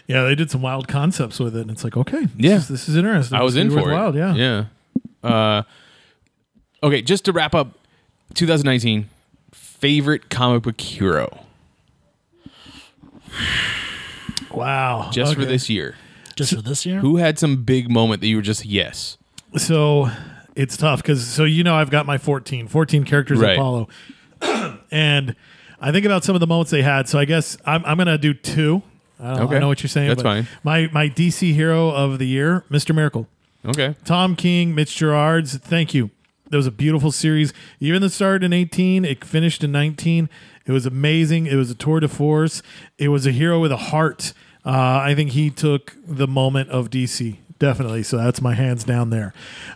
[0.07, 2.57] yeah, they did some wild concepts with it, and it's like, okay, this Yeah.
[2.57, 3.39] is, this is interesting.
[3.39, 3.95] I was in is for it.
[3.95, 4.35] Wild, yeah.
[4.35, 4.65] Yeah.
[5.23, 5.63] Uh,
[6.83, 7.79] okay, just to wrap up
[8.35, 9.09] 2019,
[9.53, 11.45] favorite comic book hero
[14.51, 15.11] Wow.
[15.13, 15.97] just for this year.
[16.37, 16.99] Just for this year.
[17.01, 19.19] Who had some big moment that you were just yes?
[19.57, 20.11] So
[20.55, 23.53] it's tough because so you know I've got my 14, 14 characters Right.
[23.53, 23.89] I follow,
[24.91, 25.35] and
[25.81, 27.09] I think about some of the moments they had.
[27.09, 28.83] So I guess I'm I'm gonna do two.
[29.23, 29.57] I, don't, Okay.
[29.57, 30.09] I know what you're saying.
[30.09, 30.49] That's fine.
[30.65, 32.95] My my DC hero of the year, Mr.
[32.95, 33.29] Miracle.
[33.65, 33.95] Okay.
[34.05, 36.11] Tom King, Mitch Gerads, thank you.
[36.51, 37.55] That was a beautiful series.
[37.81, 40.29] Even it started in 18, it finished in 19.
[40.67, 41.47] It was amazing.
[41.47, 42.63] It was a tour de force.
[42.99, 44.35] It was a hero with a heart.
[44.65, 44.71] Uh,
[45.03, 47.39] I think he took the moment of DC.
[47.59, 48.03] Definitely.
[48.03, 49.33] So that's my hands down there.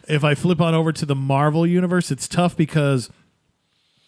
[0.09, 3.09] If I flip on over to the Marvel universe, it's tough because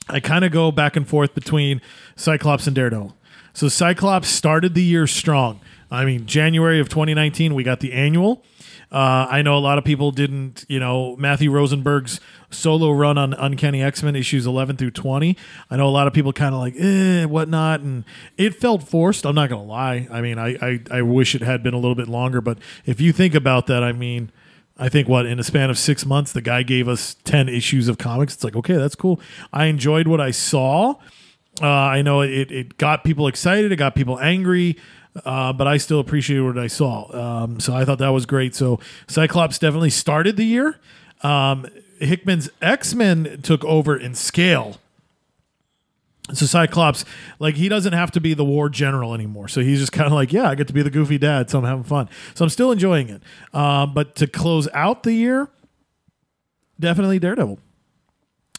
[0.08, 1.80] I kind of go back and forth between
[2.16, 3.16] Cyclops and Daredevil.
[3.58, 5.58] So Cyclops started the year strong.
[5.90, 8.44] I mean, January of 2019, we got the annual.
[8.92, 12.20] Uh, I know a lot of people didn't, you know, Matthew Rosenberg's
[12.50, 15.36] solo run on Uncanny X Men issues 11 through 20.
[15.72, 17.80] I know a lot of people kind of like, eh, whatnot.
[17.80, 18.04] And
[18.36, 19.26] it felt forced.
[19.26, 20.06] I'm not going to lie.
[20.08, 22.40] I mean, I, I, I wish it had been a little bit longer.
[22.40, 24.30] But if you think about that, I mean,
[24.78, 27.88] I think what in a span of six months, the guy gave us ten issues
[27.88, 28.34] of comics.
[28.34, 29.20] It's like okay, that's cool.
[29.52, 30.94] I enjoyed what I saw.
[31.60, 34.76] Uh, I know it, it got people excited, it got people angry,
[35.24, 37.12] uh, but I still appreciated what I saw.
[37.12, 38.54] Um, so I thought that was great.
[38.54, 38.78] So
[39.08, 40.78] Cyclops definitely started the year.
[41.22, 41.66] Um,
[41.98, 44.76] Hickman's X Men took over in scale.
[46.32, 47.04] So Cyclops,
[47.38, 49.48] like he doesn't have to be the war general anymore.
[49.48, 51.58] So he's just kind of like, yeah, I get to be the goofy dad, so
[51.58, 52.08] I'm having fun.
[52.34, 53.22] So I'm still enjoying it.
[53.54, 55.48] Um, but to close out the year,
[56.78, 57.58] definitely Daredevil.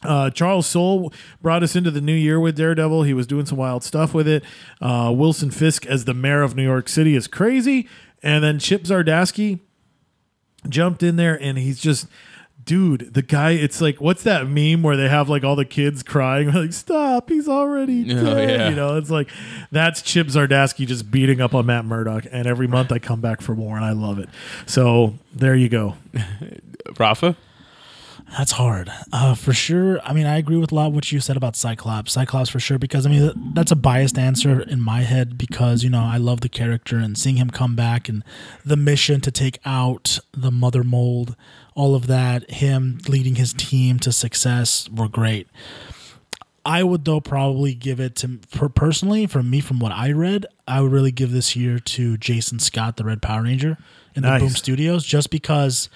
[0.04, 1.12] Uh, Charles Soule
[1.42, 3.04] brought us into the new year with Daredevil.
[3.04, 4.44] He was doing some wild stuff with it.
[4.82, 7.88] Uh, Wilson Fisk as the mayor of New York City is crazy.
[8.24, 9.60] And then Chip Zdarsky
[10.68, 12.08] jumped in there and he's just
[12.66, 16.04] dude the guy it's like what's that meme where they have like all the kids
[16.04, 18.70] crying like stop he's already Oh, yeah.
[18.70, 19.30] you know it's like
[19.72, 23.40] that's chip zdarsky just beating up on matt murdock and every month i come back
[23.42, 24.28] for more and i love it
[24.66, 25.96] so there you go
[27.00, 27.38] Rafa.
[28.38, 28.92] That's hard.
[29.12, 30.00] Uh, for sure.
[30.04, 32.12] I mean, I agree with a lot of what you said about Cyclops.
[32.12, 35.90] Cyclops for sure, because I mean, that's a biased answer in my head because, you
[35.90, 38.24] know, I love the character and seeing him come back and
[38.64, 41.36] the mission to take out the mother mold,
[41.76, 45.48] all of that, him leading his team to success were great.
[46.66, 50.46] I would though probably give it to per- personally from me from what I read,
[50.68, 53.78] I would really give this year to Jason Scott, the Red Power Ranger
[54.14, 54.40] in Nice.
[54.40, 55.90] the Boom Studios, just because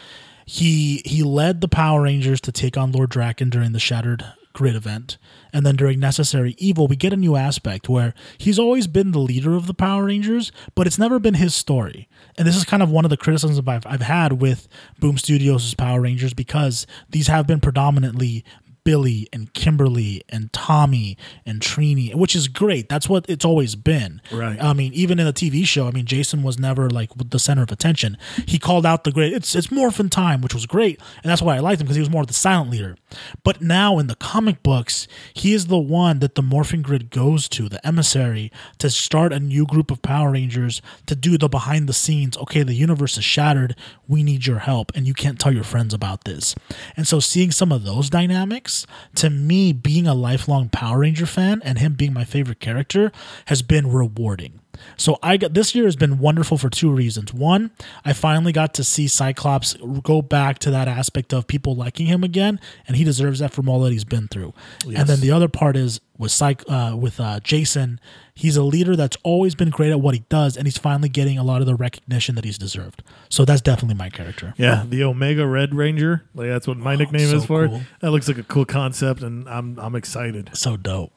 [0.46, 4.76] he he led the Power Rangers to take on Lord Drakkon during the Shattered Grid
[4.76, 5.18] event,
[5.52, 9.20] and then during Necessary Evil, we get a new aspect where he's always been the
[9.20, 12.08] leader of the Power Rangers, but it's never been his story.
[12.38, 14.68] And this is kind of one of the criticisms I've, I've had with
[15.00, 18.46] Boom Studios' Power Rangers because these have been predominantly
[18.84, 22.90] Billy and Kimberly and Tommy and Trini, which is great.
[22.90, 24.22] That's what it's always been.
[24.32, 24.62] Right.
[24.62, 27.64] I mean, even in the TV show, I mean, Jason was never like the center
[27.64, 28.18] of attention.
[28.48, 29.34] He called out the great.
[29.34, 32.02] It's it's Morphin time, which was great, and that's why I liked him because he
[32.02, 32.98] was more of the silent leader.
[33.44, 37.48] But now in the comic books, he is the one that the Morphin Grid goes
[37.50, 41.88] to, the emissary, to start a new group of Power Rangers to do the behind
[41.88, 42.38] the scenes.
[42.38, 43.76] Okay, the universe is shattered.
[44.08, 46.56] We need your help, and you can't tell your friends about this.
[46.98, 48.73] And so, seeing some of those dynamics,
[49.16, 53.12] to me, being a lifelong Power Ranger fan and him being my favorite character
[53.46, 54.60] has been rewarding.
[54.98, 57.34] So I got this year has been wonderful for two reasons.
[57.34, 57.72] One,
[58.04, 62.24] I finally got to see Cyclops go back to that aspect of people liking him
[62.24, 64.54] again, and he deserves that from all that he's been through.
[64.86, 68.00] And then the other part is with Cyc- uh, with uh, Jason,
[68.36, 71.38] he's a leader that's always been great at what he does, and he's finally getting
[71.38, 73.04] a lot of the recognition that he's deserved.
[73.30, 74.54] So that's definitely my character.
[74.58, 77.78] yeah the omega red ranger like that's what my nickname so is for cool.
[77.78, 81.12] it that looks like a cool concept and i'm i'm excited So dope.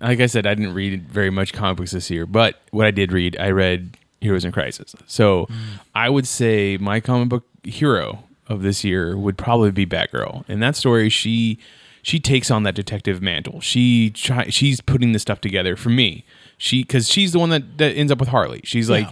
[0.00, 2.90] Like I said, I didn't read very much comic books this year, but what I
[2.90, 4.94] did read, I read Heroes in Crisis.
[5.06, 5.48] So
[5.94, 10.48] I would say my comic book hero of this year would probably be Batgirl.
[10.48, 11.58] In that story, she
[12.02, 13.60] she takes on that detective mantle.
[13.60, 16.24] She try, she's putting the stuff together for me.
[16.56, 18.60] She because she's the one that that ends up with Harley.
[18.64, 19.08] She's like.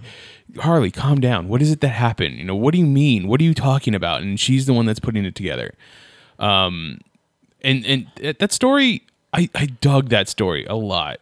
[0.59, 1.49] Harley, calm down.
[1.49, 2.39] What is it that happened?
[2.39, 3.27] You know, what do you mean?
[3.27, 4.23] What are you talking about?
[4.23, 5.75] And she's the one that's putting it together
[6.39, 7.01] Um,
[7.63, 11.21] and and that that story I, I dug that story a lot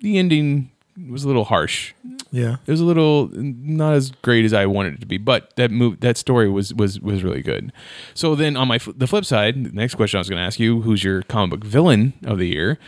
[0.00, 0.70] the ending
[1.08, 1.92] was a little harsh
[2.30, 5.54] yeah it was a little not as great as i wanted it to be but
[5.56, 7.72] that move that story was was was really good
[8.14, 10.58] so then on my the flip side the next question i was going to ask
[10.60, 12.78] you who's your comic book villain of the year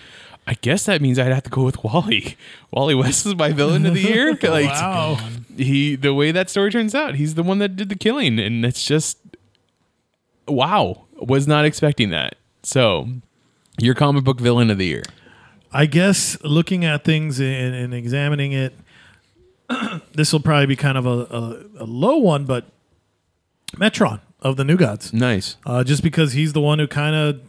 [0.44, 2.36] I guess that means I'd have to go with Wally.
[2.72, 4.36] Wally West is my villain of the year.
[4.42, 5.16] Like Wow.
[5.56, 8.64] he the way that story turns out, he's the one that did the killing, and
[8.64, 9.18] it's just
[10.48, 11.04] wow.
[11.14, 12.34] Was not expecting that.
[12.64, 13.08] So,
[13.78, 15.02] your comic book villain of the year.
[15.72, 18.74] I guess looking at things and, and examining it,
[20.12, 22.66] this will probably be kind of a, a, a low one, but
[23.76, 25.12] Metron of the New Gods.
[25.12, 25.56] Nice.
[25.64, 27.40] Uh, just because he's the one who kind of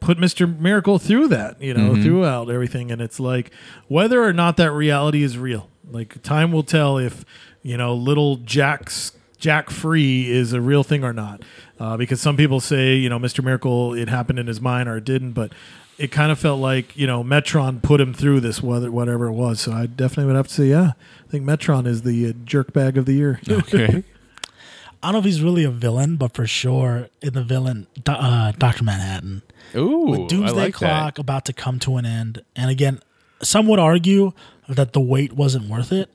[0.00, 0.58] put Mr.
[0.58, 2.90] Miracle through that, you know, throughout everything.
[2.90, 3.50] And it's like
[3.88, 7.24] whether or not that reality is real, like time will tell if,
[7.62, 11.42] you know, little Jack's Jack Free is a real thing or not.
[11.78, 13.44] Uh, because some people say, you know, Mr.
[13.44, 15.52] Miracle, it happened in his mind or it didn't, but
[15.98, 19.32] it kind of felt like, you know, Metron put him through this, whether, whatever it
[19.32, 19.60] was.
[19.60, 20.92] So I definitely would have to say, yeah,
[21.26, 23.40] I think Metron is the uh, jerk bag of the year.
[23.48, 24.04] Okay.
[25.02, 28.52] I don't know if he's really a villain, but for sure in the villain, uh,
[28.52, 29.42] Doctor Manhattan.
[29.74, 33.00] Ooh, with Doomsday I like Clock about to come to an end, and again,
[33.42, 34.32] some would argue
[34.68, 36.08] that the wait wasn't worth it.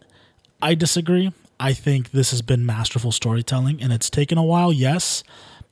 [0.61, 1.31] I disagree.
[1.59, 5.23] I think this has been masterful storytelling, and it's taken a while, yes,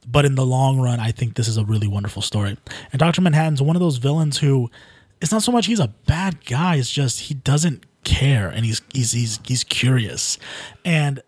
[0.07, 2.57] but in the long run, I think this is a really wonderful story.
[2.91, 4.69] And Doctor Manhattan's one of those villains who,
[5.21, 8.81] it's not so much he's a bad guy; it's just he doesn't care, and he's
[8.93, 10.37] he's he's he's curious,
[10.85, 11.21] and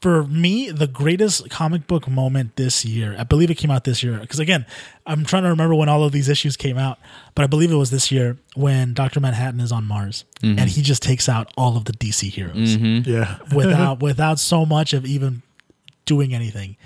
[0.00, 4.02] for me, the greatest comic book moment this year, I believe it came out this
[4.02, 4.18] year.
[4.18, 4.66] Because again,
[5.06, 6.98] I'm trying to remember when all of these issues came out,
[7.34, 9.20] but I believe it was this year when Dr.
[9.20, 10.58] Manhattan is on Mars mm-hmm.
[10.58, 13.08] and he just takes out all of the DC heroes mm-hmm.
[13.08, 13.38] yeah.
[13.54, 15.42] without without so much of even
[16.04, 16.76] doing anything.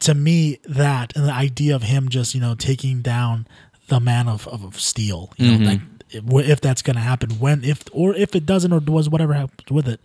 [0.00, 3.46] To me, that and the idea of him just, you know, taking down
[3.88, 5.64] the man of, of, of steel, you know, mm-hmm.
[5.64, 9.08] like if, if that's going to happen, when, if, or if it doesn't, or does
[9.08, 10.00] whatever happens with it.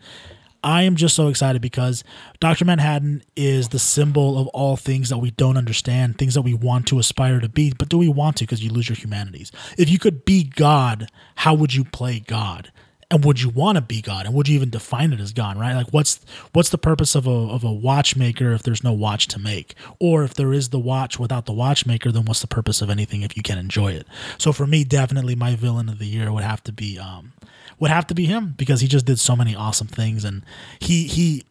[0.64, 2.04] I am just so excited because
[2.40, 2.66] Dr.
[2.66, 6.88] Manhattan is the symbol of all things that we don't understand, things that we want
[6.88, 9.52] to aspire to be, but do we want to because you lose your humanities?
[9.78, 12.72] If you could be God, how would you play God?
[13.12, 14.26] And would you want to be God?
[14.26, 15.76] And would you even define it as God, right?
[15.76, 16.20] Like what's
[16.54, 19.76] what's the purpose of a of a watchmaker if there's no watch to make?
[20.00, 23.22] Or if there is the watch without the watchmaker, then what's the purpose of anything
[23.22, 24.08] if you can't enjoy it?
[24.38, 27.34] So for me, definitely my villain of the year would have to be um
[27.80, 30.44] would have to be him because he just did so many awesome things and
[30.80, 31.44] he he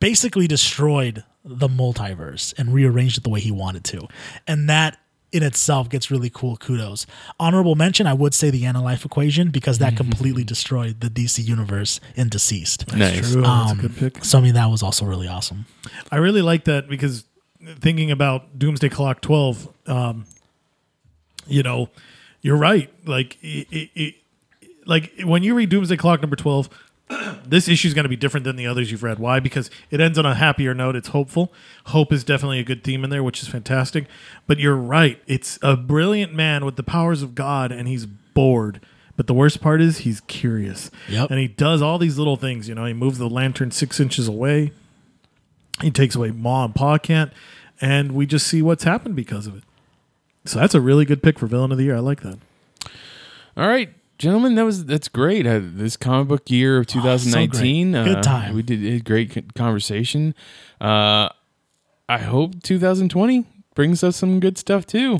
[0.00, 4.06] basically destroyed the multiverse and rearranged it the way he wanted to.
[4.46, 4.98] And that
[5.32, 7.06] in itself gets really cool kudos.
[7.40, 12.00] Honorable mention, I would say the Life equation because that completely destroyed the DC universe
[12.14, 12.94] in DCeased.
[12.96, 13.32] Nice.
[13.32, 13.42] True.
[13.42, 14.24] That's Um, a good pick.
[14.24, 15.66] So I mean that was also really awesome.
[16.10, 17.24] I really like that because
[17.80, 20.24] thinking about Doomsday Clock 12, um,
[21.46, 21.88] you know,
[22.40, 22.92] you're right.
[23.06, 24.14] Like, it, it, it,
[24.84, 26.68] like when you read Doomsday Clock number 12,
[27.46, 29.18] this issue is going to be different than the others you've read.
[29.18, 29.40] Why?
[29.40, 30.96] Because it ends on a happier note.
[30.96, 31.52] It's hopeful.
[31.86, 34.06] Hope is definitely a good theme in there, which is fantastic.
[34.46, 35.20] But you're right.
[35.26, 38.80] It's a brilliant man with the powers of God, and he's bored.
[39.16, 40.90] But the worst part is he's curious.
[41.08, 41.30] Yep.
[41.30, 42.68] And he does all these little things.
[42.68, 44.72] You know, he moves the lantern six inches away.
[45.80, 47.32] He takes away Ma and Pa Kent,
[47.80, 49.64] and we just see what's happened because of it.
[50.44, 51.96] So that's a really good pick for villain of the year.
[51.96, 52.38] I like that.
[53.56, 55.46] All right, gentlemen, that was that's great.
[55.46, 58.04] Uh, this comic book year of 2019, great.
[58.04, 58.54] Good uh, time.
[58.54, 60.34] We did a great conversation.
[60.80, 61.28] Uh,
[62.08, 65.14] I hope 2020 brings us some good stuff too.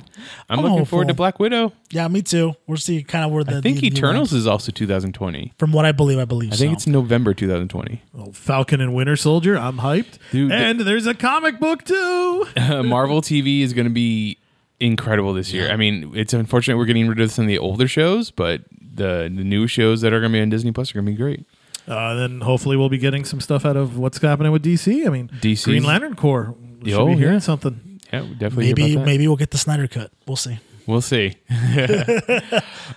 [0.48, 1.14] I'm, I'm looking forward to.
[1.14, 1.72] Black Widow.
[1.90, 2.54] Yeah, me too.
[2.68, 5.52] We're seeing kind of where the I think the- the Eternals lines- is also 2020.
[5.58, 6.74] from what I believe, I believe I think so.
[6.74, 8.02] it's November 2020.
[8.16, 9.56] Oh, Falcon and Winter Soldier.
[9.56, 10.18] I'm hyped.
[10.30, 12.46] Dude, the- and there's a comic book too.
[12.84, 14.38] Marvel TV is going to be
[14.78, 15.70] incredible this year.
[15.70, 18.62] I mean, it's unfortunate we're getting rid of some of the older shows, but
[18.94, 21.12] the the new shows that are going to be on Disney Plus are going to
[21.12, 21.47] be great.
[21.89, 25.05] Uh, then hopefully we'll be getting some stuff out of what's happening with DC.
[25.06, 26.55] I mean, DC's Green Lantern Corps.
[26.85, 27.39] Should Oh, be hearing yeah.
[27.40, 28.01] something.
[28.12, 28.66] Yeah, we'll definitely.
[28.74, 30.12] maybe maybe we'll get the Snyder cut.
[30.27, 30.59] We'll see.
[30.86, 31.35] We'll see.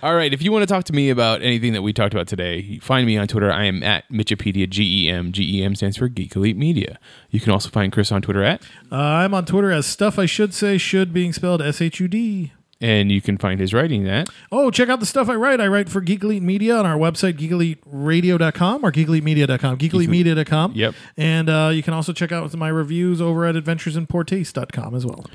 [0.02, 0.32] All right.
[0.32, 3.06] If you want to talk to me about anything that we talked about today, find
[3.06, 3.50] me on Twitter.
[3.50, 5.30] I am at Mitchipedia, G E M.
[5.32, 6.98] G E M stands for Geek Elite Media.
[7.30, 10.26] You can also find Chris on Twitter at, Uh, I'm on Twitter as stuff I
[10.26, 12.52] should say should being spelled S H U D.
[12.80, 14.28] and you can find his writing at.
[14.52, 15.60] Oh, check out the stuff I write.
[15.60, 20.72] I write for Geek Elite Media on our website, geekeliteradio.com or geekelitemedia.com, geekelitemedia.com.
[20.74, 20.94] Yep.
[21.16, 25.26] And uh, you can also check out my reviews over at adventuresinpoortaste.com as well.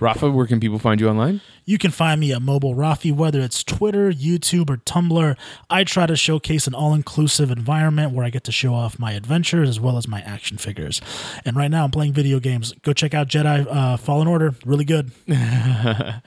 [0.00, 1.40] Rafa, where can people find you online?
[1.64, 5.36] You can find me at Mobile Rafi, whether it's Twitter, YouTube, or Tumblr.
[5.68, 9.12] I try to showcase an all inclusive environment where I get to show off my
[9.12, 11.00] adventures as well as my action figures.
[11.44, 12.74] And right now I'm playing video games.
[12.82, 14.54] Go check out Jedi uh, Fallen Order.
[14.64, 15.10] Really good.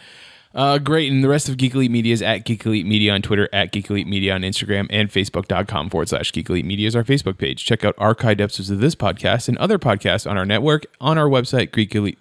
[0.54, 1.12] Uh, great.
[1.12, 3.72] And the rest of Geek Elite Media is at Geek Elite Media on Twitter, at
[3.72, 7.38] Geek Elite Media on Instagram, and Facebook.com forward slash Geek Elite Media is our Facebook
[7.38, 7.64] page.
[7.64, 11.28] Check out archived episodes of this podcast and other podcasts on our network on our
[11.28, 12.18] website, Greek Elite.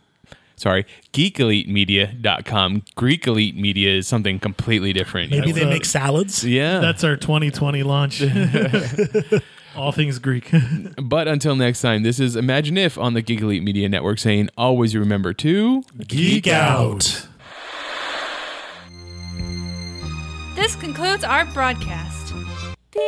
[0.56, 0.84] Sorry,
[1.14, 2.82] geekelitemedia.com.
[2.94, 5.30] Greek Elite Media is something completely different.
[5.30, 6.44] Maybe they make salads.
[6.44, 6.80] Yeah.
[6.80, 8.22] That's our 2020 launch.
[9.76, 10.50] All things Greek.
[11.02, 14.50] but until next time, this is Imagine If on the Geek Elite Media Network saying
[14.56, 17.26] always remember to Geek out.
[20.60, 22.34] This concludes our broadcast.
[22.92, 23.00] Beep.